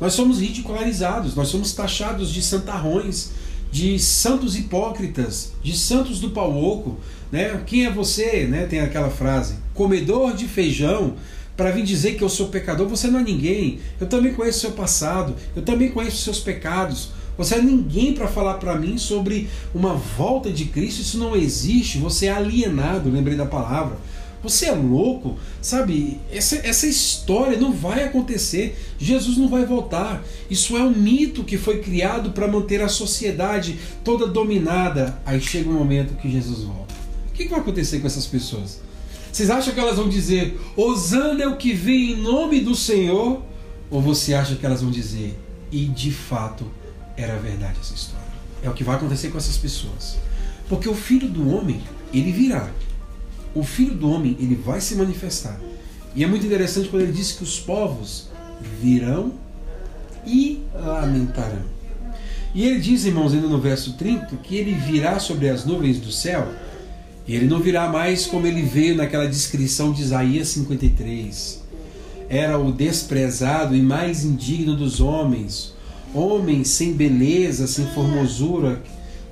Nós 0.00 0.14
somos 0.14 0.40
ridicularizados, 0.40 1.36
nós 1.36 1.46
somos 1.46 1.72
taxados 1.74 2.32
de 2.32 2.42
santarrões, 2.42 3.30
de 3.70 4.00
santos 4.00 4.56
hipócritas, 4.56 5.52
de 5.62 5.76
santos 5.76 6.18
do 6.18 6.30
pau 6.30 6.60
oco, 6.60 6.98
né? 7.30 7.62
Quem 7.66 7.86
é 7.86 7.92
você, 7.92 8.48
né? 8.48 8.66
Tem 8.66 8.80
aquela 8.80 9.10
frase, 9.10 9.56
comedor 9.74 10.34
de 10.34 10.48
feijão, 10.48 11.14
para 11.56 11.70
vir 11.70 11.84
dizer 11.84 12.16
que 12.16 12.22
eu 12.22 12.28
sou 12.28 12.48
pecador, 12.48 12.86
você 12.86 13.08
não 13.08 13.20
é 13.20 13.22
ninguém. 13.22 13.78
Eu 14.00 14.06
também 14.06 14.34
conheço 14.34 14.58
o 14.58 14.60
seu 14.60 14.72
passado, 14.72 15.34
eu 15.54 15.62
também 15.62 15.90
conheço 15.90 16.16
os 16.16 16.24
seus 16.24 16.40
pecados. 16.40 17.10
Você 17.38 17.56
é 17.56 17.62
ninguém 17.62 18.14
para 18.14 18.28
falar 18.28 18.54
para 18.54 18.76
mim 18.76 18.98
sobre 18.98 19.48
uma 19.74 19.94
volta 19.94 20.50
de 20.50 20.66
Cristo, 20.66 21.00
isso 21.00 21.18
não 21.18 21.34
existe. 21.34 21.98
Você 21.98 22.26
é 22.26 22.32
alienado, 22.32 23.10
lembrei 23.10 23.36
da 23.36 23.46
palavra. 23.46 23.96
Você 24.42 24.66
é 24.66 24.72
louco, 24.72 25.36
sabe? 25.60 26.20
Essa, 26.30 26.56
essa 26.56 26.86
história 26.86 27.58
não 27.58 27.72
vai 27.72 28.04
acontecer. 28.04 28.78
Jesus 28.98 29.36
não 29.36 29.48
vai 29.48 29.64
voltar. 29.64 30.22
Isso 30.48 30.76
é 30.76 30.82
um 30.82 30.92
mito 30.92 31.42
que 31.42 31.58
foi 31.58 31.80
criado 31.80 32.30
para 32.30 32.46
manter 32.46 32.80
a 32.80 32.88
sociedade 32.88 33.78
toda 34.04 34.26
dominada. 34.26 35.18
Aí 35.26 35.40
chega 35.40 35.68
um 35.68 35.72
momento 35.74 36.16
que 36.16 36.30
Jesus 36.30 36.60
volta. 36.60 36.94
O 37.28 37.32
que 37.32 37.48
vai 37.48 37.58
acontecer 37.60 37.98
com 37.98 38.06
essas 38.06 38.26
pessoas? 38.26 38.80
Vocês 39.36 39.50
acham 39.50 39.74
que 39.74 39.80
elas 39.80 39.98
vão 39.98 40.08
dizer, 40.08 40.58
Osana 40.74 41.44
é 41.44 41.46
o 41.46 41.58
que 41.58 41.74
vem 41.74 42.12
em 42.12 42.22
nome 42.22 42.58
do 42.58 42.74
Senhor? 42.74 43.42
Ou 43.90 44.00
você 44.00 44.32
acha 44.32 44.56
que 44.56 44.64
elas 44.64 44.80
vão 44.80 44.90
dizer, 44.90 45.38
e 45.70 45.84
de 45.84 46.10
fato 46.10 46.64
era 47.18 47.36
verdade 47.36 47.76
essa 47.78 47.92
história? 47.92 48.24
É 48.62 48.70
o 48.70 48.72
que 48.72 48.82
vai 48.82 48.96
acontecer 48.96 49.28
com 49.28 49.36
essas 49.36 49.58
pessoas. 49.58 50.16
Porque 50.70 50.88
o 50.88 50.94
filho 50.94 51.28
do 51.28 51.54
homem, 51.54 51.82
ele 52.14 52.32
virá. 52.32 52.70
O 53.54 53.62
filho 53.62 53.94
do 53.94 54.10
homem, 54.10 54.38
ele 54.40 54.54
vai 54.54 54.80
se 54.80 54.94
manifestar. 54.94 55.60
E 56.14 56.24
é 56.24 56.26
muito 56.26 56.46
interessante 56.46 56.88
quando 56.88 57.02
ele 57.02 57.12
diz 57.12 57.32
que 57.32 57.44
os 57.44 57.60
povos 57.60 58.30
virão 58.80 59.34
e 60.26 60.62
lamentarão. 60.72 61.62
E 62.54 62.64
ele 62.64 62.80
diz, 62.80 63.04
irmãos, 63.04 63.34
ainda 63.34 63.48
no 63.48 63.60
verso 63.60 63.98
30, 63.98 64.34
que 64.36 64.56
ele 64.56 64.72
virá 64.72 65.18
sobre 65.18 65.50
as 65.50 65.66
nuvens 65.66 66.00
do 66.00 66.10
céu 66.10 66.48
e 67.26 67.34
ele 67.34 67.46
não 67.46 67.60
virá 67.60 67.88
mais 67.88 68.26
como 68.26 68.46
ele 68.46 68.62
veio 68.62 68.96
naquela 68.96 69.26
descrição 69.26 69.92
de 69.92 70.02
Isaías 70.02 70.48
53. 70.48 71.62
Era 72.28 72.58
o 72.58 72.70
desprezado 72.70 73.74
e 73.74 73.82
mais 73.82 74.24
indigno 74.24 74.76
dos 74.76 75.00
homens, 75.00 75.74
homem 76.14 76.62
sem 76.62 76.92
beleza, 76.92 77.66
sem 77.66 77.86
formosura. 77.86 78.80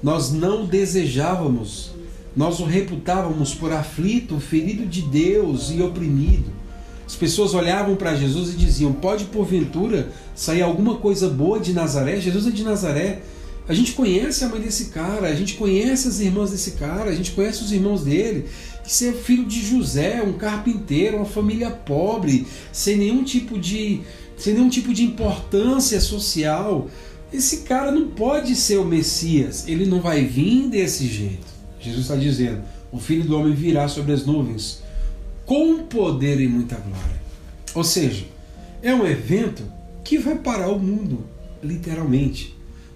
Nós 0.02 0.32
não 0.32 0.66
desejávamos, 0.66 1.92
nós 2.36 2.58
o 2.58 2.64
reputávamos 2.64 3.54
por 3.54 3.72
aflito, 3.72 4.40
ferido 4.40 4.84
de 4.86 5.02
Deus 5.02 5.70
e 5.70 5.80
oprimido. 5.80 6.52
As 7.06 7.14
pessoas 7.14 7.54
olhavam 7.54 7.94
para 7.94 8.16
Jesus 8.16 8.54
e 8.54 8.56
diziam: 8.56 8.92
Pode 8.92 9.24
porventura 9.26 10.08
sair 10.34 10.62
alguma 10.62 10.96
coisa 10.96 11.28
boa 11.28 11.60
de 11.60 11.72
Nazaré? 11.72 12.20
Jesus 12.20 12.46
é 12.46 12.50
de 12.50 12.64
Nazaré. 12.64 13.22
A 13.66 13.72
gente 13.72 13.92
conhece 13.92 14.44
a 14.44 14.48
mãe 14.48 14.60
desse 14.60 14.86
cara, 14.86 15.28
a 15.28 15.34
gente 15.34 15.54
conhece 15.54 16.06
as 16.06 16.20
irmãs 16.20 16.50
desse 16.50 16.72
cara, 16.72 17.10
a 17.10 17.14
gente 17.14 17.30
conhece 17.30 17.62
os 17.62 17.72
irmãos 17.72 18.04
dele. 18.04 18.46
Que 18.82 18.92
ser 18.92 19.14
filho 19.14 19.46
de 19.46 19.64
José, 19.66 20.22
um 20.22 20.34
carpinteiro, 20.34 21.16
uma 21.16 21.24
família 21.24 21.70
pobre, 21.70 22.46
sem 22.70 22.96
nenhum 22.96 23.24
tipo 23.24 23.58
de, 23.58 24.02
sem 24.36 24.52
nenhum 24.52 24.68
tipo 24.68 24.92
de 24.92 25.02
importância 25.02 25.98
social. 25.98 26.90
Esse 27.32 27.58
cara 27.58 27.90
não 27.90 28.08
pode 28.08 28.54
ser 28.54 28.76
o 28.78 28.84
Messias, 28.84 29.66
ele 29.66 29.86
não 29.86 30.00
vai 30.00 30.24
vir 30.24 30.68
desse 30.68 31.06
jeito. 31.06 31.46
Jesus 31.80 32.02
está 32.02 32.16
dizendo: 32.16 32.62
o 32.92 32.98
filho 32.98 33.24
do 33.24 33.38
homem 33.38 33.54
virá 33.54 33.88
sobre 33.88 34.12
as 34.12 34.26
nuvens 34.26 34.82
com 35.46 35.84
poder 35.84 36.40
e 36.40 36.48
muita 36.48 36.76
glória. 36.76 37.22
Ou 37.74 37.84
seja, 37.84 38.24
é 38.82 38.94
um 38.94 39.06
evento 39.06 39.62
que 40.02 40.18
vai 40.18 40.36
parar 40.36 40.68
o 40.68 40.78
mundo, 40.78 41.26
literalmente. 41.62 42.53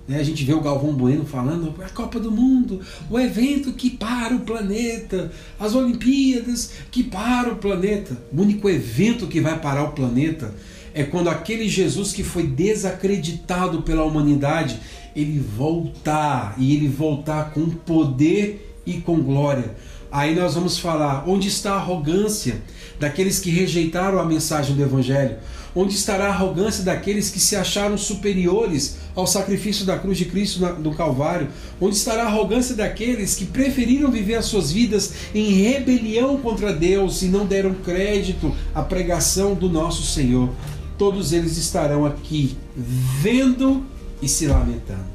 Né? 0.08 0.18
A 0.18 0.22
gente 0.22 0.42
vê 0.42 0.54
o 0.54 0.60
Galvão 0.62 0.94
Bueno 0.94 1.26
falando 1.26 1.74
a 1.84 1.88
Copa 1.90 2.18
do 2.18 2.32
Mundo, 2.32 2.80
o 3.10 3.20
evento 3.20 3.74
que 3.74 3.90
para 3.90 4.34
o 4.34 4.40
planeta, 4.40 5.30
as 5.60 5.74
Olimpíadas 5.74 6.72
que 6.90 7.04
para 7.04 7.52
o 7.52 7.56
planeta. 7.56 8.16
O 8.32 8.40
único 8.40 8.70
evento 8.70 9.26
que 9.26 9.40
vai 9.40 9.60
parar 9.60 9.84
o 9.84 9.92
planeta 9.92 10.54
é 10.94 11.04
quando 11.04 11.28
aquele 11.28 11.68
Jesus 11.68 12.12
que 12.12 12.24
foi 12.24 12.44
desacreditado 12.44 13.82
pela 13.82 14.04
humanidade, 14.04 14.80
ele 15.14 15.38
voltar 15.38 16.54
e 16.56 16.74
ele 16.74 16.88
voltar 16.88 17.52
com 17.52 17.68
poder 17.68 18.80
e 18.86 18.94
com 18.94 19.20
glória. 19.20 19.76
Aí 20.10 20.34
nós 20.34 20.54
vamos 20.54 20.78
falar 20.78 21.28
onde 21.28 21.48
está 21.48 21.72
a 21.72 21.76
arrogância 21.76 22.62
daqueles 22.98 23.38
que 23.38 23.50
rejeitaram 23.50 24.18
a 24.18 24.24
mensagem 24.24 24.74
do 24.74 24.82
Evangelho, 24.82 25.36
onde 25.74 25.94
estará 25.94 26.26
a 26.26 26.28
arrogância 26.28 26.84
daqueles 26.84 27.30
que 27.30 27.40
se 27.40 27.56
acharam 27.56 27.96
superiores 27.96 28.96
ao 29.14 29.26
sacrifício 29.26 29.84
da 29.84 29.98
cruz 29.98 30.18
de 30.18 30.24
Cristo 30.24 30.60
do 30.74 30.92
Calvário, 30.92 31.48
onde 31.80 31.96
estará 31.96 32.24
a 32.24 32.26
arrogância 32.26 32.74
daqueles 32.74 33.34
que 33.34 33.44
preferiram 33.44 34.10
viver 34.10 34.34
as 34.34 34.46
suas 34.46 34.72
vidas 34.72 35.12
em 35.34 35.62
rebelião 35.62 36.38
contra 36.38 36.72
Deus 36.72 37.22
e 37.22 37.26
não 37.26 37.46
deram 37.46 37.74
crédito 37.74 38.54
à 38.74 38.82
pregação 38.82 39.54
do 39.54 39.68
nosso 39.68 40.02
Senhor. 40.02 40.50
Todos 40.96 41.32
eles 41.32 41.56
estarão 41.56 42.04
aqui 42.04 42.56
vendo 42.76 43.84
e 44.20 44.28
se 44.28 44.46
lamentando. 44.46 45.06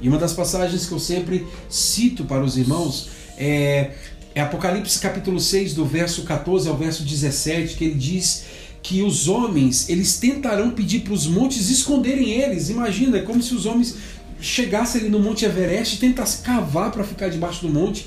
E 0.00 0.08
uma 0.08 0.16
das 0.16 0.32
passagens 0.32 0.86
que 0.86 0.92
eu 0.92 0.98
sempre 0.98 1.46
cito 1.68 2.24
para 2.24 2.42
os 2.42 2.56
irmãos 2.56 3.20
É, 3.42 3.92
é 4.34 4.42
Apocalipse 4.42 4.98
capítulo 4.98 5.40
6, 5.40 5.72
do 5.72 5.86
verso 5.86 6.24
14 6.24 6.68
ao 6.68 6.76
verso 6.76 7.02
17, 7.02 7.74
que 7.74 7.84
ele 7.86 7.94
diz 7.94 8.44
que 8.82 9.02
os 9.02 9.28
homens 9.28 9.88
eles 9.88 10.18
tentarão 10.18 10.70
pedir 10.70 11.00
para 11.00 11.12
os 11.12 11.26
montes 11.26 11.70
esconderem 11.70 12.30
eles. 12.30 12.70
Imagina, 12.70 13.18
é 13.18 13.22
como 13.22 13.42
se 13.42 13.54
os 13.54 13.66
homens 13.66 13.96
chegassem 14.40 15.02
ali 15.02 15.10
no 15.10 15.18
Monte 15.18 15.44
Everest 15.44 15.96
e 15.96 15.98
tentassem 15.98 16.42
cavar 16.42 16.90
para 16.90 17.04
ficar 17.04 17.28
debaixo 17.28 17.66
do 17.66 17.72
monte, 17.72 18.06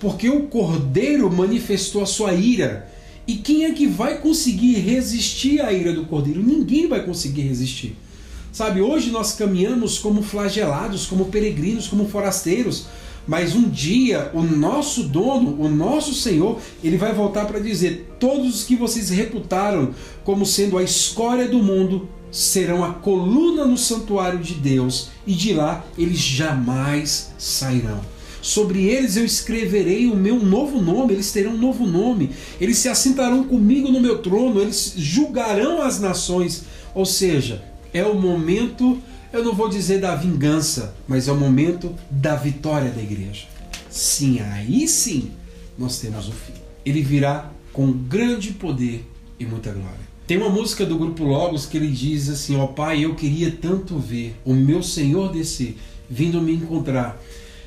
porque 0.00 0.28
o 0.28 0.44
cordeiro 0.44 1.30
manifestou 1.30 2.02
a 2.02 2.06
sua 2.06 2.32
ira. 2.32 2.88
E 3.26 3.36
quem 3.36 3.64
é 3.64 3.72
que 3.72 3.86
vai 3.86 4.18
conseguir 4.18 4.74
resistir 4.74 5.60
à 5.60 5.72
ira 5.72 5.92
do 5.92 6.04
cordeiro? 6.06 6.42
Ninguém 6.42 6.88
vai 6.88 7.04
conseguir 7.04 7.42
resistir. 7.42 7.96
Sabe, 8.52 8.80
hoje 8.80 9.10
nós 9.10 9.32
caminhamos 9.32 9.98
como 9.98 10.22
flagelados, 10.22 11.06
como 11.06 11.24
peregrinos, 11.26 11.88
como 11.88 12.08
forasteiros, 12.08 12.86
mas 13.26 13.54
um 13.54 13.68
dia 13.68 14.30
o 14.34 14.42
nosso 14.42 15.04
dono, 15.04 15.56
o 15.58 15.68
nosso 15.68 16.14
Senhor, 16.14 16.60
ele 16.82 16.96
vai 16.96 17.12
voltar 17.12 17.46
para 17.46 17.58
dizer: 17.58 18.14
todos 18.18 18.54
os 18.54 18.64
que 18.64 18.76
vocês 18.76 19.10
reputaram 19.10 19.94
como 20.24 20.44
sendo 20.44 20.78
a 20.78 20.82
escória 20.82 21.48
do 21.48 21.62
mundo 21.62 22.08
serão 22.30 22.84
a 22.84 22.92
coluna 22.92 23.64
no 23.64 23.78
santuário 23.78 24.40
de 24.40 24.54
Deus, 24.54 25.08
e 25.26 25.32
de 25.32 25.52
lá 25.52 25.84
eles 25.96 26.18
jamais 26.18 27.32
sairão. 27.38 28.00
Sobre 28.42 28.84
eles 28.84 29.16
eu 29.16 29.24
escreverei 29.24 30.06
o 30.06 30.14
meu 30.14 30.38
novo 30.38 30.78
nome, 30.78 31.14
eles 31.14 31.32
terão 31.32 31.52
um 31.52 31.58
novo 31.58 31.86
nome, 31.86 32.30
eles 32.60 32.76
se 32.76 32.90
assentarão 32.90 33.44
comigo 33.44 33.90
no 33.90 34.00
meu 34.00 34.18
trono, 34.18 34.60
eles 34.60 34.92
julgarão 34.98 35.80
as 35.80 35.98
nações. 35.98 36.64
Ou 36.94 37.06
seja, 37.06 37.64
é 37.90 38.04
o 38.04 38.14
momento 38.14 39.00
eu 39.34 39.42
não 39.42 39.52
vou 39.52 39.68
dizer 39.68 40.00
da 40.00 40.14
vingança, 40.14 40.94
mas 41.08 41.26
é 41.26 41.32
o 41.32 41.36
momento 41.36 41.92
da 42.08 42.36
vitória 42.36 42.92
da 42.92 43.02
igreja. 43.02 43.46
Sim, 43.90 44.38
aí 44.38 44.86
sim 44.86 45.32
nós 45.76 45.98
temos 45.98 46.28
o 46.28 46.32
fim. 46.32 46.52
Ele 46.86 47.02
virá 47.02 47.50
com 47.72 47.90
grande 47.90 48.52
poder 48.52 49.04
e 49.38 49.44
muita 49.44 49.72
glória. 49.72 50.04
Tem 50.24 50.36
uma 50.36 50.48
música 50.48 50.86
do 50.86 50.96
grupo 50.96 51.24
Logos 51.24 51.66
que 51.66 51.76
ele 51.76 51.90
diz 51.90 52.28
assim: 52.28 52.54
Ó 52.54 52.62
oh, 52.62 52.68
Pai, 52.68 53.04
eu 53.04 53.16
queria 53.16 53.50
tanto 53.50 53.98
ver 53.98 54.36
o 54.44 54.54
meu 54.54 54.84
Senhor 54.84 55.32
descer, 55.32 55.76
vindo 56.08 56.40
me 56.40 56.54
encontrar. 56.54 57.20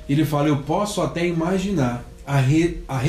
Ele 0.08 0.24
fala: 0.24 0.48
Eu 0.48 0.60
posso 0.60 1.02
até 1.02 1.28
imaginar 1.28 2.10
a, 2.26 2.40
re, 2.40 2.80
a 2.88 3.02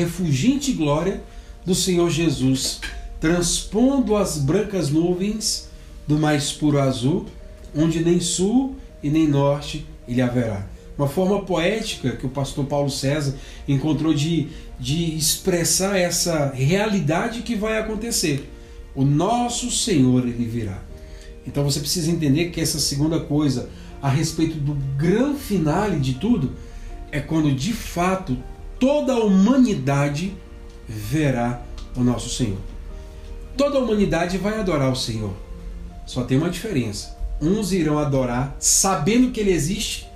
glória 0.77 1.23
do 1.65 1.77
Senhor 1.77 2.11
Jesus, 2.11 2.81
transpondo 3.21 4.17
as 4.17 4.37
brancas 4.37 4.91
nuvens 4.91 5.69
do 6.09 6.19
mais 6.19 6.51
puro 6.51 6.81
azul 6.81 7.27
onde 7.79 8.03
nem 8.03 8.19
sul 8.19 8.77
e 9.01 9.09
nem 9.09 9.29
norte 9.29 9.87
ele 10.09 10.21
haverá. 10.21 10.67
Uma 10.99 11.07
forma 11.07 11.43
poética 11.43 12.17
que 12.17 12.27
o 12.27 12.29
pastor 12.29 12.65
Paulo 12.65 12.91
César 12.91 13.37
encontrou 13.69 14.13
de, 14.13 14.49
de 14.81 15.17
expressar 15.17 15.97
essa 15.97 16.51
realidade 16.53 17.43
que 17.43 17.55
vai 17.55 17.79
acontecer. 17.79 18.51
O 18.97 19.05
nosso 19.05 19.71
Senhor 19.71 20.27
ele 20.27 20.45
virá. 20.45 20.83
Então 21.47 21.63
você 21.63 21.79
precisa 21.79 22.11
entender 22.11 22.47
que 22.51 22.61
essa 22.61 22.81
segunda 22.81 23.21
coisa 23.21 23.71
a 24.03 24.09
respeito 24.09 24.57
do 24.57 24.75
grande 24.97 25.39
finale 25.39 26.01
de 26.01 26.15
tudo 26.15 26.53
é 27.13 27.21
quando 27.21 27.53
de 27.53 27.73
fato 27.73 28.37
toda 28.81 29.13
a 29.13 29.25
humanidade 29.25 30.37
verá 30.89 31.63
o 31.97 32.01
nosso 32.01 32.29
Senhor. 32.29 32.59
Toda 33.57 33.79
a 33.79 33.81
humanidade 33.81 34.37
vai 34.37 34.59
adorar 34.59 34.91
o 34.91 34.97
Senhor. 34.97 35.35
Só 36.07 36.25
tem 36.25 36.39
uma 36.39 36.51
diferença. 36.51 37.18
Uns 37.41 37.73
irão 37.73 37.99
adorar 37.99 38.57
sabendo 38.59 39.31
que 39.31 39.41
ele 39.41 39.53
existe, 39.53 40.07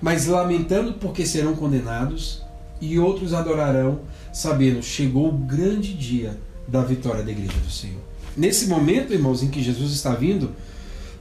mas 0.00 0.26
lamentando 0.26 0.94
porque 0.94 1.24
serão 1.24 1.56
condenados, 1.56 2.42
e 2.80 2.98
outros 2.98 3.32
adorarão 3.32 4.00
sabendo 4.32 4.82
chegou 4.82 5.28
o 5.28 5.32
grande 5.32 5.94
dia 5.94 6.38
da 6.68 6.82
vitória 6.82 7.22
da 7.22 7.30
igreja 7.30 7.58
do 7.64 7.70
Senhor. 7.70 8.00
Nesse 8.36 8.66
momento, 8.66 9.14
irmãos, 9.14 9.42
em 9.42 9.48
que 9.48 9.62
Jesus 9.62 9.92
está 9.92 10.14
vindo, 10.14 10.54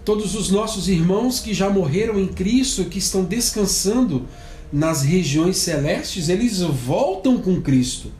todos 0.03 0.35
os 0.35 0.51
nossos 0.51 0.89
irmãos 0.89 1.39
que 1.39 1.53
já 1.53 1.69
morreram 1.69 2.19
em 2.19 2.27
Cristo, 2.27 2.85
que 2.85 2.99
estão 2.99 3.23
descansando 3.23 4.25
nas 4.71 5.03
regiões 5.03 5.57
celestes, 5.57 6.27
eles 6.27 6.59
voltam 6.59 7.37
com 7.37 7.61
Cristo. 7.61 8.11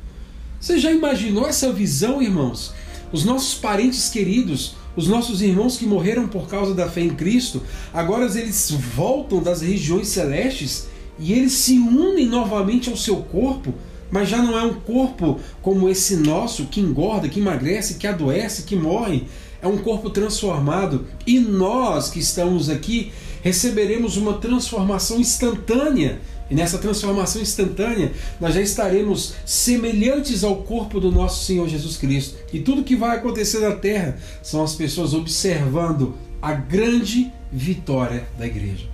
Você 0.59 0.79
já 0.79 0.91
imaginou 0.91 1.47
essa 1.47 1.73
visão, 1.73 2.21
irmãos? 2.21 2.73
Os 3.11 3.25
nossos 3.25 3.55
parentes 3.55 4.09
queridos, 4.09 4.75
os 4.95 5.07
nossos 5.07 5.41
irmãos 5.41 5.77
que 5.77 5.85
morreram 5.85 6.27
por 6.27 6.47
causa 6.47 6.73
da 6.73 6.89
fé 6.89 7.01
em 7.01 7.09
Cristo, 7.09 7.61
agora 7.93 8.25
eles 8.25 8.71
voltam 8.95 9.41
das 9.41 9.61
regiões 9.61 10.07
celestes 10.07 10.87
e 11.19 11.33
eles 11.33 11.53
se 11.53 11.77
unem 11.77 12.27
novamente 12.27 12.89
ao 12.89 12.97
seu 12.97 13.17
corpo, 13.17 13.73
mas 14.11 14.29
já 14.29 14.41
não 14.41 14.57
é 14.57 14.63
um 14.63 14.75
corpo 14.75 15.39
como 15.61 15.89
esse 15.89 16.15
nosso 16.17 16.65
que 16.65 16.79
engorda, 16.79 17.27
que 17.27 17.39
emagrece, 17.39 17.95
que 17.95 18.07
adoece, 18.07 18.63
que 18.63 18.75
morre. 18.75 19.23
É 19.61 19.67
um 19.67 19.77
corpo 19.77 20.09
transformado 20.09 21.07
e 21.25 21.39
nós 21.39 22.09
que 22.09 22.19
estamos 22.19 22.69
aqui 22.69 23.11
receberemos 23.41 24.15
uma 24.17 24.33
transformação 24.33 25.19
instantânea 25.19 26.19
e 26.49 26.53
nessa 26.53 26.77
transformação 26.77 27.41
instantânea, 27.41 28.11
nós 28.39 28.53
já 28.53 28.61
estaremos 28.61 29.33
semelhantes 29.45 30.43
ao 30.43 30.57
corpo 30.57 30.99
do 30.99 31.11
nosso 31.11 31.43
Senhor 31.43 31.67
Jesus 31.67 31.97
Cristo. 31.97 32.37
E 32.53 32.59
tudo 32.59 32.83
que 32.83 32.95
vai 32.95 33.17
acontecer 33.17 33.59
na 33.59 33.75
terra 33.75 34.17
são 34.43 34.63
as 34.63 34.75
pessoas 34.75 35.13
observando 35.13 36.13
a 36.41 36.53
grande 36.53 37.31
vitória 37.51 38.27
da 38.37 38.45
igreja. 38.45 38.85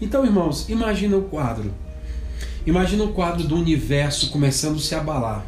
Então, 0.00 0.24
irmãos, 0.24 0.68
imagina 0.68 1.16
o 1.16 1.22
quadro. 1.22 1.72
Imagina 2.66 3.04
o 3.04 3.12
quadro 3.12 3.46
do 3.46 3.56
universo 3.56 4.30
começando 4.30 4.76
a 4.76 4.80
se 4.80 4.94
abalar. 4.94 5.46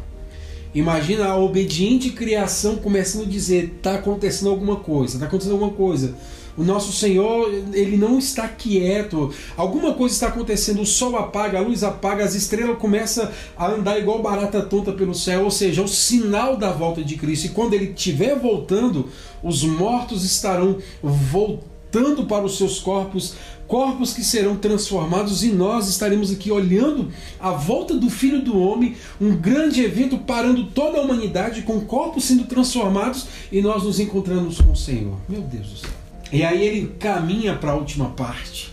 Imagina 0.73 1.25
a 1.25 1.37
obediente 1.37 2.11
criação 2.11 2.75
começando 2.75 3.23
a 3.23 3.29
dizer: 3.29 3.73
está 3.77 3.95
acontecendo 3.95 4.51
alguma 4.51 4.75
coisa, 4.75 5.15
está 5.15 5.25
acontecendo 5.25 5.53
alguma 5.53 5.71
coisa 5.71 6.15
o 6.59 6.63
nosso 6.63 6.91
Senhor, 6.91 7.49
ele 7.71 7.95
não 7.95 8.19
está 8.19 8.45
quieto. 8.45 9.33
Alguma 9.55 9.93
coisa 9.93 10.13
está 10.13 10.27
acontecendo, 10.27 10.81
o 10.81 10.85
sol 10.85 11.15
apaga, 11.15 11.57
a 11.57 11.61
luz 11.61 11.85
apaga, 11.85 12.25
as 12.25 12.35
estrelas 12.35 12.77
começam 12.77 13.29
a 13.55 13.71
andar 13.71 13.97
igual 13.97 14.21
barata 14.21 14.61
tonta 14.61 14.91
pelo 14.91 15.15
céu, 15.15 15.45
ou 15.45 15.51
seja, 15.51 15.81
é 15.81 15.85
o 15.85 15.87
sinal 15.87 16.57
da 16.57 16.73
volta 16.73 17.01
de 17.01 17.15
Cristo. 17.15 17.45
E 17.45 17.49
quando 17.51 17.75
ele 17.75 17.85
estiver 17.85 18.37
voltando, 18.37 19.07
os 19.41 19.63
mortos 19.63 20.25
estarão 20.25 20.79
voltando 21.01 22.25
para 22.25 22.43
os 22.43 22.57
seus 22.57 22.77
corpos, 22.77 23.35
corpos 23.65 24.11
que 24.13 24.21
serão 24.21 24.57
transformados, 24.57 25.45
e 25.45 25.53
nós 25.53 25.87
estaremos 25.87 26.29
aqui 26.29 26.51
olhando 26.51 27.07
a 27.39 27.51
volta 27.51 27.95
do 27.95 28.09
Filho 28.09 28.41
do 28.41 28.59
Homem, 28.59 28.97
um 29.21 29.33
grande 29.33 29.81
evento 29.81 30.17
parando 30.17 30.65
toda 30.65 30.97
a 30.97 31.01
humanidade, 31.03 31.61
com 31.61 31.79
corpos 31.79 32.25
sendo 32.25 32.43
transformados, 32.43 33.27
e 33.49 33.61
nós 33.61 33.83
nos 33.83 33.97
encontramos 33.97 34.59
com 34.59 34.73
o 34.73 34.75
Senhor. 34.75 35.15
Meu 35.29 35.39
Deus 35.39 35.67
do 35.69 35.77
céu. 35.77 35.98
E 36.31 36.43
aí 36.43 36.63
ele 36.63 36.93
caminha 36.99 37.55
para 37.55 37.71
a 37.71 37.75
última 37.75 38.09
parte 38.09 38.71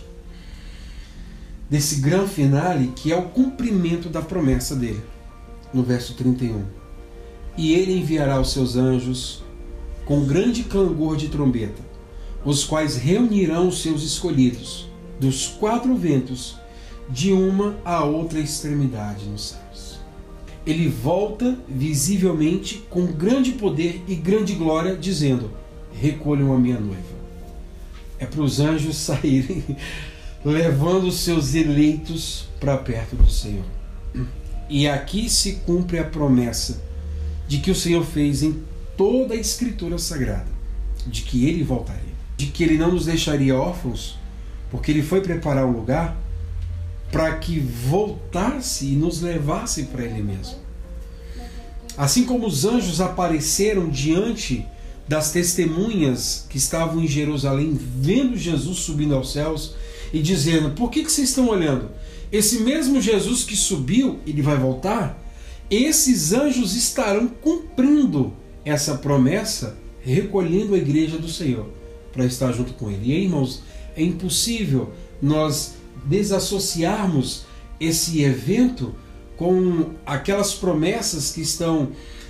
desse 1.67 1.95
grande 1.95 2.29
finale, 2.29 2.93
que 2.95 3.11
é 3.11 3.17
o 3.17 3.29
cumprimento 3.29 4.09
da 4.09 4.21
promessa 4.21 4.75
dele, 4.75 5.01
no 5.73 5.83
verso 5.83 6.13
31. 6.13 6.63
E 7.57 7.73
ele 7.73 7.97
enviará 7.97 8.39
os 8.39 8.53
seus 8.53 8.75
anjos 8.75 9.43
com 10.05 10.23
grande 10.25 10.63
clangor 10.63 11.17
de 11.17 11.29
trombeta, 11.29 11.81
os 12.45 12.63
quais 12.63 12.95
reunirão 12.95 13.67
os 13.67 13.81
seus 13.81 14.03
escolhidos 14.03 14.87
dos 15.19 15.47
quatro 15.47 15.95
ventos, 15.95 16.55
de 17.09 17.31
uma 17.31 17.75
a 17.83 18.03
outra 18.03 18.39
extremidade 18.39 19.25
nos 19.25 19.49
céus. 19.49 19.99
Ele 20.65 20.87
volta 20.87 21.57
visivelmente 21.67 22.85
com 22.89 23.07
grande 23.07 23.53
poder 23.53 24.03
e 24.07 24.13
grande 24.13 24.53
glória, 24.53 24.95
dizendo: 24.95 25.49
Recolham 25.93 26.53
a 26.53 26.59
minha 26.59 26.79
noiva 26.79 27.16
é 28.19 28.25
para 28.25 28.41
os 28.41 28.59
anjos 28.59 28.97
saírem 28.97 29.63
levando 30.43 31.07
os 31.07 31.19
seus 31.19 31.55
eleitos 31.55 32.47
para 32.59 32.77
perto 32.77 33.15
do 33.15 33.29
Senhor. 33.29 33.65
E 34.69 34.87
aqui 34.87 35.29
se 35.29 35.53
cumpre 35.65 35.99
a 35.99 36.03
promessa 36.03 36.81
de 37.47 37.59
que 37.59 37.71
o 37.71 37.75
Senhor 37.75 38.05
fez 38.05 38.43
em 38.43 38.63
toda 38.95 39.33
a 39.33 39.37
Escritura 39.37 39.97
Sagrada, 39.97 40.47
de 41.05 41.21
que 41.21 41.47
Ele 41.47 41.63
voltaria, 41.63 42.01
de 42.35 42.47
que 42.47 42.63
Ele 42.63 42.77
não 42.77 42.91
nos 42.91 43.05
deixaria 43.05 43.55
órfãos, 43.55 44.17
porque 44.69 44.91
Ele 44.91 45.01
foi 45.01 45.21
preparar 45.21 45.65
um 45.65 45.71
lugar 45.71 46.17
para 47.11 47.37
que 47.37 47.59
voltasse 47.59 48.87
e 48.87 48.95
nos 48.95 49.21
levasse 49.21 49.83
para 49.83 50.03
Ele 50.03 50.21
mesmo. 50.21 50.57
Assim 51.97 52.25
como 52.25 52.45
os 52.45 52.65
anjos 52.65 53.01
apareceram 53.01 53.89
diante 53.89 54.65
das 55.07 55.31
testemunhas 55.31 56.45
que 56.49 56.57
estavam 56.57 57.01
em 57.01 57.07
Jerusalém 57.07 57.77
vendo 57.79 58.35
Jesus 58.35 58.79
subindo 58.79 59.15
aos 59.15 59.31
céus 59.31 59.75
e 60.11 60.21
dizendo: 60.21 60.71
Por 60.71 60.89
que, 60.89 61.03
que 61.03 61.11
vocês 61.11 61.29
estão 61.29 61.47
olhando? 61.47 61.89
Esse 62.31 62.59
mesmo 62.59 63.01
Jesus 63.01 63.43
que 63.43 63.55
subiu, 63.55 64.19
ele 64.27 64.41
vai 64.41 64.57
voltar? 64.57 65.23
Esses 65.69 66.33
anjos 66.33 66.75
estarão 66.75 67.27
cumprindo 67.27 68.33
essa 68.65 68.95
promessa, 68.95 69.77
recolhendo 70.01 70.75
a 70.75 70.77
igreja 70.77 71.17
do 71.17 71.29
Senhor 71.29 71.67
para 72.11 72.25
estar 72.25 72.51
junto 72.51 72.73
com 72.73 72.89
ele. 72.89 73.11
E 73.11 73.15
aí, 73.15 73.23
irmãos, 73.23 73.61
é 73.95 74.03
impossível 74.03 74.91
nós 75.21 75.75
desassociarmos 76.05 77.45
esse 77.79 78.21
evento 78.21 78.93
com 79.35 79.91
aquelas 80.05 80.53
promessas 80.53 81.31
que 81.31 81.41
estão 81.41 81.89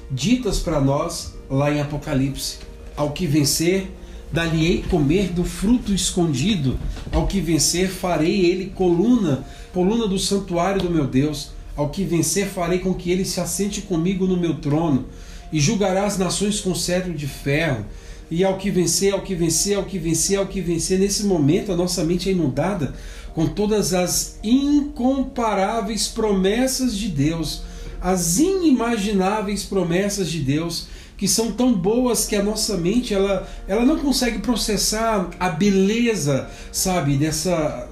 ditas 0.10 0.60
para 0.60 0.80
nós 0.80 1.34
lá 1.50 1.72
em 1.72 1.82
Apocalipse. 1.82 2.58
Ao 2.96 3.12
que 3.12 3.28
vencer, 3.28 3.92
dali-ei 4.32 4.84
comer 4.90 5.30
do 5.30 5.44
fruto 5.44 5.94
escondido. 5.94 6.80
Ao 7.12 7.28
que 7.28 7.40
vencer, 7.40 7.90
farei 7.90 8.46
ele 8.46 8.72
coluna, 8.76 9.46
coluna 9.74 10.08
do 10.08 10.18
santuário 10.18 10.82
do 10.82 10.90
meu 10.90 11.06
Deus. 11.06 11.52
Ao 11.76 11.90
que 11.90 12.04
vencer, 12.04 12.48
farei 12.48 12.80
com 12.80 12.94
que 12.94 13.12
ele 13.12 13.26
se 13.26 13.40
assente 13.40 13.82
comigo 13.82 14.26
no 14.26 14.38
meu 14.38 14.56
trono. 14.56 15.06
E 15.52 15.60
julgará 15.60 16.06
as 16.06 16.18
nações 16.18 16.60
com 16.60 16.74
cetro 16.74 17.14
de 17.14 17.28
ferro. 17.28 17.86
E 18.30 18.44
ao 18.44 18.58
que 18.58 18.70
vencer, 18.70 19.14
ao 19.14 19.22
que 19.22 19.36
vencer, 19.36 19.78
ao 19.78 19.86
que 19.86 19.98
vencer, 19.98 20.38
ao 20.38 20.48
que 20.48 20.60
vencer. 20.60 21.00
Nesse 21.00 21.26
momento, 21.26 21.72
a 21.72 21.76
nossa 21.76 22.04
mente 22.04 22.28
é 22.28 22.32
inundada 22.32 22.94
com 23.38 23.46
todas 23.46 23.94
as 23.94 24.40
incomparáveis 24.44 26.08
promessas 26.08 26.98
de 26.98 27.08
Deus, 27.08 27.62
as 28.08 28.40
inimagináveis 28.40 29.66
promessas 29.66 30.30
de 30.30 30.40
Deus 30.40 30.88
que 31.18 31.28
são 31.28 31.52
tão 31.52 31.74
boas 31.74 32.26
que 32.26 32.38
a 32.38 32.44
nossa 32.44 32.78
mente 32.78 33.14
ela, 33.14 33.46
ela 33.68 33.84
não 33.84 34.00
consegue 34.00 34.40
processar 34.40 35.30
a 35.38 35.50
beleza, 35.50 36.50
sabe, 36.72 37.18
dessa 37.18 37.90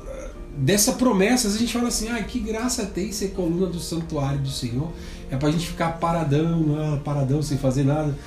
dessa 0.57 0.93
promessa. 0.93 1.49
A 1.49 1.51
gente 1.51 1.73
fala 1.73 1.89
assim, 1.89 2.07
ah, 2.07 2.23
que 2.23 2.39
graça 2.39 2.85
tem 2.85 3.11
ser 3.11 3.31
coluna 3.31 3.67
do 3.67 3.77
santuário 3.77 4.39
do 4.39 4.49
Senhor. 4.49 4.89
É 5.29 5.35
para 5.35 5.49
a 5.49 5.51
gente 5.51 5.67
ficar 5.67 5.99
paradão, 5.99 6.77
ah, 6.79 6.97
paradão 7.03 7.41
sem 7.41 7.57
fazer 7.57 7.83
nada. 7.83 8.17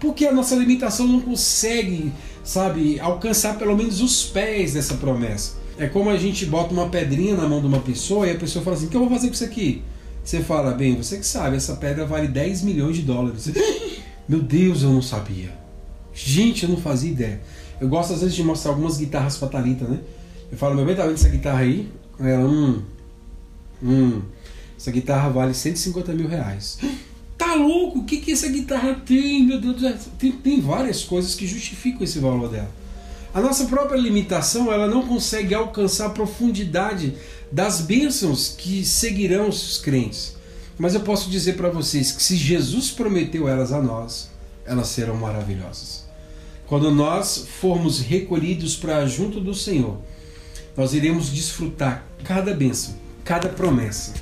Porque 0.00 0.24
a 0.24 0.32
nossa 0.32 0.54
limitação 0.54 1.06
não 1.06 1.20
consegue, 1.20 2.10
sabe, 2.42 2.98
alcançar 3.00 3.58
pelo 3.58 3.76
menos 3.76 4.00
os 4.00 4.24
pés 4.24 4.72
dessa 4.72 4.94
promessa. 4.94 5.56
É 5.76 5.86
como 5.86 6.08
a 6.08 6.16
gente 6.16 6.46
bota 6.46 6.72
uma 6.72 6.88
pedrinha 6.88 7.36
na 7.36 7.46
mão 7.46 7.60
de 7.60 7.66
uma 7.66 7.80
pessoa 7.80 8.26
e 8.26 8.30
a 8.30 8.36
pessoa 8.36 8.64
fala 8.64 8.76
assim: 8.76 8.86
o 8.86 8.88
que 8.88 8.96
eu 8.96 9.00
vou 9.00 9.10
fazer 9.10 9.28
com 9.28 9.34
isso 9.34 9.44
aqui? 9.44 9.82
Você 10.28 10.42
fala, 10.42 10.72
bem, 10.72 10.94
você 10.94 11.16
que 11.16 11.24
sabe, 11.24 11.56
essa 11.56 11.76
pedra 11.76 12.04
vale 12.04 12.28
10 12.28 12.60
milhões 12.60 12.96
de 12.96 13.00
dólares. 13.00 13.50
Meu 14.28 14.42
Deus, 14.42 14.82
eu 14.82 14.90
não 14.90 15.00
sabia. 15.00 15.56
Gente, 16.12 16.64
eu 16.64 16.68
não 16.68 16.76
fazia 16.76 17.10
ideia. 17.10 17.40
Eu 17.80 17.88
gosto 17.88 18.12
às 18.12 18.20
vezes 18.20 18.34
de 18.34 18.44
mostrar 18.44 18.72
algumas 18.72 18.98
guitarras 18.98 19.38
pra 19.38 19.48
Thalita, 19.48 19.86
né? 19.86 20.00
Eu 20.52 20.58
falo, 20.58 20.74
meu 20.74 20.84
bem, 20.84 20.94
tá 20.94 21.04
vendo 21.04 21.14
essa 21.14 21.30
guitarra 21.30 21.60
aí? 21.60 21.90
Ela, 22.20 22.46
hum, 22.46 22.82
hum, 23.82 24.20
essa 24.76 24.90
guitarra 24.90 25.30
vale 25.30 25.54
150 25.54 26.12
mil 26.12 26.28
reais. 26.28 26.78
Tá 27.38 27.54
louco? 27.54 28.00
O 28.00 28.04
que, 28.04 28.16
que 28.16 28.32
essa 28.32 28.48
guitarra 28.48 28.96
tem? 29.06 29.46
Meu 29.46 29.60
Deus 29.60 29.76
do 29.76 29.80
céu. 29.80 29.96
Tem, 30.18 30.32
tem 30.32 30.60
várias 30.60 31.04
coisas 31.04 31.36
que 31.36 31.46
justificam 31.46 32.02
esse 32.02 32.18
valor 32.18 32.50
dela. 32.50 32.68
A 33.38 33.40
nossa 33.40 33.66
própria 33.66 33.96
limitação, 33.96 34.72
ela 34.72 34.88
não 34.88 35.06
consegue 35.06 35.54
alcançar 35.54 36.06
a 36.06 36.10
profundidade 36.10 37.14
das 37.52 37.80
bênçãos 37.80 38.48
que 38.48 38.84
seguirão 38.84 39.48
os 39.48 39.78
crentes. 39.78 40.34
Mas 40.76 40.92
eu 40.92 41.02
posso 41.02 41.30
dizer 41.30 41.52
para 41.52 41.70
vocês 41.70 42.10
que 42.10 42.20
se 42.20 42.34
Jesus 42.34 42.90
prometeu 42.90 43.48
elas 43.48 43.70
a 43.70 43.80
nós, 43.80 44.28
elas 44.66 44.88
serão 44.88 45.14
maravilhosas. 45.14 46.04
Quando 46.66 46.90
nós 46.90 47.46
formos 47.60 48.00
recolhidos 48.00 48.74
para 48.74 49.06
junto 49.06 49.38
do 49.38 49.54
Senhor, 49.54 49.98
nós 50.76 50.92
iremos 50.92 51.30
desfrutar 51.30 52.04
cada 52.24 52.52
bênção, 52.52 52.96
cada 53.24 53.48
promessa. 53.48 54.14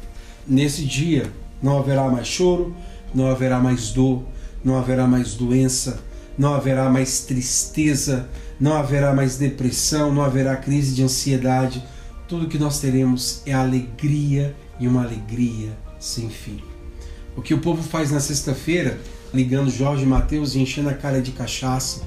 Nesse 0.46 0.84
dia 0.84 1.32
não 1.62 1.78
haverá 1.78 2.06
mais 2.10 2.28
choro, 2.28 2.76
não 3.14 3.28
haverá 3.28 3.60
mais 3.60 3.88
dor, 3.88 4.24
não 4.62 4.76
haverá 4.76 5.06
mais 5.06 5.32
doença, 5.32 6.04
não 6.38 6.54
haverá 6.54 6.90
mais 6.90 7.20
tristeza, 7.20 8.28
não 8.60 8.74
haverá 8.74 9.14
mais 9.14 9.36
depressão, 9.36 10.12
não 10.12 10.22
haverá 10.22 10.56
crise 10.56 10.94
de 10.94 11.02
ansiedade. 11.02 11.82
Tudo 12.28 12.48
que 12.48 12.58
nós 12.58 12.80
teremos 12.80 13.42
é 13.46 13.52
alegria 13.52 14.54
e 14.78 14.86
uma 14.86 15.02
alegria 15.02 15.70
sem 15.98 16.28
fim. 16.28 16.62
O 17.36 17.42
que 17.42 17.54
o 17.54 17.60
povo 17.60 17.82
faz 17.82 18.10
na 18.10 18.20
sexta-feira, 18.20 18.98
ligando 19.32 19.70
Jorge 19.70 20.04
e 20.04 20.06
Mateus 20.06 20.54
e 20.54 20.60
enchendo 20.60 20.88
a 20.88 20.94
cara 20.94 21.20
de 21.20 21.32
cachaça, 21.32 22.02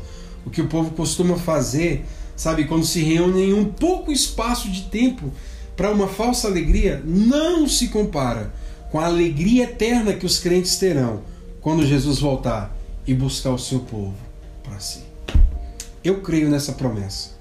o 0.45 0.49
que 0.49 0.61
o 0.61 0.67
povo 0.67 0.91
costuma 0.91 1.37
fazer, 1.37 2.05
sabe, 2.35 2.65
quando 2.65 2.85
se 2.85 3.01
reúne 3.01 3.49
em 3.49 3.53
um 3.53 3.65
pouco 3.65 4.11
espaço 4.11 4.69
de 4.69 4.83
tempo 4.83 5.31
para 5.75 5.91
uma 5.91 6.07
falsa 6.07 6.47
alegria, 6.47 7.01
não 7.05 7.67
se 7.67 7.87
compara 7.89 8.53
com 8.91 8.99
a 8.99 9.05
alegria 9.05 9.65
eterna 9.65 10.13
que 10.13 10.25
os 10.25 10.39
crentes 10.39 10.77
terão 10.77 11.21
quando 11.61 11.85
Jesus 11.85 12.19
voltar 12.19 12.78
e 13.09 13.13
buscar 13.15 13.49
o 13.49 13.57
seu 13.57 13.79
povo 13.79 14.13
para 14.63 14.79
si. 14.79 14.99
Eu 16.03 16.21
creio 16.21 16.47
nessa 16.47 16.73
promessa. 16.73 17.31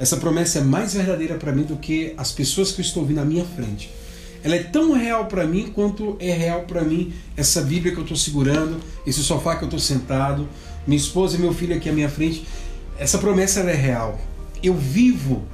Essa 0.00 0.16
promessa 0.16 0.58
é 0.58 0.62
mais 0.62 0.94
verdadeira 0.94 1.36
para 1.36 1.52
mim 1.52 1.62
do 1.62 1.76
que 1.76 2.12
as 2.16 2.32
pessoas 2.32 2.72
que 2.72 2.80
eu 2.80 2.84
estou 2.84 3.04
ouvindo 3.04 3.20
à 3.20 3.24
minha 3.24 3.44
frente. 3.44 3.88
Ela 4.42 4.56
é 4.56 4.64
tão 4.64 4.92
real 4.94 5.26
para 5.26 5.46
mim 5.46 5.70
quanto 5.72 6.16
é 6.18 6.32
real 6.32 6.62
para 6.62 6.82
mim 6.82 7.14
essa 7.36 7.62
Bíblia 7.62 7.92
que 7.92 7.98
eu 7.98 8.02
estou 8.02 8.16
segurando, 8.16 8.80
esse 9.06 9.22
sofá 9.22 9.54
que 9.54 9.62
eu 9.62 9.68
estou 9.68 9.78
sentado, 9.78 10.48
minha 10.84 10.98
esposa 10.98 11.36
e 11.36 11.38
meu 11.38 11.54
filho 11.54 11.76
aqui 11.76 11.88
à 11.88 11.92
minha 11.92 12.08
frente. 12.08 12.44
Essa 12.98 13.18
promessa 13.18 13.60
é 13.60 13.74
real. 13.74 14.18
Eu 14.60 14.74
vivo 14.74 15.44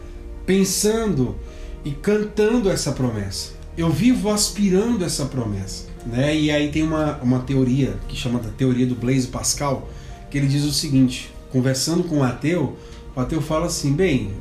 pensando 0.47 1.37
e 1.85 1.91
cantando 1.91 2.71
essa 2.71 2.93
promessa. 2.93 3.51
Eu 3.77 3.91
vivo 3.91 4.31
aspirando 4.31 5.05
essa 5.05 5.27
promessa. 5.27 5.92
Né? 6.07 6.37
E 6.37 6.51
aí 6.51 6.71
tem 6.71 6.83
uma, 6.83 7.19
uma 7.19 7.41
teoria 7.41 7.97
que 8.09 8.17
chama 8.17 8.41
da 8.41 8.51
teoria 8.51 8.87
do 8.87 8.95
Blaise 8.95 9.29
Pascal, 9.29 9.89
que 10.31 10.39
ele 10.39 10.47
diz 10.47 10.65
o 10.65 10.73
seguinte: 10.73 11.33
conversando 11.51 12.05
com 12.05 12.19
o 12.19 12.23
ateu, 12.23 12.77
o 13.15 13.21
ateu 13.21 13.41
fala 13.41 13.67
assim: 13.67 13.93
bem, 13.93 14.33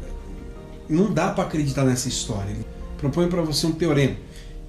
não 0.90 1.14
dá 1.14 1.30
para 1.30 1.44
acreditar 1.44 1.86
nessa 1.86 2.08
história. 2.08 2.52
Ele 2.52 2.66
propõe 2.98 3.28
para 3.28 3.42
você 3.42 3.68
um 3.68 3.72
teorema. 3.72 4.16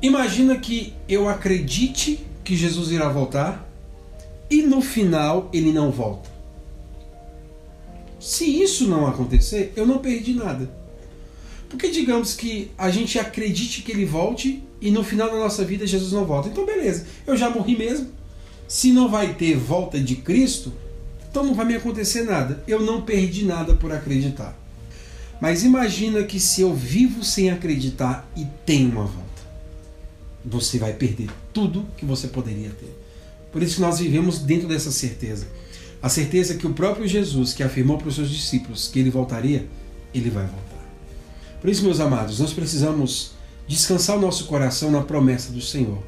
Imagina 0.01 0.57
que 0.57 0.93
eu 1.09 1.29
acredite 1.29 2.27
que 2.43 2.57
Jesus 2.57 2.91
irá 2.91 3.09
voltar 3.09 3.69
e 4.51 4.63
no 4.63 4.81
final 4.83 5.49
ele 5.53 5.73
não 5.73 5.91
volta. 5.91 6.31
Se 8.19 8.45
isso 8.63 8.87
não 8.87 9.07
acontecer, 9.07 9.73
eu 9.75 9.87
não 9.87 9.99
perdi 9.99 10.35
nada. 10.35 10.71
Porque 11.69 11.89
digamos 11.89 12.35
que 12.35 12.71
a 12.77 12.91
gente 12.91 13.19
acredite 13.19 13.83
que 13.83 13.91
ele 13.91 14.05
volte 14.05 14.63
e 14.83 14.91
no 14.91 15.05
final 15.05 15.31
da 15.31 15.39
nossa 15.39 15.65
vida 15.65 15.87
Jesus 15.87 16.13
não 16.13 16.27
volta. 16.27 16.49
Então 16.49 16.67
beleza, 16.67 17.07
eu 17.27 17.37
já 17.37 17.49
morri 17.49 17.79
mesmo. 17.79 18.09
Se 18.67 18.93
não 18.93 19.09
vai 19.09 19.35
ter 19.35 19.57
volta 19.57 19.99
de 19.99 20.17
Cristo, 20.17 20.73
então 21.31 21.45
não 21.45 21.55
vai 21.55 21.65
me 21.65 21.77
acontecer 21.77 22.23
nada. 22.23 22.63
Eu 22.67 22.81
não 22.83 23.03
perdi 23.03 23.45
nada 23.45 23.75
por 23.75 23.93
acreditar. 23.93 24.59
Mas 25.41 25.65
imagina 25.65 26.23
que 26.25 26.39
se 26.41 26.61
eu 26.61 26.75
vivo 26.75 27.25
sem 27.25 27.51
acreditar 27.51 28.29
e 28.37 28.45
tem 28.67 28.87
uma 28.87 29.05
volta, 29.05 29.43
você 30.45 30.79
vai 30.79 30.93
perder 30.93 31.29
tudo 31.53 31.87
que 31.97 32.05
você 32.05 32.29
poderia 32.29 32.71
ter. 32.71 32.99
Por 33.53 33.63
isso 33.63 33.77
que 33.77 33.81
nós 33.81 33.99
vivemos 33.99 34.39
dentro 34.39 34.67
dessa 34.67 34.91
certeza. 34.91 35.47
A 36.03 36.09
certeza 36.09 36.55
que 36.55 36.67
o 36.67 36.73
próprio 36.73 37.07
Jesus, 37.07 37.53
que 37.53 37.63
afirmou 37.63 37.99
para 37.99 38.09
os 38.09 38.17
seus 38.17 38.31
discípulos 38.31 38.89
que 38.89 38.99
ele 38.99 39.11
voltaria, 39.11 39.69
ele 40.13 40.31
vai 40.31 40.45
voltar. 40.45 40.91
Por 41.61 41.71
isso, 41.71 41.85
meus 41.85 42.01
amados, 42.01 42.41
nós 42.41 42.53
precisamos 42.53 43.33
descansar 43.67 44.17
o 44.17 44.21
nosso 44.21 44.47
coração 44.47 44.91
na 44.91 45.03
promessa 45.03 45.53
do 45.53 45.61
Senhor. 45.61 46.03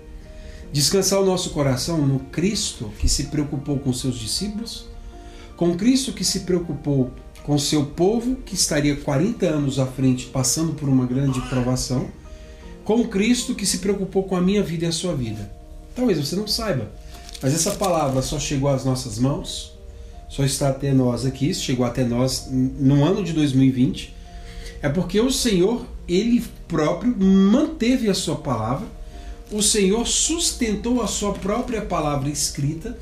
Descansar 0.73 1.21
o 1.21 1.27
nosso 1.27 1.51
coração 1.51 1.99
no 2.07 2.19
Cristo 2.19 2.93
que 2.99 3.09
se 3.09 3.25
preocupou 3.25 3.79
com 3.79 3.93
seus 3.93 4.19
discípulos 4.19 4.87
com 5.57 5.77
Cristo 5.77 6.13
que 6.13 6.25
se 6.25 6.41
preocupou 6.41 7.13
com 7.43 7.59
seu 7.59 7.85
povo, 7.85 8.37
que 8.37 8.55
estaria 8.55 8.97
40 8.97 9.47
anos 9.47 9.79
à 9.79 9.87
frente 9.87 10.27
passando 10.27 10.73
por 10.73 10.89
uma 10.89 11.05
grande 11.05 11.41
provação, 11.43 12.09
com 12.85 13.07
Cristo 13.07 13.55
que 13.55 13.67
se 13.67 13.79
preocupou 13.79 14.25
com 14.25 14.35
a 14.35 14.41
minha 14.41 14.63
vida 14.63 14.87
e 14.87 14.89
a 14.89 14.93
sua 14.93 15.15
vida. 15.15 15.51
Talvez 15.95 16.19
você 16.19 16.35
não 16.35 16.47
saiba, 16.47 16.91
mas 17.43 17.55
essa 17.55 17.73
palavra 17.73 18.23
só 18.23 18.39
chegou 18.39 18.71
às 18.71 18.85
nossas 18.85 19.19
mãos, 19.19 19.75
só 20.29 20.43
está 20.45 20.71
até 20.71 20.93
nós 20.93 21.27
aqui, 21.27 21.53
chegou 21.55 21.85
até 21.85 22.03
nós 22.03 22.49
no 22.51 23.05
ano 23.05 23.23
de 23.23 23.33
2020, 23.33 24.15
é 24.83 24.89
porque 24.89 25.21
o 25.21 25.31
Senhor, 25.31 25.87
Ele 26.09 26.45
próprio, 26.69 27.15
manteve 27.17 28.09
a 28.09 28.15
sua 28.15 28.37
palavra, 28.37 28.87
o 29.51 29.63
Senhor 29.63 30.07
sustentou 30.07 31.03
a 31.03 31.07
sua 31.07 31.33
própria 31.33 31.83
palavra 31.83 32.29
escrita 32.29 32.99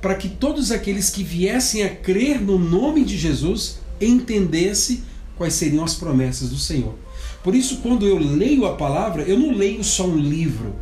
para 0.00 0.16
que 0.16 0.28
todos 0.28 0.72
aqueles 0.72 1.10
que 1.10 1.22
viessem 1.22 1.84
a 1.84 1.88
crer 1.88 2.40
no 2.40 2.58
nome 2.58 3.04
de 3.04 3.16
Jesus 3.16 3.78
entendessem 4.00 5.02
quais 5.36 5.54
seriam 5.54 5.84
as 5.84 5.94
promessas 5.94 6.50
do 6.50 6.58
Senhor. 6.58 6.94
Por 7.42 7.54
isso, 7.54 7.78
quando 7.78 8.06
eu 8.06 8.18
leio 8.18 8.66
a 8.66 8.74
palavra, 8.74 9.22
eu 9.22 9.38
não 9.38 9.52
leio 9.52 9.82
só 9.84 10.04
um 10.04 10.16
livro. 10.16 10.74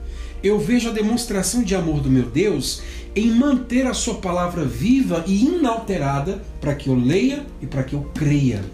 Eu 0.42 0.58
vejo 0.58 0.88
a 0.88 0.92
demonstração 0.92 1.62
de 1.62 1.74
amor 1.74 2.00
do 2.00 2.10
meu 2.10 2.24
Deus 2.24 2.80
em 3.14 3.30
manter 3.30 3.86
a 3.86 3.92
sua 3.92 4.14
palavra 4.14 4.64
viva 4.64 5.24
e 5.26 5.44
inalterada 5.44 6.42
para 6.60 6.74
que 6.74 6.88
eu 6.88 6.94
leia 6.94 7.44
e 7.60 7.66
para 7.66 7.82
que 7.82 7.94
eu 7.94 8.02
creia. 8.14 8.64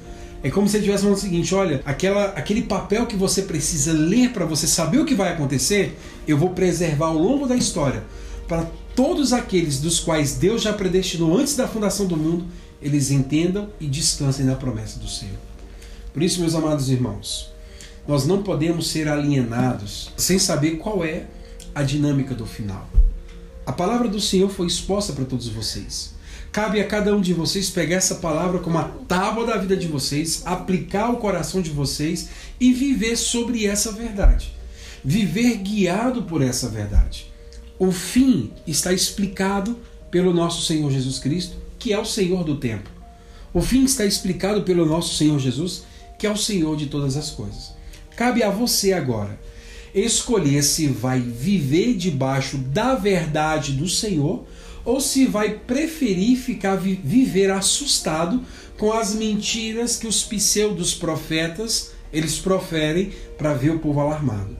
É 0.42 0.50
como 0.50 0.68
se 0.68 0.76
ele 0.76 0.84
estivesse 0.84 1.02
falando 1.02 1.18
o 1.18 1.20
seguinte: 1.20 1.54
olha, 1.54 1.82
aquela, 1.84 2.26
aquele 2.30 2.62
papel 2.62 3.06
que 3.06 3.16
você 3.16 3.42
precisa 3.42 3.92
ler 3.92 4.32
para 4.32 4.44
você 4.44 4.66
saber 4.66 4.98
o 4.98 5.04
que 5.04 5.14
vai 5.14 5.32
acontecer, 5.32 5.98
eu 6.26 6.36
vou 6.36 6.50
preservar 6.50 7.06
ao 7.06 7.18
longo 7.18 7.46
da 7.46 7.56
história 7.56 8.04
para 8.46 8.66
todos 8.94 9.32
aqueles 9.32 9.80
dos 9.80 10.00
quais 10.00 10.36
Deus 10.36 10.62
já 10.62 10.72
predestinou 10.72 11.36
antes 11.36 11.56
da 11.56 11.68
fundação 11.68 12.06
do 12.06 12.16
mundo, 12.16 12.46
eles 12.80 13.10
entendam 13.10 13.68
e 13.80 13.86
descansem 13.86 14.46
na 14.46 14.54
promessa 14.54 14.98
do 14.98 15.08
Senhor. 15.08 15.38
Por 16.12 16.22
isso, 16.22 16.40
meus 16.40 16.54
amados 16.54 16.88
irmãos, 16.88 17.52
nós 18.06 18.26
não 18.26 18.42
podemos 18.42 18.88
ser 18.88 19.08
alienados 19.08 20.12
sem 20.16 20.38
saber 20.38 20.72
qual 20.72 21.04
é 21.04 21.26
a 21.74 21.82
dinâmica 21.82 22.34
do 22.34 22.46
final. 22.46 22.88
A 23.66 23.72
palavra 23.72 24.08
do 24.08 24.20
Senhor 24.20 24.48
foi 24.48 24.66
exposta 24.66 25.12
para 25.12 25.24
todos 25.24 25.48
vocês. 25.48 26.14
Cabe 26.56 26.80
a 26.80 26.86
cada 26.86 27.14
um 27.14 27.20
de 27.20 27.34
vocês 27.34 27.68
pegar 27.68 27.96
essa 27.96 28.14
palavra 28.14 28.60
como 28.60 28.78
a 28.78 28.84
tábua 28.84 29.44
da 29.44 29.58
vida 29.58 29.76
de 29.76 29.86
vocês, 29.86 30.40
aplicar 30.46 31.10
o 31.10 31.18
coração 31.18 31.60
de 31.60 31.68
vocês 31.68 32.30
e 32.58 32.72
viver 32.72 33.18
sobre 33.18 33.66
essa 33.66 33.92
verdade. 33.92 34.54
Viver 35.04 35.58
guiado 35.58 36.22
por 36.22 36.40
essa 36.40 36.66
verdade. 36.70 37.30
O 37.78 37.92
fim 37.92 38.52
está 38.66 38.90
explicado 38.90 39.76
pelo 40.10 40.32
nosso 40.32 40.64
Senhor 40.64 40.90
Jesus 40.90 41.18
Cristo, 41.18 41.58
que 41.78 41.92
é 41.92 41.98
o 41.98 42.06
Senhor 42.06 42.42
do 42.42 42.56
tempo. 42.56 42.88
O 43.52 43.60
fim 43.60 43.84
está 43.84 44.06
explicado 44.06 44.62
pelo 44.62 44.86
nosso 44.86 45.14
Senhor 45.14 45.38
Jesus, 45.38 45.82
que 46.18 46.26
é 46.26 46.30
o 46.30 46.38
Senhor 46.38 46.74
de 46.74 46.86
todas 46.86 47.18
as 47.18 47.30
coisas. 47.30 47.72
Cabe 48.16 48.42
a 48.42 48.48
você 48.48 48.94
agora 48.94 49.38
escolher 49.94 50.62
se 50.62 50.86
vai 50.86 51.20
viver 51.20 51.94
debaixo 51.96 52.56
da 52.56 52.94
verdade 52.94 53.72
do 53.72 53.86
Senhor 53.86 54.46
ou 54.86 55.00
se 55.00 55.26
vai 55.26 55.50
preferir 55.50 56.38
ficar 56.38 56.76
viver 56.76 57.50
assustado 57.50 58.42
com 58.78 58.92
as 58.92 59.14
mentiras 59.14 59.96
que 59.96 60.06
os 60.06 60.22
pseudos 60.22 60.94
profetas 60.94 61.90
eles 62.12 62.38
proferem 62.38 63.10
para 63.36 63.52
ver 63.52 63.70
o 63.70 63.80
povo 63.80 64.00
alarmado. 64.00 64.56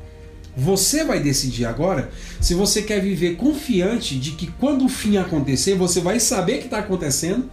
Você 0.57 1.05
vai 1.05 1.21
decidir 1.21 1.65
agora 1.65 2.11
se 2.41 2.55
você 2.55 2.83
quer 2.83 3.01
viver 3.01 3.37
confiante 3.37 4.19
de 4.19 4.33
que 4.33 4.47
quando 4.47 4.85
o 4.85 4.89
fim 4.89 5.17
acontecer, 5.17 5.75
você 5.75 6.01
vai 6.01 6.19
saber 6.19 6.59
que 6.59 6.65
está 6.65 6.79
acontecendo, 6.79 7.49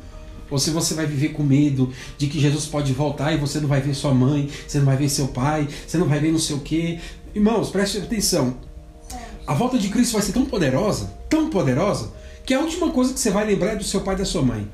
ou 0.50 0.58
se 0.58 0.72
você 0.72 0.94
vai 0.94 1.06
viver 1.06 1.30
com 1.30 1.44
medo 1.44 1.92
de 2.18 2.28
que 2.28 2.40
Jesus 2.40 2.66
pode 2.66 2.92
voltar 2.94 3.34
e 3.34 3.38
você 3.38 3.60
não 3.60 3.68
vai 3.68 3.82
ver 3.82 3.94
sua 3.94 4.14
mãe, 4.14 4.50
você 4.68 4.80
não 4.80 4.86
vai 4.86 4.98
ver 4.98 5.10
seu 5.10 5.28
pai, 5.28 5.68
você 5.86 5.98
não 5.98 6.08
vai 6.08 6.20
ver 6.20 6.32
não 6.32 6.40
sei 6.40 6.56
o 6.56 6.60
quê. 6.60 7.00
Irmãos, 7.36 7.70
preste 7.70 7.98
atenção. 7.98 8.58
A 9.46 9.54
volta 9.54 9.78
de 9.78 9.90
Cristo 9.90 10.14
vai 10.14 10.22
ser 10.22 10.32
tão 10.32 10.46
poderosa, 10.46 11.14
tão 11.30 11.50
poderosa, 11.50 12.12
que 12.46 12.54
a 12.54 12.60
última 12.60 12.90
coisa 12.92 13.14
que 13.14 13.20
você 13.20 13.32
vai 13.32 13.46
lembrar 13.46 13.72
é 13.72 13.76
do 13.76 13.84
seu 13.84 14.02
pai 14.02 14.16
e 14.16 14.18
da 14.20 14.26
sua 14.26 14.42
mãe. 14.42 14.68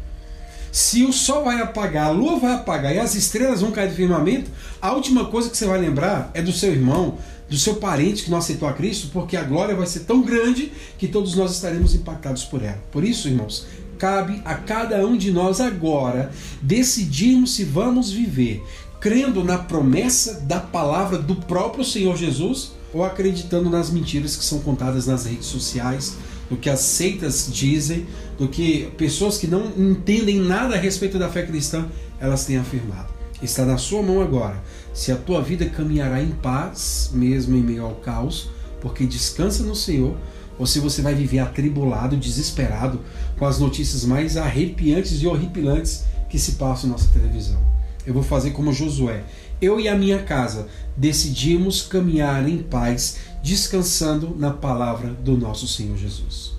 Se 0.72 1.04
o 1.04 1.12
sol 1.12 1.46
vai 1.46 1.62
apagar, 1.62 2.08
a 2.08 2.12
lua 2.12 2.40
vai 2.40 2.54
apagar 2.54 2.94
e 2.94 3.00
as 3.00 3.16
estrelas 3.16 3.62
vão 3.62 3.72
cair 3.72 3.90
do 3.90 3.96
firmamento, 3.96 4.52
a 4.82 4.94
última 4.94 5.26
coisa 5.26 5.50
que 5.50 5.58
você 5.58 5.66
vai 5.66 5.80
lembrar 5.80 6.30
é 6.34 6.42
do 6.42 6.52
seu 6.52 6.72
irmão, 6.72 7.18
do 7.50 7.58
seu 7.58 7.76
parente 7.76 8.24
que 8.24 8.32
não 8.32 8.38
aceitou 8.38 8.70
a 8.70 8.74
Cristo, 8.74 9.10
porque 9.12 9.36
a 9.36 9.44
glória 9.44 9.76
vai 9.76 9.88
ser 9.88 10.02
tão 10.02 10.22
grande 10.22 10.72
que 10.98 11.08
todos 11.08 11.36
nós 11.36 11.54
estaremos 11.54 11.96
impactados 11.96 12.44
por 12.44 12.62
ela. 12.62 12.78
Por 12.92 13.04
isso, 13.04 13.28
irmãos, 13.28 13.66
cabe 13.98 14.42
a 14.46 14.54
cada 14.54 15.06
um 15.06 15.18
de 15.18 15.32
nós 15.32 15.60
agora 15.60 16.32
decidirmos 16.62 17.56
se 17.56 17.64
vamos 17.64 18.12
viver 18.12 18.64
crendo 19.00 19.44
na 19.44 19.58
promessa 19.58 20.42
da 20.42 20.60
palavra 20.60 21.18
do 21.18 21.36
próprio 21.36 21.86
Senhor 21.86 22.18
Jesus 22.18 22.74
ou 22.94 23.04
acreditando 23.04 23.70
nas 23.70 23.90
mentiras 23.90 24.36
que 24.36 24.44
são 24.44 24.60
contadas 24.60 25.08
nas 25.08 25.26
redes 25.26 25.46
sociais, 25.46 26.18
do 26.50 26.58
que 26.58 26.70
as 26.70 26.80
seitas 26.80 27.50
dizem, 27.52 28.08
do 28.38 28.48
que 28.48 28.92
pessoas 28.98 29.38
que 29.38 29.48
não 29.48 29.72
entendem 29.78 30.40
nada 30.40 30.76
a 30.76 30.80
respeito 30.80 31.20
da 31.20 31.30
fé 31.30 31.44
cristã, 31.44 31.88
elas 32.20 32.46
têm 32.46 32.58
afirmado. 32.58 33.14
Está 33.42 33.66
na 33.66 33.78
sua 33.78 34.02
mão 34.02 34.22
agora 34.22 34.62
se 34.94 35.12
a 35.12 35.16
tua 35.16 35.42
vida 35.42 35.66
caminhará 35.66 36.22
em 36.22 36.32
paz, 36.32 37.12
mesmo 37.14 37.56
em 37.56 37.62
meio 37.62 37.86
ao 37.86 37.96
caos, 37.96 38.50
porque 38.82 39.06
descansa 39.06 39.64
no 39.64 39.76
Senhor, 39.76 40.18
ou 40.58 40.66
se 40.66 40.80
você 40.80 41.02
vai 41.02 41.16
viver 41.16 41.40
atribulado, 41.40 42.18
desesperado, 42.18 43.00
com 43.38 43.46
as 43.46 43.60
notícias 43.60 44.04
mais 44.04 44.36
arrepiantes 44.36 45.22
e 45.22 45.28
horripilantes 45.28 46.04
que 46.30 46.38
se 46.38 46.54
passam 46.54 46.90
na 46.90 46.98
nossa 46.98 47.08
televisão. 47.14 47.60
Eu 48.06 48.14
vou 48.14 48.24
fazer 48.24 48.52
como 48.52 48.74
Josué. 48.74 49.24
Eu 49.62 49.80
e 49.80 49.88
a 49.88 49.96
minha 49.96 50.20
casa 50.20 50.68
decidimos 50.98 51.82
caminhar 51.82 52.48
em 52.48 52.58
paz, 52.58 53.18
descansando 53.44 54.36
na 54.36 54.52
palavra 54.52 55.14
do 55.14 55.38
nosso 55.38 55.68
Senhor 55.68 55.98
Jesus. 55.98 56.54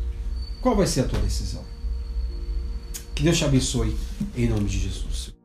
Qual 0.61 0.77
vai 0.77 0.87
ser 0.87 1.01
a 1.01 1.09
tua 1.09 1.19
decisão? 1.21 1.65
Que 3.15 3.23
Deus 3.23 3.39
te 3.39 3.45
abençoe 3.45 3.97
em 4.37 4.49
nome 4.49 4.69
de 4.69 4.79
Jesus. 4.79 5.40